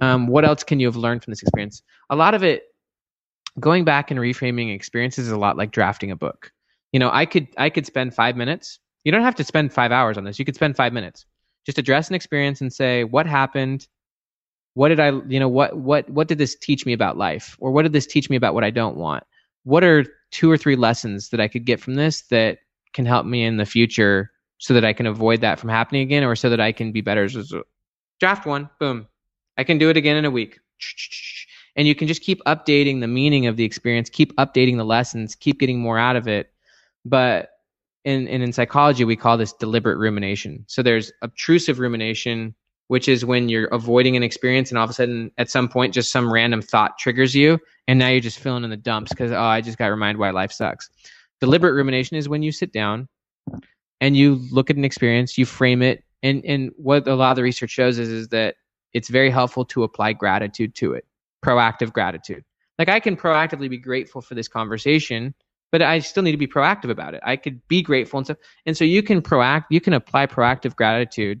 Um, 0.00 0.26
what 0.26 0.44
else 0.44 0.64
can 0.64 0.80
you 0.80 0.86
have 0.86 0.96
learned 0.96 1.22
from 1.22 1.30
this 1.30 1.42
experience? 1.42 1.82
A 2.10 2.16
lot 2.16 2.34
of 2.34 2.42
it, 2.42 2.64
going 3.60 3.84
back 3.84 4.10
and 4.10 4.18
reframing 4.18 4.74
experiences 4.74 5.26
is 5.26 5.32
a 5.32 5.38
lot 5.38 5.56
like 5.56 5.70
drafting 5.70 6.10
a 6.10 6.16
book. 6.16 6.52
You 6.92 7.00
know, 7.00 7.10
I 7.12 7.26
could 7.26 7.48
I 7.56 7.70
could 7.70 7.86
spend 7.86 8.14
five 8.14 8.36
minutes. 8.36 8.80
You 9.04 9.12
don't 9.12 9.22
have 9.22 9.36
to 9.36 9.44
spend 9.44 9.72
five 9.72 9.92
hours 9.92 10.16
on 10.16 10.24
this. 10.24 10.38
You 10.38 10.44
could 10.44 10.54
spend 10.54 10.74
five 10.76 10.92
minutes. 10.92 11.26
Just 11.66 11.78
address 11.78 12.08
an 12.08 12.14
experience 12.14 12.60
and 12.60 12.72
say 12.72 13.04
what 13.04 13.26
happened 13.26 13.86
what 14.74 14.88
did 14.88 15.00
i 15.00 15.08
you 15.28 15.40
know 15.40 15.48
what 15.48 15.76
what 15.76 16.08
what 16.10 16.28
did 16.28 16.38
this 16.38 16.54
teach 16.54 16.84
me 16.84 16.92
about 16.92 17.16
life? 17.16 17.56
Or 17.60 17.70
what 17.72 17.82
did 17.82 17.92
this 17.92 18.06
teach 18.06 18.28
me 18.28 18.36
about 18.36 18.54
what 18.54 18.64
i 18.64 18.70
don't 18.70 18.96
want? 18.96 19.24
What 19.62 19.82
are 19.82 20.04
two 20.30 20.50
or 20.50 20.56
three 20.56 20.76
lessons 20.76 21.30
that 21.30 21.40
i 21.40 21.48
could 21.48 21.64
get 21.64 21.80
from 21.80 21.94
this 21.94 22.22
that 22.22 22.58
can 22.92 23.06
help 23.06 23.26
me 23.26 23.44
in 23.44 23.56
the 23.56 23.66
future 23.66 24.30
so 24.58 24.74
that 24.74 24.84
i 24.84 24.92
can 24.92 25.06
avoid 25.06 25.40
that 25.40 25.58
from 25.58 25.70
happening 25.70 26.02
again 26.02 26.24
or 26.24 26.36
so 26.36 26.50
that 26.50 26.60
i 26.60 26.72
can 26.72 26.92
be 26.92 27.00
better 27.00 27.24
as 27.24 27.52
draft 28.20 28.46
one 28.46 28.68
boom. 28.78 29.06
I 29.56 29.64
can 29.64 29.78
do 29.78 29.90
it 29.90 29.96
again 29.96 30.16
in 30.16 30.24
a 30.24 30.30
week. 30.30 30.60
And 31.76 31.88
you 31.88 31.96
can 31.96 32.06
just 32.06 32.22
keep 32.22 32.40
updating 32.44 33.00
the 33.00 33.08
meaning 33.08 33.48
of 33.48 33.56
the 33.56 33.64
experience 33.64 34.08
keep 34.08 34.32
updating 34.36 34.76
the 34.76 34.84
lessons 34.84 35.34
keep 35.34 35.58
getting 35.58 35.80
more 35.80 35.98
out 35.98 36.14
of 36.14 36.28
it. 36.28 36.52
But 37.04 37.50
in, 38.04 38.28
in, 38.28 38.42
in 38.42 38.52
psychology 38.52 39.04
we 39.04 39.16
call 39.16 39.36
this 39.36 39.52
deliberate 39.52 39.98
rumination. 39.98 40.64
So 40.68 40.84
there's 40.84 41.10
obtrusive 41.22 41.80
rumination 41.80 42.54
which 42.88 43.08
is 43.08 43.24
when 43.24 43.48
you're 43.48 43.66
avoiding 43.66 44.16
an 44.16 44.22
experience 44.22 44.70
and 44.70 44.78
all 44.78 44.84
of 44.84 44.90
a 44.90 44.94
sudden 44.94 45.30
at 45.38 45.50
some 45.50 45.68
point 45.68 45.94
just 45.94 46.12
some 46.12 46.32
random 46.32 46.60
thought 46.60 46.98
triggers 46.98 47.34
you 47.34 47.58
and 47.88 47.98
now 47.98 48.08
you're 48.08 48.20
just 48.20 48.38
feeling 48.38 48.64
in 48.64 48.70
the 48.70 48.76
dumps 48.76 49.10
because 49.10 49.32
oh 49.32 49.40
i 49.40 49.60
just 49.60 49.78
got 49.78 49.86
reminded 49.86 50.18
why 50.18 50.30
life 50.30 50.52
sucks. 50.52 50.90
Deliberate 51.40 51.72
rumination 51.72 52.16
is 52.16 52.28
when 52.28 52.42
you 52.42 52.52
sit 52.52 52.72
down 52.72 53.08
and 54.00 54.16
you 54.16 54.40
look 54.50 54.70
at 54.70 54.76
an 54.76 54.84
experience 54.84 55.36
you 55.38 55.46
frame 55.46 55.82
it 55.82 56.04
and 56.22 56.44
and 56.44 56.70
what 56.76 57.06
a 57.08 57.14
lot 57.14 57.30
of 57.30 57.36
the 57.36 57.42
research 57.42 57.70
shows 57.70 57.98
is 57.98 58.08
is 58.08 58.28
that 58.28 58.56
it's 58.92 59.08
very 59.08 59.30
helpful 59.30 59.64
to 59.64 59.82
apply 59.82 60.12
gratitude 60.12 60.74
to 60.76 60.92
it 60.92 61.04
proactive 61.44 61.92
gratitude. 61.92 62.44
Like 62.78 62.88
i 62.88 63.00
can 63.00 63.16
proactively 63.16 63.68
be 63.68 63.78
grateful 63.78 64.20
for 64.20 64.34
this 64.34 64.48
conversation 64.48 65.34
but 65.72 65.82
i 65.82 65.98
still 65.98 66.22
need 66.22 66.32
to 66.32 66.38
be 66.38 66.46
proactive 66.46 66.90
about 66.90 67.14
it. 67.14 67.20
I 67.24 67.36
could 67.36 67.66
be 67.68 67.82
grateful 67.82 68.18
and 68.18 68.26
stuff 68.26 68.38
and 68.66 68.76
so 68.76 68.84
you 68.84 69.02
can 69.02 69.22
proact 69.22 69.64
you 69.70 69.80
can 69.80 69.92
apply 69.92 70.26
proactive 70.26 70.76
gratitude 70.76 71.40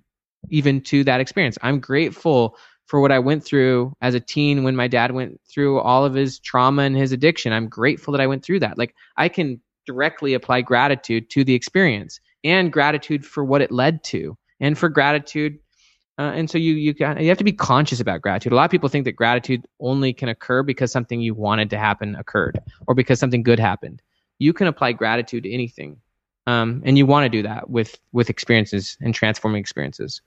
even 0.50 0.80
to 0.82 1.04
that 1.04 1.20
experience. 1.20 1.58
I'm 1.62 1.80
grateful 1.80 2.56
for 2.86 3.00
what 3.00 3.12
I 3.12 3.18
went 3.18 3.44
through 3.44 3.94
as 4.02 4.14
a 4.14 4.20
teen 4.20 4.62
when 4.62 4.76
my 4.76 4.88
dad 4.88 5.12
went 5.12 5.40
through 5.52 5.80
all 5.80 6.04
of 6.04 6.14
his 6.14 6.38
trauma 6.38 6.82
and 6.82 6.96
his 6.96 7.12
addiction. 7.12 7.52
I'm 7.52 7.68
grateful 7.68 8.12
that 8.12 8.20
I 8.20 8.26
went 8.26 8.44
through 8.44 8.60
that. 8.60 8.78
Like 8.78 8.94
I 9.16 9.28
can 9.28 9.60
directly 9.86 10.34
apply 10.34 10.62
gratitude 10.62 11.30
to 11.30 11.44
the 11.44 11.54
experience 11.54 12.20
and 12.42 12.72
gratitude 12.72 13.24
for 13.24 13.44
what 13.44 13.62
it 13.62 13.72
led 13.72 14.04
to 14.04 14.36
and 14.60 14.76
for 14.76 14.88
gratitude 14.88 15.58
uh, 16.18 16.30
and 16.34 16.48
so 16.48 16.58
you 16.58 16.74
you 16.74 16.94
you 16.98 17.28
have 17.28 17.38
to 17.38 17.44
be 17.44 17.52
conscious 17.52 17.98
about 17.98 18.22
gratitude. 18.22 18.52
A 18.52 18.56
lot 18.56 18.64
of 18.64 18.70
people 18.70 18.88
think 18.88 19.04
that 19.04 19.12
gratitude 19.16 19.66
only 19.80 20.12
can 20.12 20.28
occur 20.28 20.62
because 20.62 20.92
something 20.92 21.20
you 21.20 21.34
wanted 21.34 21.70
to 21.70 21.78
happen 21.78 22.14
occurred 22.14 22.60
or 22.86 22.94
because 22.94 23.18
something 23.18 23.42
good 23.42 23.58
happened. 23.58 24.00
You 24.38 24.52
can 24.52 24.68
apply 24.68 24.92
gratitude 24.92 25.42
to 25.42 25.52
anything, 25.52 25.96
um, 26.46 26.82
and 26.84 26.96
you 26.96 27.04
want 27.04 27.24
to 27.24 27.28
do 27.28 27.42
that 27.42 27.68
with 27.68 27.98
with 28.12 28.30
experiences 28.30 28.96
and 29.00 29.12
transforming 29.12 29.60
experiences 29.60 30.22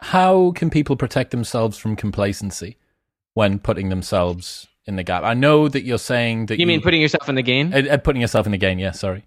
how 0.00 0.52
can 0.52 0.70
people 0.70 0.96
protect 0.96 1.30
themselves 1.30 1.78
from 1.78 1.96
complacency 1.96 2.76
when 3.34 3.58
putting 3.58 3.88
themselves 3.88 4.66
in 4.86 4.96
the 4.96 5.02
gap? 5.02 5.22
I 5.22 5.34
know 5.34 5.68
that 5.68 5.82
you're 5.84 5.98
saying 5.98 6.46
that 6.46 6.56
you, 6.56 6.62
you 6.62 6.66
mean 6.66 6.80
putting 6.80 7.00
yourself 7.00 7.28
in 7.28 7.34
the 7.34 7.42
gain. 7.42 7.72
Uh, 7.72 7.92
uh, 7.92 7.96
putting 7.98 8.22
yourself 8.22 8.46
in 8.46 8.52
the 8.52 8.58
gain. 8.58 8.78
Yeah, 8.78 8.92
sorry. 8.92 9.24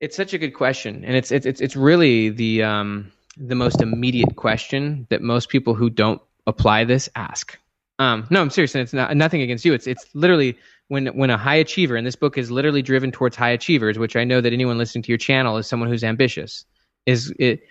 It's 0.00 0.16
such 0.16 0.34
a 0.34 0.38
good 0.38 0.50
question, 0.50 1.04
and 1.04 1.16
it's 1.16 1.30
it's 1.30 1.46
it's 1.46 1.60
it's 1.60 1.76
really 1.76 2.28
the 2.28 2.64
um 2.64 3.12
the 3.36 3.54
most 3.54 3.80
immediate 3.80 4.34
question 4.36 5.06
that 5.10 5.22
most 5.22 5.48
people 5.48 5.74
who 5.74 5.88
don't 5.88 6.20
apply 6.46 6.84
this 6.84 7.08
ask. 7.14 7.56
Um, 7.98 8.26
no, 8.30 8.40
I'm 8.40 8.50
serious, 8.50 8.74
and 8.74 8.82
it's 8.82 8.92
not 8.92 9.16
nothing 9.16 9.42
against 9.42 9.64
you. 9.64 9.74
It's 9.74 9.86
it's 9.86 10.06
literally 10.12 10.58
when 10.88 11.06
when 11.08 11.30
a 11.30 11.38
high 11.38 11.54
achiever, 11.54 11.94
and 11.94 12.04
this 12.04 12.16
book 12.16 12.36
is 12.36 12.50
literally 12.50 12.82
driven 12.82 13.12
towards 13.12 13.36
high 13.36 13.50
achievers, 13.50 13.96
which 13.96 14.16
I 14.16 14.24
know 14.24 14.40
that 14.40 14.52
anyone 14.52 14.76
listening 14.76 15.02
to 15.04 15.12
your 15.12 15.18
channel 15.18 15.56
is 15.56 15.68
someone 15.68 15.88
who's 15.88 16.02
ambitious. 16.02 16.64
Is 17.06 17.32
it 17.38 17.62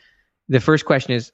the 0.52 0.60
first 0.60 0.86
question 0.86 1.14
is 1.14 1.32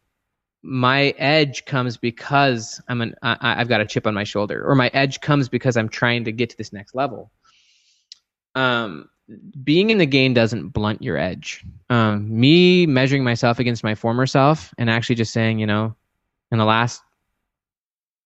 my 0.61 1.09
edge 1.17 1.65
comes 1.65 1.97
because 1.97 2.79
I'm 2.87 3.01
an 3.01 3.15
I, 3.23 3.55
have 3.55 3.67
got 3.67 3.81
a 3.81 3.85
chip 3.85 4.05
on 4.05 4.13
my 4.13 4.23
shoulder, 4.23 4.63
or 4.63 4.75
my 4.75 4.89
edge 4.93 5.21
comes 5.21 5.49
because 5.49 5.75
I'm 5.75 5.89
trying 5.89 6.25
to 6.25 6.31
get 6.31 6.51
to 6.51 6.57
this 6.57 6.71
next 6.71 6.93
level. 6.93 7.31
Um, 8.53 9.09
being 9.63 9.89
in 9.89 9.97
the 9.97 10.05
gain 10.05 10.35
doesn't 10.35 10.69
blunt 10.69 11.01
your 11.01 11.17
edge. 11.17 11.65
Um, 11.89 12.39
me 12.39 12.85
measuring 12.85 13.23
myself 13.23 13.57
against 13.57 13.83
my 13.83 13.95
former 13.95 14.27
self 14.27 14.73
and 14.77 14.89
actually 14.89 15.15
just 15.15 15.33
saying, 15.33 15.57
you 15.57 15.65
know, 15.65 15.95
in 16.51 16.59
the 16.59 16.65
last 16.65 17.01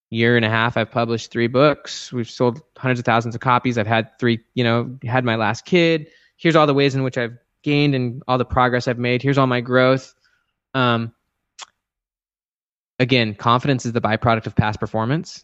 year 0.10 0.36
and 0.36 0.46
a 0.46 0.50
half, 0.50 0.76
I've 0.76 0.92
published 0.92 1.32
three 1.32 1.48
books. 1.48 2.12
We've 2.12 2.30
sold 2.30 2.62
hundreds 2.78 3.00
of 3.00 3.06
thousands 3.06 3.34
of 3.34 3.42
copies. 3.42 3.78
I've 3.78 3.88
had 3.88 4.20
three, 4.20 4.42
you 4.56 4.64
know, 4.66 4.98
had 5.04 5.24
my 5.24 5.36
last 5.38 5.66
kid. 5.66 6.10
Here's 6.36 6.56
all 6.56 6.68
the 6.68 6.74
ways 6.74 6.96
in 6.96 7.04
which 7.04 7.18
I've 7.18 7.38
gained 7.64 7.96
and 7.96 8.22
all 8.28 8.38
the 8.38 8.46
progress 8.46 8.90
I've 8.90 9.00
made. 9.00 9.22
Here's 9.22 9.38
all 9.38 9.48
my 9.48 9.62
growth 9.62 10.14
um, 10.74 11.14
again, 13.00 13.36
confidence 13.36 13.86
is 13.86 13.94
the 13.94 14.02
byproduct 14.02 14.48
of 14.48 14.56
past 14.56 14.80
performance. 14.80 15.44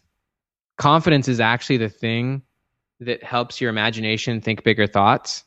Confidence 0.76 1.28
is 1.28 1.40
actually 1.40 1.78
the 1.78 1.88
thing 1.88 2.42
that 3.00 3.22
helps 3.22 3.60
your 3.60 3.70
imagination 3.70 4.40
think 4.40 4.64
bigger 4.64 4.86
thoughts, 4.86 5.44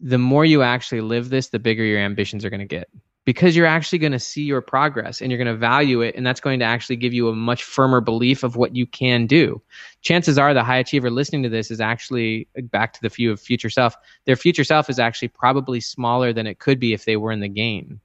the 0.00 0.18
more 0.18 0.44
you 0.44 0.62
actually 0.62 1.00
live 1.00 1.30
this, 1.30 1.48
the 1.48 1.58
bigger 1.58 1.84
your 1.84 2.00
ambitions 2.00 2.44
are 2.44 2.50
going 2.50 2.60
to 2.60 2.66
get 2.66 2.88
because 3.26 3.56
you're 3.56 3.66
actually 3.66 3.98
going 3.98 4.12
to 4.12 4.20
see 4.20 4.44
your 4.44 4.62
progress 4.62 5.20
and 5.20 5.30
you're 5.30 5.38
going 5.38 5.52
to 5.52 5.56
value 5.56 6.00
it. 6.00 6.14
And 6.14 6.24
that's 6.24 6.40
going 6.40 6.60
to 6.60 6.64
actually 6.64 6.96
give 6.96 7.12
you 7.12 7.28
a 7.28 7.34
much 7.34 7.64
firmer 7.64 8.00
belief 8.00 8.44
of 8.44 8.56
what 8.56 8.76
you 8.76 8.86
can 8.86 9.26
do. 9.26 9.60
Chances 10.00 10.38
are 10.38 10.54
the 10.54 10.62
high 10.62 10.78
achiever 10.78 11.10
listening 11.10 11.42
to 11.42 11.48
this 11.48 11.70
is 11.70 11.80
actually 11.80 12.46
back 12.70 12.92
to 12.94 13.02
the 13.02 13.08
view 13.08 13.32
of 13.32 13.40
future 13.40 13.68
self. 13.68 13.96
Their 14.26 14.36
future 14.36 14.64
self 14.64 14.88
is 14.88 14.98
actually 14.98 15.28
probably 15.28 15.80
smaller 15.80 16.32
than 16.32 16.46
it 16.46 16.60
could 16.60 16.78
be 16.78 16.92
if 16.92 17.04
they 17.04 17.16
were 17.16 17.32
in 17.32 17.40
the 17.40 17.48
gain. 17.48 18.00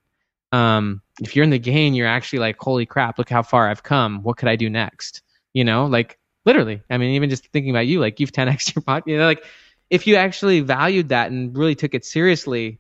Um, 0.52 1.02
if 1.22 1.36
you're 1.36 1.44
in 1.44 1.50
the 1.50 1.60
gain, 1.60 1.94
you're 1.94 2.08
actually 2.08 2.40
like, 2.40 2.58
holy 2.60 2.86
crap, 2.86 3.18
look 3.18 3.30
how 3.30 3.42
far 3.42 3.70
I've 3.70 3.84
come. 3.84 4.24
What 4.24 4.38
could 4.38 4.50
I 4.50 4.56
do 4.56 4.70
next? 4.70 5.22
You 5.54 5.64
know, 5.64 5.86
like 5.86 6.18
literally. 6.46 6.82
I 6.90 6.98
mean, 6.98 7.12
even 7.12 7.30
just 7.30 7.48
thinking 7.48 7.70
about 7.70 7.88
you, 7.88 8.00
like 8.00 8.20
you've 8.20 8.32
10x 8.32 8.76
your 8.76 8.84
podcast. 8.84 9.04
You 9.08 9.18
know, 9.18 9.26
like 9.26 9.46
if 9.90 10.08
you 10.08 10.16
actually 10.16 10.62
valued 10.62 11.10
that 11.10 11.32
and 11.32 11.56
really 11.56 11.76
took 11.76 11.94
it 11.94 12.06
seriously, 12.06 12.80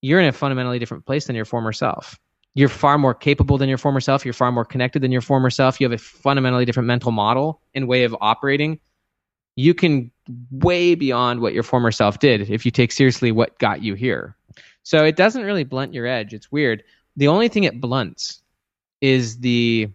you're 0.00 0.20
in 0.20 0.26
a 0.26 0.32
fundamentally 0.32 0.78
different 0.78 1.04
place 1.06 1.26
than 1.26 1.36
your 1.36 1.44
former 1.44 1.72
self. 1.72 2.18
You're 2.54 2.68
far 2.70 2.96
more 2.96 3.12
capable 3.12 3.58
than 3.58 3.68
your 3.68 3.78
former 3.78 4.00
self. 4.00 4.24
You're 4.24 4.32
far 4.32 4.50
more 4.50 4.64
connected 4.64 5.02
than 5.02 5.12
your 5.12 5.20
former 5.20 5.50
self. 5.50 5.78
You 5.78 5.84
have 5.84 5.92
a 5.92 6.02
fundamentally 6.02 6.64
different 6.64 6.86
mental 6.86 7.12
model 7.12 7.60
and 7.74 7.86
way 7.86 8.04
of 8.04 8.16
operating. 8.20 8.80
You 9.56 9.74
can 9.74 10.10
way 10.50 10.94
beyond 10.94 11.40
what 11.40 11.52
your 11.52 11.62
former 11.62 11.90
self 11.90 12.18
did 12.18 12.48
if 12.50 12.64
you 12.64 12.70
take 12.70 12.92
seriously 12.92 13.30
what 13.30 13.58
got 13.58 13.82
you 13.82 13.94
here. 13.94 14.36
So 14.86 15.04
it 15.04 15.16
doesn't 15.16 15.42
really 15.42 15.64
blunt 15.64 15.94
your 15.94 16.06
edge. 16.06 16.32
It's 16.32 16.52
weird. 16.52 16.84
The 17.16 17.26
only 17.26 17.48
thing 17.48 17.64
it 17.64 17.80
blunts 17.80 18.40
is 19.00 19.40
the 19.40 19.88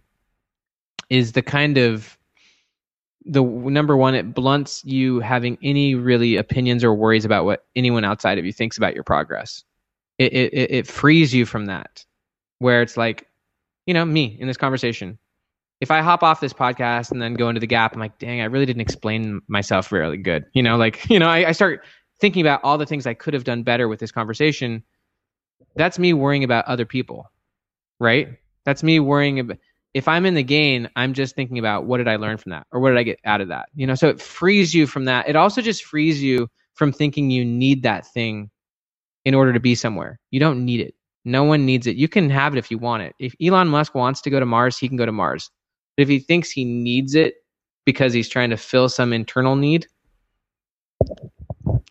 is 1.10 1.32
the 1.32 1.42
kind 1.42 1.78
of 1.78 2.18
the 3.24 3.42
number 3.42 3.96
one 3.96 4.16
it 4.16 4.34
blunts 4.34 4.84
you 4.84 5.22
having 5.22 5.58
any 5.64 5.96
really 5.96 6.36
opinions 6.36 6.84
or 6.84 6.94
worries 6.94 7.24
about 7.24 7.46
what 7.46 7.64
anyone 7.74 8.04
outside 8.04 8.38
of 8.38 8.46
you 8.46 8.52
thinks 8.52 8.78
about 8.78 8.94
your 8.94 9.06
progress 9.06 9.64
it, 10.18 10.34
it, 10.34 10.72
it 10.72 10.88
frees 10.88 11.34
you 11.34 11.46
from 11.46 11.68
that 11.68 12.04
where 12.60 12.82
it's 12.82 12.98
like 12.98 13.28
you 13.86 13.94
know 13.94 14.04
me 14.04 14.36
in 14.40 14.48
this 14.48 14.58
conversation 14.58 15.18
if 15.80 15.92
i 15.92 16.02
hop 16.02 16.24
off 16.24 16.42
this 16.42 16.54
podcast 16.54 17.12
and 17.12 17.22
then 17.22 17.36
go 17.36 17.48
into 17.48 17.60
the 17.60 17.68
gap 17.68 17.94
i'm 17.94 18.00
like 18.00 18.18
dang 18.18 18.42
i 18.42 18.46
really 18.46 18.66
didn't 18.66 18.82
explain 18.82 19.42
myself 19.48 19.92
really 19.92 20.18
good 20.18 20.46
you 20.54 20.64
know 20.64 20.78
like 20.78 21.06
you 21.10 21.20
know 21.20 21.28
I, 21.28 21.50
I 21.50 21.52
start 21.52 21.84
thinking 22.22 22.42
about 22.42 22.62
all 22.64 22.78
the 22.78 22.86
things 22.86 23.06
i 23.08 23.14
could 23.14 23.34
have 23.34 23.44
done 23.44 23.64
better 23.64 23.88
with 23.88 24.00
this 24.00 24.12
conversation 24.12 24.84
that's 25.76 26.00
me 26.00 26.14
worrying 26.14 26.44
about 26.44 26.66
other 26.66 26.86
people 26.86 27.30
right 28.00 28.30
that's 28.66 28.84
me 28.84 29.00
worrying 29.00 29.40
about 29.40 29.58
if 29.94 30.08
i'm 30.08 30.26
in 30.26 30.36
the 30.36 30.44
gain 30.44 30.90
i'm 30.96 31.14
just 31.14 31.36
thinking 31.36 31.60
about 31.60 31.86
what 31.86 31.98
did 31.98 32.08
i 32.08 32.16
learn 32.16 32.38
from 32.38 32.52
that 32.52 32.66
or 32.72 32.80
what 32.80 32.90
did 32.90 32.98
i 32.98 33.04
get 33.04 33.20
out 33.26 33.42
of 33.42 33.50
that 33.50 33.68
you 33.76 33.86
know 33.86 33.96
so 33.96 34.08
it 34.08 34.22
frees 34.22 34.74
you 34.74 34.88
from 34.88 35.06
that 35.06 35.28
it 35.28 35.36
also 35.36 35.62
just 35.62 35.84
frees 35.84 36.22
you 36.22 36.48
from 36.76 36.92
thinking 36.92 37.30
you 37.30 37.46
need 37.46 37.84
that 37.84 38.08
thing 38.08 38.50
in 39.26 39.36
order 39.36 39.54
to 39.54 39.60
be 39.60 39.76
somewhere. 39.76 40.20
You 40.32 40.40
don't 40.40 40.66
need 40.66 40.82
it. 40.82 40.96
No 41.24 41.44
one 41.44 41.66
needs 41.66 41.86
it. 41.86 41.96
You 41.96 42.08
can 42.08 42.30
have 42.30 42.56
it 42.56 42.58
if 42.58 42.72
you 42.72 42.78
want 42.78 43.04
it. 43.04 43.16
If 43.20 43.36
Elon 43.42 43.68
Musk 43.68 43.94
wants 43.94 44.22
to 44.22 44.30
go 44.30 44.40
to 44.40 44.46
Mars, 44.46 44.78
he 44.78 44.88
can 44.88 44.98
go 44.98 45.06
to 45.06 45.12
Mars. 45.12 45.52
But 45.96 46.04
if 46.04 46.10
he 46.10 46.20
thinks 46.20 46.50
he 46.50 46.66
needs 46.66 47.14
it 47.14 47.36
because 47.86 48.14
he's 48.14 48.30
trying 48.30 48.50
to 48.50 48.58
fill 48.58 48.90
some 48.90 49.14
internal 49.14 49.56
need, 49.56 49.88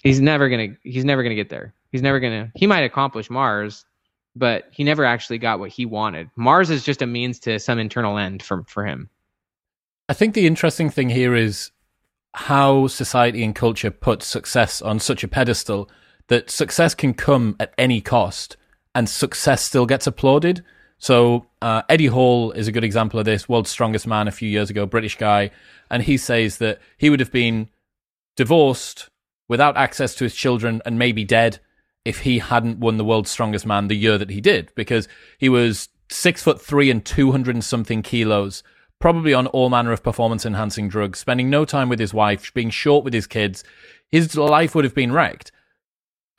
he's 0.03 0.21
never 0.21 0.49
to 0.49 0.77
he's 0.83 1.05
never 1.05 1.23
to 1.23 1.35
get 1.35 1.49
there. 1.49 1.75
He's 1.93 2.03
never 2.03 2.21
to 2.21 2.51
he 2.55 2.67
might 2.67 2.85
accomplish 2.85 3.31
Mars, 3.31 3.85
but 4.37 4.69
he 4.71 4.85
never 4.85 5.05
actually 5.05 5.39
got 5.39 5.59
what 5.59 5.71
he 5.71 5.87
wanted. 5.87 6.31
Mars 6.37 6.71
is 6.71 6.85
just 6.85 7.03
a 7.03 7.07
means 7.07 7.39
to 7.41 7.59
some 7.59 7.79
internal 7.79 8.19
end 8.19 8.43
for 8.43 8.65
for 8.65 8.85
him. 8.85 9.11
I 10.09 10.13
think 10.13 10.35
the 10.35 10.47
interesting 10.47 10.91
thing 10.91 11.11
here 11.11 11.35
is 11.35 11.71
how 12.35 12.87
society 12.87 13.45
and 13.45 13.55
culture 13.55 13.91
put 13.91 14.23
success 14.23 14.81
on 14.83 14.99
such 15.01 15.25
a 15.25 15.29
pedestal 15.29 15.91
that 16.29 16.51
success 16.51 16.95
can 16.95 17.13
come 17.13 17.57
at 17.59 17.75
any 17.77 18.01
cost 18.01 18.57
and 18.95 19.09
success 19.09 19.63
still 19.63 19.87
gets 19.87 20.07
applauded. 20.07 20.65
So 20.99 21.47
uh, 21.63 21.83
Eddie 21.89 22.07
Hall 22.07 22.53
is 22.53 22.69
a 22.69 22.73
good 22.73 22.85
example 22.85 23.19
of 23.19 23.27
this, 23.27 23.49
world's 23.49 23.71
strongest 23.71 24.07
man 24.07 24.29
a 24.29 24.33
few 24.33 24.49
years 24.49 24.71
ago, 24.71 24.87
British 24.87 25.17
guy, 25.17 25.51
and 25.91 26.03
he 26.03 26.17
says 26.17 26.59
that 26.59 26.79
he 26.99 27.11
would 27.11 27.21
have 27.21 27.33
been 27.33 27.69
divorced 28.37 29.10
without 29.51 29.77
access 29.77 30.15
to 30.15 30.25
his 30.25 30.35
children 30.35 30.81
and 30.87 30.97
maybe 30.97 31.25
dead 31.25 31.59
if 32.05 32.21
he 32.21 32.39
hadn't 32.39 32.79
won 32.79 32.97
the 32.97 33.05
world's 33.05 33.31
strongest 33.31 33.67
man 33.67 33.89
the 33.89 33.97
year 33.97 34.17
that 34.17 34.31
he 34.31 34.41
did, 34.41 34.73
because 34.77 35.09
he 35.39 35.49
was 35.49 35.89
six 36.09 36.41
foot 36.43 36.61
three 36.63 36.89
and 36.91 37.05
two 37.05 37.33
hundred 37.33 37.57
and 37.57 37.65
something 37.65 38.01
kilos, 38.01 38.63
probably 39.01 39.35
on 39.35 39.49
all 39.49 39.69
manner 39.69 39.93
of 39.93 40.05
performance 40.05 40.47
enhancing 40.47 40.89
drugs, 40.89 41.19
spending 41.19 41.51
no 41.51 41.65
time 41.65 41.89
with 41.89 41.99
his 41.99 42.15
wife, 42.15 42.55
being 42.55 42.71
short 42.71 43.05
with 43.05 43.13
his 43.13 43.27
kids. 43.27 43.65
His 44.11 44.37
life 44.37 44.75
would 44.75 44.85
have 44.85 44.95
been 44.95 45.13
wrecked. 45.13 45.51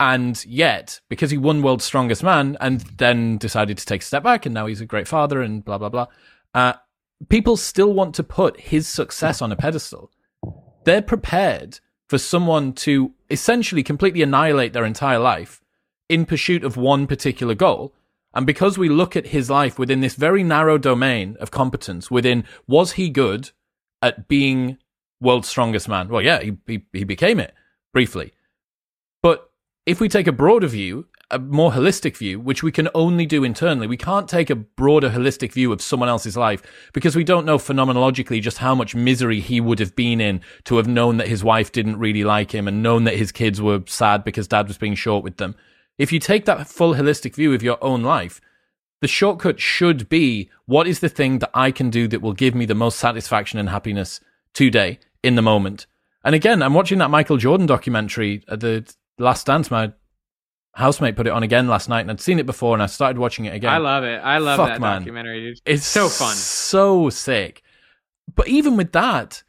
And 0.00 0.42
yet, 0.46 1.00
because 1.08 1.30
he 1.30 1.38
won 1.38 1.62
World's 1.62 1.84
Strongest 1.84 2.22
Man 2.22 2.56
and 2.60 2.80
then 2.96 3.36
decided 3.36 3.76
to 3.78 3.86
take 3.86 4.00
a 4.00 4.04
step 4.04 4.22
back, 4.22 4.46
and 4.46 4.54
now 4.54 4.66
he's 4.66 4.80
a 4.80 4.86
great 4.86 5.06
father 5.06 5.42
and 5.42 5.64
blah, 5.64 5.78
blah, 5.78 5.90
blah, 5.90 6.06
uh, 6.54 6.72
people 7.28 7.56
still 7.56 7.92
want 7.92 8.14
to 8.14 8.24
put 8.24 8.58
his 8.58 8.88
success 8.88 9.40
on 9.42 9.52
a 9.52 9.56
pedestal. 9.56 10.10
They're 10.84 11.02
prepared 11.02 11.78
for 12.12 12.18
someone 12.18 12.74
to 12.74 13.14
essentially 13.30 13.82
completely 13.82 14.20
annihilate 14.20 14.74
their 14.74 14.84
entire 14.84 15.18
life 15.18 15.62
in 16.10 16.26
pursuit 16.26 16.62
of 16.62 16.76
one 16.76 17.06
particular 17.06 17.54
goal. 17.54 17.94
And 18.34 18.44
because 18.44 18.76
we 18.76 18.90
look 18.90 19.16
at 19.16 19.28
his 19.28 19.48
life 19.48 19.78
within 19.78 20.00
this 20.00 20.14
very 20.14 20.42
narrow 20.42 20.76
domain 20.76 21.38
of 21.40 21.50
competence, 21.50 22.10
within 22.10 22.44
was 22.66 22.92
he 22.92 23.08
good 23.08 23.52
at 24.02 24.28
being 24.28 24.76
world's 25.22 25.48
strongest 25.48 25.88
man? 25.88 26.08
Well, 26.10 26.20
yeah, 26.20 26.42
he, 26.42 26.58
he, 26.66 26.84
he 26.92 27.04
became 27.04 27.40
it 27.40 27.54
briefly. 27.94 28.34
But 29.22 29.50
if 29.86 29.98
we 29.98 30.10
take 30.10 30.26
a 30.26 30.32
broader 30.32 30.66
view, 30.66 31.06
a 31.32 31.38
more 31.38 31.72
holistic 31.72 32.16
view, 32.16 32.38
which 32.38 32.62
we 32.62 32.70
can 32.70 32.88
only 32.94 33.26
do 33.26 33.42
internally, 33.42 33.86
we 33.86 33.96
can't 33.96 34.28
take 34.28 34.50
a 34.50 34.54
broader 34.54 35.10
holistic 35.10 35.52
view 35.52 35.72
of 35.72 35.80
someone 35.80 36.08
else's 36.08 36.36
life 36.36 36.62
because 36.92 37.16
we 37.16 37.24
don't 37.24 37.46
know 37.46 37.58
phenomenologically 37.58 38.40
just 38.40 38.58
how 38.58 38.74
much 38.74 38.94
misery 38.94 39.40
he 39.40 39.60
would 39.60 39.78
have 39.78 39.96
been 39.96 40.20
in 40.20 40.42
to 40.64 40.76
have 40.76 40.86
known 40.86 41.16
that 41.16 41.28
his 41.28 41.42
wife 41.42 41.72
didn't 41.72 41.98
really 41.98 42.22
like 42.22 42.52
him 42.52 42.68
and 42.68 42.82
known 42.82 43.04
that 43.04 43.16
his 43.16 43.32
kids 43.32 43.60
were 43.60 43.82
sad 43.86 44.22
because 44.22 44.46
dad 44.46 44.68
was 44.68 44.78
being 44.78 44.94
short 44.94 45.24
with 45.24 45.38
them. 45.38 45.56
If 45.98 46.12
you 46.12 46.20
take 46.20 46.44
that 46.44 46.68
full 46.68 46.94
holistic 46.94 47.34
view 47.34 47.54
of 47.54 47.62
your 47.62 47.82
own 47.82 48.02
life, 48.02 48.40
the 49.00 49.08
shortcut 49.08 49.58
should 49.58 50.08
be 50.08 50.50
what 50.66 50.86
is 50.86 51.00
the 51.00 51.08
thing 51.08 51.38
that 51.40 51.50
I 51.54 51.70
can 51.70 51.90
do 51.90 52.06
that 52.08 52.22
will 52.22 52.34
give 52.34 52.54
me 52.54 52.66
the 52.66 52.74
most 52.74 52.98
satisfaction 52.98 53.58
and 53.58 53.70
happiness 53.70 54.20
today 54.52 55.00
in 55.22 55.34
the 55.34 55.42
moment. 55.42 55.86
And 56.24 56.34
again, 56.34 56.62
I'm 56.62 56.74
watching 56.74 56.98
that 56.98 57.10
Michael 57.10 57.36
Jordan 57.36 57.66
documentary, 57.66 58.44
uh, 58.48 58.56
the 58.56 58.94
Last 59.18 59.46
Dance, 59.46 59.70
my 59.70 59.92
housemate 60.74 61.16
put 61.16 61.26
it 61.26 61.30
on 61.30 61.42
again 61.42 61.68
last 61.68 61.88
night, 61.88 62.00
and 62.00 62.10
I'd 62.10 62.20
seen 62.20 62.38
it 62.38 62.46
before, 62.46 62.74
and 62.74 62.82
I 62.82 62.86
started 62.86 63.18
watching 63.18 63.44
it 63.44 63.54
again. 63.54 63.72
I 63.72 63.78
love 63.78 64.04
it. 64.04 64.18
I 64.18 64.38
love 64.38 64.56
Fuck, 64.58 64.68
that 64.68 64.80
man. 64.80 65.02
documentary. 65.02 65.40
Dude. 65.40 65.60
It's 65.66 65.86
so 65.86 66.08
fun, 66.08 66.34
so 66.36 67.10
sick. 67.10 67.62
But 68.34 68.48
even 68.48 68.76
with 68.76 68.92
that, 68.92 69.42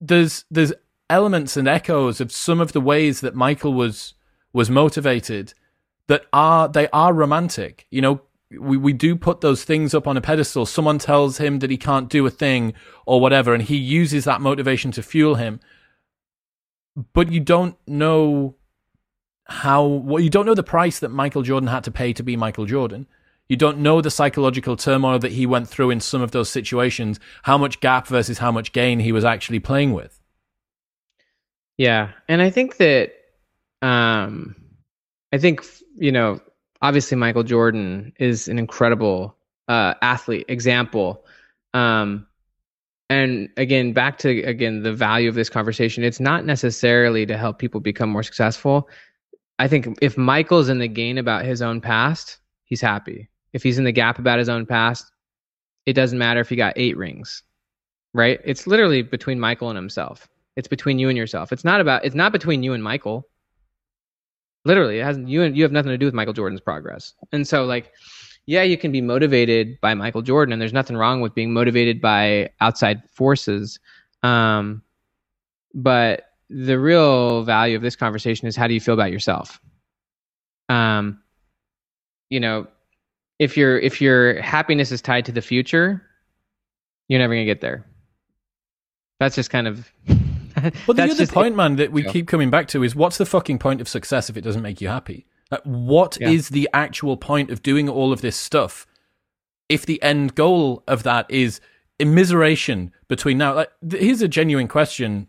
there's 0.00 0.44
there's 0.50 0.72
elements 1.10 1.56
and 1.56 1.68
echoes 1.68 2.20
of 2.20 2.32
some 2.32 2.60
of 2.60 2.72
the 2.72 2.80
ways 2.80 3.20
that 3.20 3.34
Michael 3.34 3.74
was 3.74 4.14
was 4.52 4.70
motivated 4.70 5.54
that 6.08 6.26
are 6.32 6.68
they 6.68 6.88
are 6.88 7.12
romantic. 7.12 7.86
You 7.90 8.00
know, 8.00 8.22
we, 8.50 8.76
we 8.76 8.92
do 8.92 9.16
put 9.16 9.40
those 9.40 9.64
things 9.64 9.94
up 9.94 10.06
on 10.06 10.16
a 10.16 10.20
pedestal. 10.20 10.66
Someone 10.66 10.98
tells 10.98 11.38
him 11.38 11.58
that 11.58 11.70
he 11.70 11.76
can't 11.76 12.08
do 12.08 12.24
a 12.26 12.30
thing 12.30 12.72
or 13.06 13.20
whatever, 13.20 13.52
and 13.52 13.62
he 13.62 13.76
uses 13.76 14.24
that 14.24 14.40
motivation 14.40 14.90
to 14.92 15.02
fuel 15.02 15.34
him 15.34 15.60
but 17.12 17.30
you 17.32 17.40
don't 17.40 17.76
know 17.86 18.54
how 19.52 19.84
well 19.84 20.18
you 20.18 20.30
don't 20.30 20.46
know 20.46 20.54
the 20.54 20.62
price 20.62 20.98
that 21.00 21.10
Michael 21.10 21.42
Jordan 21.42 21.68
had 21.68 21.84
to 21.84 21.90
pay 21.90 22.12
to 22.14 22.22
be 22.22 22.36
Michael 22.36 22.64
Jordan. 22.64 23.06
You 23.48 23.56
don't 23.56 23.78
know 23.78 24.00
the 24.00 24.10
psychological 24.10 24.76
turmoil 24.76 25.18
that 25.18 25.32
he 25.32 25.44
went 25.44 25.68
through 25.68 25.90
in 25.90 26.00
some 26.00 26.22
of 26.22 26.30
those 26.30 26.48
situations, 26.48 27.20
how 27.42 27.58
much 27.58 27.80
gap 27.80 28.06
versus 28.06 28.38
how 28.38 28.50
much 28.50 28.72
gain 28.72 28.98
he 28.98 29.12
was 29.12 29.24
actually 29.26 29.60
playing 29.60 29.92
with. 29.92 30.18
Yeah, 31.76 32.12
and 32.28 32.40
I 32.40 32.48
think 32.48 32.78
that 32.78 33.12
um 33.82 34.56
I 35.32 35.38
think 35.38 35.64
you 35.96 36.12
know, 36.12 36.40
obviously 36.80 37.18
Michael 37.18 37.42
Jordan 37.42 38.14
is 38.18 38.48
an 38.48 38.58
incredible 38.58 39.36
uh 39.68 39.94
athlete 40.00 40.46
example. 40.48 41.26
Um 41.74 42.26
and 43.10 43.50
again 43.58 43.92
back 43.92 44.16
to 44.18 44.30
again 44.44 44.82
the 44.82 44.94
value 44.94 45.28
of 45.28 45.34
this 45.34 45.50
conversation 45.50 46.02
it's 46.02 46.20
not 46.20 46.46
necessarily 46.46 47.26
to 47.26 47.36
help 47.36 47.58
people 47.58 47.78
become 47.78 48.08
more 48.08 48.22
successful 48.22 48.88
i 49.62 49.68
think 49.68 49.98
if 50.02 50.18
michael's 50.18 50.68
in 50.68 50.78
the 50.78 50.88
gain 50.88 51.18
about 51.18 51.44
his 51.44 51.62
own 51.62 51.80
past 51.80 52.38
he's 52.64 52.80
happy. 52.80 53.28
If 53.52 53.62
he's 53.62 53.78
in 53.78 53.84
the 53.84 53.92
gap 53.92 54.18
about 54.18 54.38
his 54.38 54.48
own 54.48 54.66
past 54.66 55.10
it 55.86 55.92
doesn't 55.92 56.18
matter 56.18 56.40
if 56.40 56.48
he 56.48 56.56
got 56.56 56.74
eight 56.76 56.96
rings 56.96 57.42
right? 58.14 58.40
It's 58.44 58.66
literally 58.66 59.02
between 59.02 59.40
michael 59.40 59.70
and 59.70 59.76
himself. 59.76 60.28
It's 60.56 60.68
between 60.68 60.98
you 60.98 61.08
and 61.08 61.16
yourself. 61.16 61.52
It's 61.52 61.64
not 61.64 61.80
about 61.80 62.04
it's 62.04 62.14
not 62.14 62.32
between 62.32 62.62
you 62.62 62.74
and 62.74 62.82
michael. 62.82 63.28
Literally 64.64 65.00
it 65.00 65.04
has 65.04 65.18
you 65.18 65.42
and 65.42 65.56
you 65.56 65.62
have 65.62 65.72
nothing 65.72 65.90
to 65.90 65.98
do 65.98 66.06
with 66.06 66.14
michael 66.14 66.34
jordan's 66.34 66.60
progress. 66.60 67.14
And 67.32 67.46
so 67.46 67.64
like 67.64 67.92
yeah, 68.46 68.62
you 68.62 68.76
can 68.76 68.90
be 68.90 69.00
motivated 69.00 69.80
by 69.80 69.94
Michael 69.94 70.22
Jordan, 70.22 70.52
and 70.52 70.60
there's 70.60 70.72
nothing 70.72 70.96
wrong 70.96 71.20
with 71.20 71.34
being 71.34 71.52
motivated 71.52 72.00
by 72.00 72.50
outside 72.60 73.02
forces. 73.08 73.78
Um, 74.22 74.82
but 75.74 76.31
the 76.52 76.78
real 76.78 77.42
value 77.44 77.76
of 77.76 77.82
this 77.82 77.96
conversation 77.96 78.46
is 78.46 78.56
how 78.56 78.66
do 78.66 78.74
you 78.74 78.80
feel 78.80 78.94
about 78.94 79.10
yourself? 79.10 79.60
Um, 80.68 81.22
you 82.28 82.40
know, 82.40 82.66
if 83.38 83.56
your 83.56 83.78
if 83.78 84.00
your 84.00 84.40
happiness 84.40 84.92
is 84.92 85.02
tied 85.02 85.24
to 85.26 85.32
the 85.32 85.42
future, 85.42 86.02
you're 87.08 87.18
never 87.18 87.34
gonna 87.34 87.44
get 87.44 87.60
there. 87.60 87.86
That's 89.18 89.36
just 89.36 89.50
kind 89.50 89.66
of. 89.66 89.90
well, 90.86 90.94
the 90.94 91.08
other 91.10 91.26
point, 91.26 91.56
man, 91.56 91.76
that 91.76 91.92
we 91.92 92.04
keep 92.04 92.28
coming 92.28 92.50
back 92.50 92.68
to 92.68 92.82
is 92.82 92.94
what's 92.94 93.18
the 93.18 93.26
fucking 93.26 93.58
point 93.58 93.80
of 93.80 93.88
success 93.88 94.28
if 94.28 94.36
it 94.36 94.42
doesn't 94.42 94.62
make 94.62 94.80
you 94.80 94.88
happy? 94.88 95.26
Like, 95.50 95.62
what 95.64 96.18
yeah. 96.20 96.30
is 96.30 96.50
the 96.50 96.68
actual 96.72 97.16
point 97.16 97.50
of 97.50 97.62
doing 97.62 97.88
all 97.88 98.12
of 98.12 98.20
this 98.20 98.36
stuff 98.36 98.86
if 99.68 99.86
the 99.86 100.02
end 100.02 100.34
goal 100.34 100.82
of 100.88 101.02
that 101.02 101.30
is 101.30 101.60
immiseration 102.00 102.90
between 103.08 103.38
now? 103.38 103.54
Like, 103.54 103.70
here's 103.90 104.22
a 104.22 104.28
genuine 104.28 104.68
question 104.68 105.28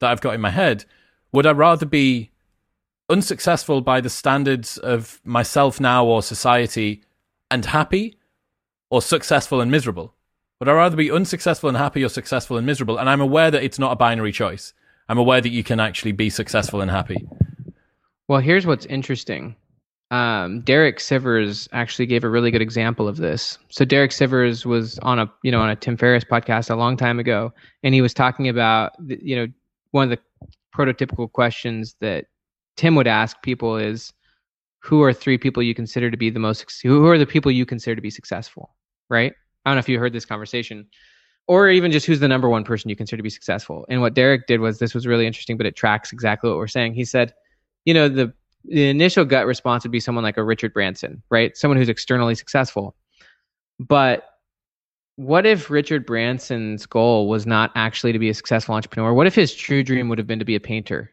that 0.00 0.10
I've 0.10 0.20
got 0.20 0.34
in 0.34 0.40
my 0.40 0.50
head. 0.50 0.84
Would 1.32 1.46
I 1.46 1.52
rather 1.52 1.86
be 1.86 2.30
unsuccessful 3.08 3.80
by 3.80 4.00
the 4.00 4.10
standards 4.10 4.78
of 4.78 5.20
myself 5.24 5.80
now 5.80 6.04
or 6.04 6.22
society 6.22 7.02
and 7.50 7.64
happy, 7.64 8.18
or 8.90 9.02
successful 9.02 9.60
and 9.60 9.70
miserable? 9.70 10.14
Would 10.60 10.68
I 10.68 10.72
rather 10.72 10.96
be 10.96 11.10
unsuccessful 11.10 11.68
and 11.68 11.78
happy 11.78 12.04
or 12.04 12.08
successful 12.08 12.56
and 12.56 12.66
miserable? 12.66 12.98
And 12.98 13.08
I'm 13.08 13.20
aware 13.20 13.50
that 13.50 13.62
it's 13.62 13.78
not 13.78 13.92
a 13.92 13.96
binary 13.96 14.32
choice. 14.32 14.72
I'm 15.08 15.18
aware 15.18 15.40
that 15.40 15.50
you 15.50 15.62
can 15.62 15.80
actually 15.80 16.12
be 16.12 16.30
successful 16.30 16.80
and 16.80 16.90
happy. 16.90 17.26
Well, 18.26 18.40
here's 18.40 18.66
what's 18.66 18.84
interesting. 18.86 19.56
Um, 20.10 20.62
Derek 20.62 20.98
Sivers 20.98 21.68
actually 21.72 22.06
gave 22.06 22.24
a 22.24 22.28
really 22.28 22.50
good 22.50 22.62
example 22.62 23.08
of 23.08 23.18
this. 23.18 23.58
So 23.68 23.84
Derek 23.84 24.10
Sivers 24.10 24.64
was 24.64 24.98
on 25.00 25.18
a 25.18 25.30
you 25.42 25.50
know 25.50 25.60
on 25.60 25.70
a 25.70 25.76
Tim 25.76 25.96
Ferriss 25.96 26.24
podcast 26.24 26.70
a 26.70 26.76
long 26.76 26.96
time 26.96 27.18
ago, 27.18 27.52
and 27.82 27.94
he 27.94 28.00
was 28.00 28.14
talking 28.14 28.48
about 28.48 28.92
you 29.06 29.36
know 29.36 29.46
one 29.90 30.10
of 30.10 30.10
the 30.10 30.18
prototypical 30.74 31.30
questions 31.30 31.96
that 32.00 32.26
Tim 32.76 32.94
would 32.94 33.06
ask 33.06 33.40
people 33.42 33.76
is, 33.76 34.12
who 34.80 35.02
are 35.02 35.12
three 35.12 35.36
people 35.38 35.62
you 35.62 35.74
consider 35.74 36.10
to 36.10 36.16
be 36.16 36.30
the 36.30 36.38
most 36.38 36.64
who 36.82 37.06
are 37.08 37.18
the 37.18 37.26
people 37.26 37.50
you 37.50 37.66
consider 37.66 37.96
to 37.96 38.00
be 38.02 38.10
successful, 38.10 38.74
right? 39.10 39.32
I 39.64 39.70
don't 39.70 39.76
know 39.76 39.80
if 39.80 39.88
you 39.88 39.98
heard 39.98 40.12
this 40.12 40.24
conversation, 40.24 40.86
or 41.48 41.68
even 41.68 41.90
just 41.90 42.06
who's 42.06 42.20
the 42.20 42.28
number 42.28 42.48
one 42.48 42.64
person 42.64 42.88
you 42.88 42.96
consider 42.96 43.18
to 43.18 43.22
be 43.22 43.30
successful. 43.30 43.84
And 43.88 44.00
what 44.00 44.14
Derek 44.14 44.46
did 44.46 44.60
was 44.60 44.78
this 44.78 44.94
was 44.94 45.06
really 45.06 45.26
interesting, 45.26 45.56
but 45.56 45.66
it 45.66 45.76
tracks 45.76 46.12
exactly 46.12 46.48
what 46.48 46.58
we're 46.58 46.68
saying. 46.68 46.94
He 46.94 47.04
said, 47.04 47.34
you 47.84 47.94
know, 47.94 48.08
the 48.08 48.32
the 48.64 48.88
initial 48.88 49.24
gut 49.24 49.46
response 49.46 49.84
would 49.84 49.92
be 49.92 50.00
someone 50.00 50.24
like 50.24 50.36
a 50.36 50.44
Richard 50.44 50.74
Branson, 50.74 51.22
right? 51.30 51.56
Someone 51.56 51.76
who's 51.76 51.88
externally 51.88 52.34
successful. 52.34 52.94
But 53.78 54.27
what 55.18 55.44
if 55.46 55.68
Richard 55.68 56.06
Branson's 56.06 56.86
goal 56.86 57.28
was 57.28 57.44
not 57.44 57.72
actually 57.74 58.12
to 58.12 58.20
be 58.20 58.28
a 58.28 58.34
successful 58.34 58.76
entrepreneur? 58.76 59.12
What 59.12 59.26
if 59.26 59.34
his 59.34 59.52
true 59.52 59.82
dream 59.82 60.08
would 60.08 60.18
have 60.18 60.28
been 60.28 60.38
to 60.38 60.44
be 60.44 60.54
a 60.54 60.60
painter? 60.60 61.12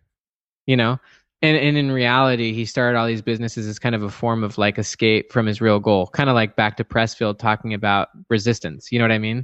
You 0.68 0.78
know, 0.78 1.00
and, 1.42 1.58
and 1.58 1.76
in 1.76 1.90
reality, 1.90 2.54
he 2.54 2.66
started 2.66 3.00
all 3.00 3.08
these 3.08 3.24
businesses 3.24 3.66
as 3.66 3.80
kind 3.80 3.96
of 3.96 4.04
a 4.04 4.12
form 4.12 4.44
of 4.44 4.60
like 4.60 4.78
escape 4.78 5.34
from 5.34 5.48
his 5.48 5.60
real 5.60 5.80
goal, 5.80 6.06
kind 6.06 6.30
of 6.30 6.36
like 6.36 6.56
back 6.56 6.78
to 6.78 6.84
Pressfield 6.84 7.40
talking 7.40 7.74
about 7.74 8.10
resistance. 8.30 8.92
You 8.92 9.00
know 9.00 9.06
what 9.06 9.12
I 9.12 9.18
mean? 9.18 9.44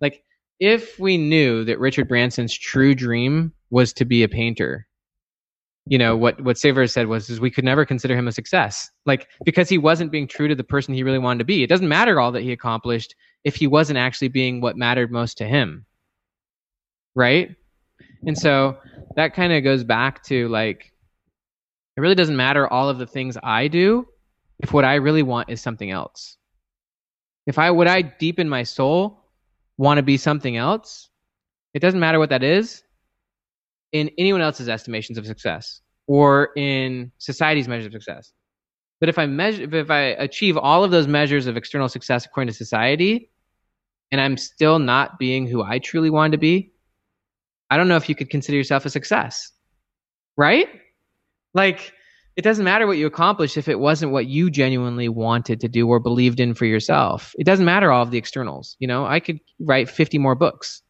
Like, 0.00 0.24
if 0.58 0.98
we 0.98 1.16
knew 1.16 1.62
that 1.64 1.78
Richard 1.78 2.08
Branson's 2.08 2.52
true 2.52 2.96
dream 2.96 3.52
was 3.70 3.92
to 3.92 4.04
be 4.04 4.24
a 4.24 4.28
painter, 4.28 4.88
you 5.86 5.98
know 5.98 6.16
what 6.16 6.40
what 6.42 6.56
Sivers 6.56 6.92
said 6.92 7.06
was 7.06 7.30
is 7.30 7.40
we 7.40 7.50
could 7.50 7.64
never 7.64 7.84
consider 7.84 8.16
him 8.16 8.28
a 8.28 8.32
success, 8.32 8.90
like 9.06 9.28
because 9.44 9.68
he 9.68 9.78
wasn't 9.78 10.12
being 10.12 10.28
true 10.28 10.48
to 10.48 10.54
the 10.54 10.64
person 10.64 10.94
he 10.94 11.02
really 11.02 11.18
wanted 11.18 11.38
to 11.38 11.44
be. 11.44 11.62
It 11.62 11.68
doesn't 11.68 11.88
matter 11.88 12.20
all 12.20 12.32
that 12.32 12.42
he 12.42 12.52
accomplished 12.52 13.14
if 13.44 13.56
he 13.56 13.66
wasn't 13.66 13.98
actually 13.98 14.28
being 14.28 14.60
what 14.60 14.76
mattered 14.76 15.10
most 15.10 15.38
to 15.38 15.44
him, 15.46 15.86
right? 17.14 17.54
And 18.26 18.36
so 18.36 18.76
that 19.16 19.34
kind 19.34 19.52
of 19.52 19.64
goes 19.64 19.82
back 19.82 20.22
to 20.24 20.48
like 20.48 20.92
it 21.96 22.00
really 22.00 22.14
doesn't 22.14 22.36
matter 22.36 22.68
all 22.68 22.88
of 22.88 22.98
the 22.98 23.06
things 23.06 23.36
I 23.42 23.68
do 23.68 24.06
if 24.60 24.72
what 24.72 24.84
I 24.84 24.96
really 24.96 25.22
want 25.22 25.50
is 25.50 25.60
something 25.60 25.90
else. 25.90 26.36
If 27.46 27.58
I 27.58 27.70
would 27.70 27.86
I 27.86 28.02
deep 28.02 28.38
in 28.38 28.48
my 28.48 28.62
soul 28.62 29.24
want 29.78 29.96
to 29.98 30.02
be 30.02 30.18
something 30.18 30.56
else, 30.56 31.08
it 31.72 31.80
doesn't 31.80 32.00
matter 32.00 32.18
what 32.18 32.30
that 32.30 32.42
is 32.42 32.82
in 33.92 34.10
anyone 34.18 34.40
else's 34.40 34.68
estimations 34.68 35.18
of 35.18 35.26
success 35.26 35.80
or 36.06 36.50
in 36.56 37.12
society's 37.18 37.68
measures 37.68 37.86
of 37.86 37.92
success. 37.92 38.32
But 39.00 39.08
if 39.08 39.18
I 39.18 39.26
measure 39.26 39.74
if 39.74 39.90
I 39.90 40.00
achieve 40.00 40.56
all 40.56 40.84
of 40.84 40.90
those 40.90 41.06
measures 41.06 41.46
of 41.46 41.56
external 41.56 41.88
success 41.88 42.26
according 42.26 42.52
to 42.52 42.56
society 42.56 43.30
and 44.12 44.20
I'm 44.20 44.36
still 44.36 44.78
not 44.78 45.18
being 45.18 45.46
who 45.46 45.62
I 45.62 45.78
truly 45.78 46.10
want 46.10 46.32
to 46.32 46.38
be, 46.38 46.72
I 47.70 47.76
don't 47.76 47.88
know 47.88 47.96
if 47.96 48.08
you 48.08 48.14
could 48.14 48.30
consider 48.30 48.58
yourself 48.58 48.84
a 48.84 48.90
success. 48.90 49.52
Right? 50.36 50.68
Like, 51.54 51.92
it 52.36 52.42
doesn't 52.42 52.64
matter 52.64 52.86
what 52.86 52.96
you 52.96 53.06
accomplish 53.06 53.56
if 53.56 53.68
it 53.68 53.78
wasn't 53.78 54.12
what 54.12 54.26
you 54.26 54.50
genuinely 54.50 55.08
wanted 55.08 55.60
to 55.60 55.68
do 55.68 55.88
or 55.88 55.98
believed 55.98 56.40
in 56.40 56.54
for 56.54 56.64
yourself. 56.64 57.34
It 57.38 57.44
doesn't 57.44 57.64
matter 57.64 57.90
all 57.90 58.02
of 58.02 58.10
the 58.10 58.18
externals. 58.18 58.76
You 58.78 58.88
know, 58.88 59.04
I 59.04 59.20
could 59.20 59.40
write 59.58 59.88
50 59.88 60.18
more 60.18 60.34
books. 60.34 60.82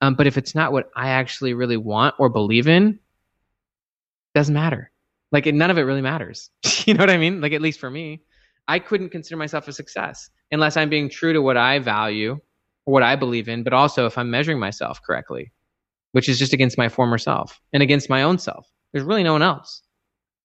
Um, 0.00 0.14
but 0.14 0.26
if 0.26 0.36
it's 0.36 0.54
not 0.54 0.72
what 0.72 0.90
I 0.94 1.10
actually 1.10 1.54
really 1.54 1.76
want 1.76 2.14
or 2.18 2.28
believe 2.28 2.68
in, 2.68 2.88
it 2.88 4.38
doesn't 4.38 4.54
matter. 4.54 4.90
Like, 5.32 5.46
none 5.46 5.70
of 5.70 5.78
it 5.78 5.82
really 5.82 6.02
matters. 6.02 6.50
you 6.86 6.94
know 6.94 7.02
what 7.02 7.10
I 7.10 7.18
mean? 7.18 7.40
Like, 7.40 7.52
at 7.52 7.60
least 7.60 7.80
for 7.80 7.90
me, 7.90 8.22
I 8.68 8.78
couldn't 8.78 9.10
consider 9.10 9.36
myself 9.36 9.66
a 9.66 9.72
success 9.72 10.30
unless 10.52 10.76
I'm 10.76 10.90
being 10.90 11.08
true 11.08 11.32
to 11.32 11.42
what 11.42 11.56
I 11.56 11.78
value 11.78 12.38
or 12.86 12.92
what 12.92 13.02
I 13.02 13.16
believe 13.16 13.48
in, 13.48 13.62
but 13.64 13.72
also 13.72 14.06
if 14.06 14.16
I'm 14.16 14.30
measuring 14.30 14.58
myself 14.58 15.02
correctly, 15.02 15.52
which 16.12 16.28
is 16.28 16.38
just 16.38 16.52
against 16.52 16.78
my 16.78 16.88
former 16.88 17.18
self 17.18 17.60
and 17.72 17.82
against 17.82 18.10
my 18.10 18.22
own 18.22 18.38
self. 18.38 18.66
There's 18.92 19.04
really 19.04 19.22
no 19.22 19.32
one 19.32 19.42
else. 19.42 19.82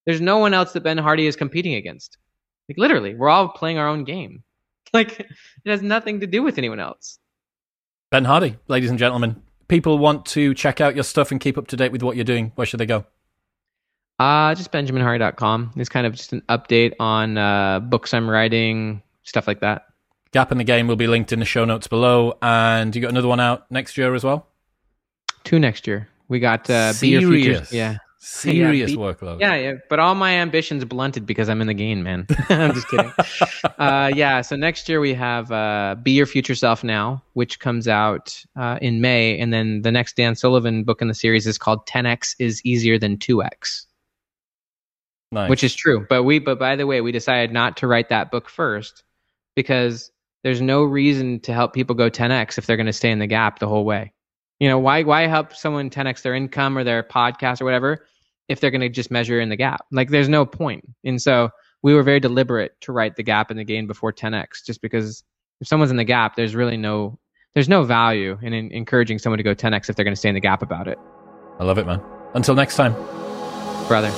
There's 0.05 0.21
no 0.21 0.37
one 0.37 0.53
else 0.53 0.73
that 0.73 0.83
Ben 0.83 0.97
Hardy 0.97 1.27
is 1.27 1.35
competing 1.35 1.75
against. 1.75 2.17
Like 2.67 2.77
literally, 2.77 3.15
we're 3.15 3.29
all 3.29 3.49
playing 3.49 3.77
our 3.77 3.87
own 3.87 4.03
game. 4.03 4.43
Like 4.93 5.21
it 5.21 5.27
has 5.65 5.81
nothing 5.81 6.19
to 6.19 6.27
do 6.27 6.43
with 6.43 6.59
anyone 6.59 6.79
else. 6.79 7.17
Ben 8.13 8.25
Hardy, 8.25 8.57
ladies 8.67 8.91
and 8.91 8.99
gentlemen. 8.99 9.41
People 9.67 9.97
want 9.97 10.27
to 10.27 10.53
check 10.53 10.79
out 10.79 10.93
your 10.93 11.03
stuff 11.03 11.31
and 11.31 11.39
keep 11.41 11.57
up 11.57 11.65
to 11.69 11.75
date 11.75 11.91
with 11.91 12.03
what 12.03 12.15
you're 12.15 12.23
doing. 12.23 12.51
Where 12.53 12.67
should 12.67 12.79
they 12.79 12.85
go? 12.85 13.07
Uh, 14.19 14.53
just 14.53 14.71
benjaminhardy.com. 14.71 15.71
It's 15.77 15.89
kind 15.89 16.05
of 16.05 16.13
just 16.13 16.31
an 16.31 16.43
update 16.47 16.93
on 16.99 17.39
uh, 17.39 17.79
books 17.79 18.13
I'm 18.13 18.29
writing, 18.29 19.01
stuff 19.23 19.47
like 19.47 19.61
that. 19.61 19.87
Gap 20.31 20.51
in 20.51 20.59
the 20.59 20.63
Gain 20.63 20.85
will 20.85 20.95
be 20.95 21.07
linked 21.07 21.33
in 21.33 21.39
the 21.39 21.45
show 21.45 21.65
notes 21.65 21.87
below. 21.87 22.37
And 22.43 22.95
you 22.95 23.01
got 23.01 23.09
another 23.09 23.27
one 23.27 23.39
out 23.39 23.71
next 23.71 23.97
year 23.97 24.13
as 24.13 24.23
well? 24.23 24.45
Two 25.43 25.57
next 25.57 25.87
year. 25.87 26.07
We 26.27 26.39
got 26.39 26.69
uh, 26.69 26.93
Be 27.01 27.07
Your 27.07 27.21
Future. 27.21 27.65
Yeah. 27.71 27.97
Serious 28.25 28.91
yeah, 28.91 28.95
workload. 28.95 29.41
Yeah, 29.41 29.55
yeah. 29.55 29.73
But 29.89 29.99
all 29.99 30.15
my 30.15 30.35
ambitions 30.35 30.85
blunted 30.85 31.25
because 31.25 31.49
I'm 31.49 31.59
in 31.59 31.67
the 31.67 31.73
gain, 31.73 32.03
man. 32.03 32.25
I'm 32.49 32.73
just 32.73 32.87
kidding. 32.87 33.11
uh, 33.77 34.11
yeah. 34.15 34.39
So 34.39 34.55
next 34.55 34.87
year 34.87 35.01
we 35.01 35.13
have 35.13 35.51
uh, 35.51 35.97
Be 36.01 36.11
Your 36.11 36.25
Future 36.25 36.55
Self 36.55 36.85
Now, 36.85 37.21
which 37.33 37.59
comes 37.59 37.85
out 37.85 38.41
uh, 38.55 38.79
in 38.81 39.01
May, 39.01 39.37
and 39.37 39.51
then 39.51 39.81
the 39.81 39.91
next 39.91 40.15
Dan 40.15 40.35
Sullivan 40.35 40.85
book 40.85 41.01
in 41.01 41.09
the 41.09 41.13
series 41.13 41.45
is 41.45 41.57
called 41.57 41.85
10x 41.85 42.35
is 42.39 42.65
easier 42.65 42.97
than 42.97 43.17
2x. 43.17 43.87
Nice. 45.33 45.49
Which 45.49 45.65
is 45.65 45.75
true, 45.75 46.05
but 46.07 46.23
we. 46.23 46.39
But 46.39 46.59
by 46.59 46.77
the 46.77 46.87
way, 46.87 47.01
we 47.01 47.11
decided 47.11 47.51
not 47.51 47.75
to 47.77 47.87
write 47.87 48.07
that 48.07 48.31
book 48.31 48.47
first 48.47 49.03
because 49.53 50.11
there's 50.43 50.61
no 50.61 50.83
reason 50.83 51.41
to 51.41 51.53
help 51.53 51.73
people 51.73 51.95
go 51.95 52.09
10x 52.09 52.57
if 52.57 52.67
they're 52.67 52.77
going 52.77 52.87
to 52.87 52.93
stay 52.93 53.11
in 53.11 53.19
the 53.19 53.27
gap 53.27 53.59
the 53.59 53.67
whole 53.67 53.83
way. 53.83 54.13
You 54.61 54.69
know, 54.69 54.79
why 54.79 55.03
why 55.03 55.27
help 55.27 55.53
someone 55.53 55.89
10x 55.89 56.21
their 56.21 56.35
income 56.35 56.77
or 56.77 56.85
their 56.85 57.03
podcast 57.03 57.59
or 57.59 57.65
whatever 57.65 58.05
if 58.49 58.59
they're 58.59 58.71
going 58.71 58.81
to 58.81 58.89
just 58.89 59.11
measure 59.11 59.39
in 59.39 59.49
the 59.49 59.55
gap. 59.55 59.85
Like 59.91 60.09
there's 60.09 60.29
no 60.29 60.45
point. 60.45 60.85
And 61.03 61.21
so 61.21 61.49
we 61.81 61.93
were 61.93 62.03
very 62.03 62.19
deliberate 62.19 62.73
to 62.81 62.91
write 62.91 63.15
the 63.15 63.23
gap 63.23 63.51
in 63.51 63.57
the 63.57 63.63
gain 63.63 63.87
before 63.87 64.11
10x, 64.11 64.65
just 64.65 64.81
because 64.81 65.23
if 65.61 65.67
someone's 65.67 65.91
in 65.91 65.97
the 65.97 66.03
gap, 66.03 66.35
there's 66.35 66.55
really 66.55 66.77
no 66.77 67.19
there's 67.53 67.69
no 67.69 67.83
value 67.83 68.37
in, 68.41 68.51
in 68.51 68.71
encouraging 68.71 69.19
someone 69.19 69.37
to 69.37 69.43
go 69.43 69.53
10x 69.53 69.89
if 69.89 69.95
they're 69.95 70.05
going 70.05 70.15
to 70.15 70.19
stay 70.19 70.29
in 70.29 70.35
the 70.35 70.41
gap 70.41 70.63
about 70.63 70.87
it. 70.87 70.97
I 71.59 71.63
love 71.63 71.77
it, 71.77 71.85
man. 71.85 72.01
Until 72.33 72.55
next 72.55 72.75
time, 72.75 72.93
brother. 73.87 74.11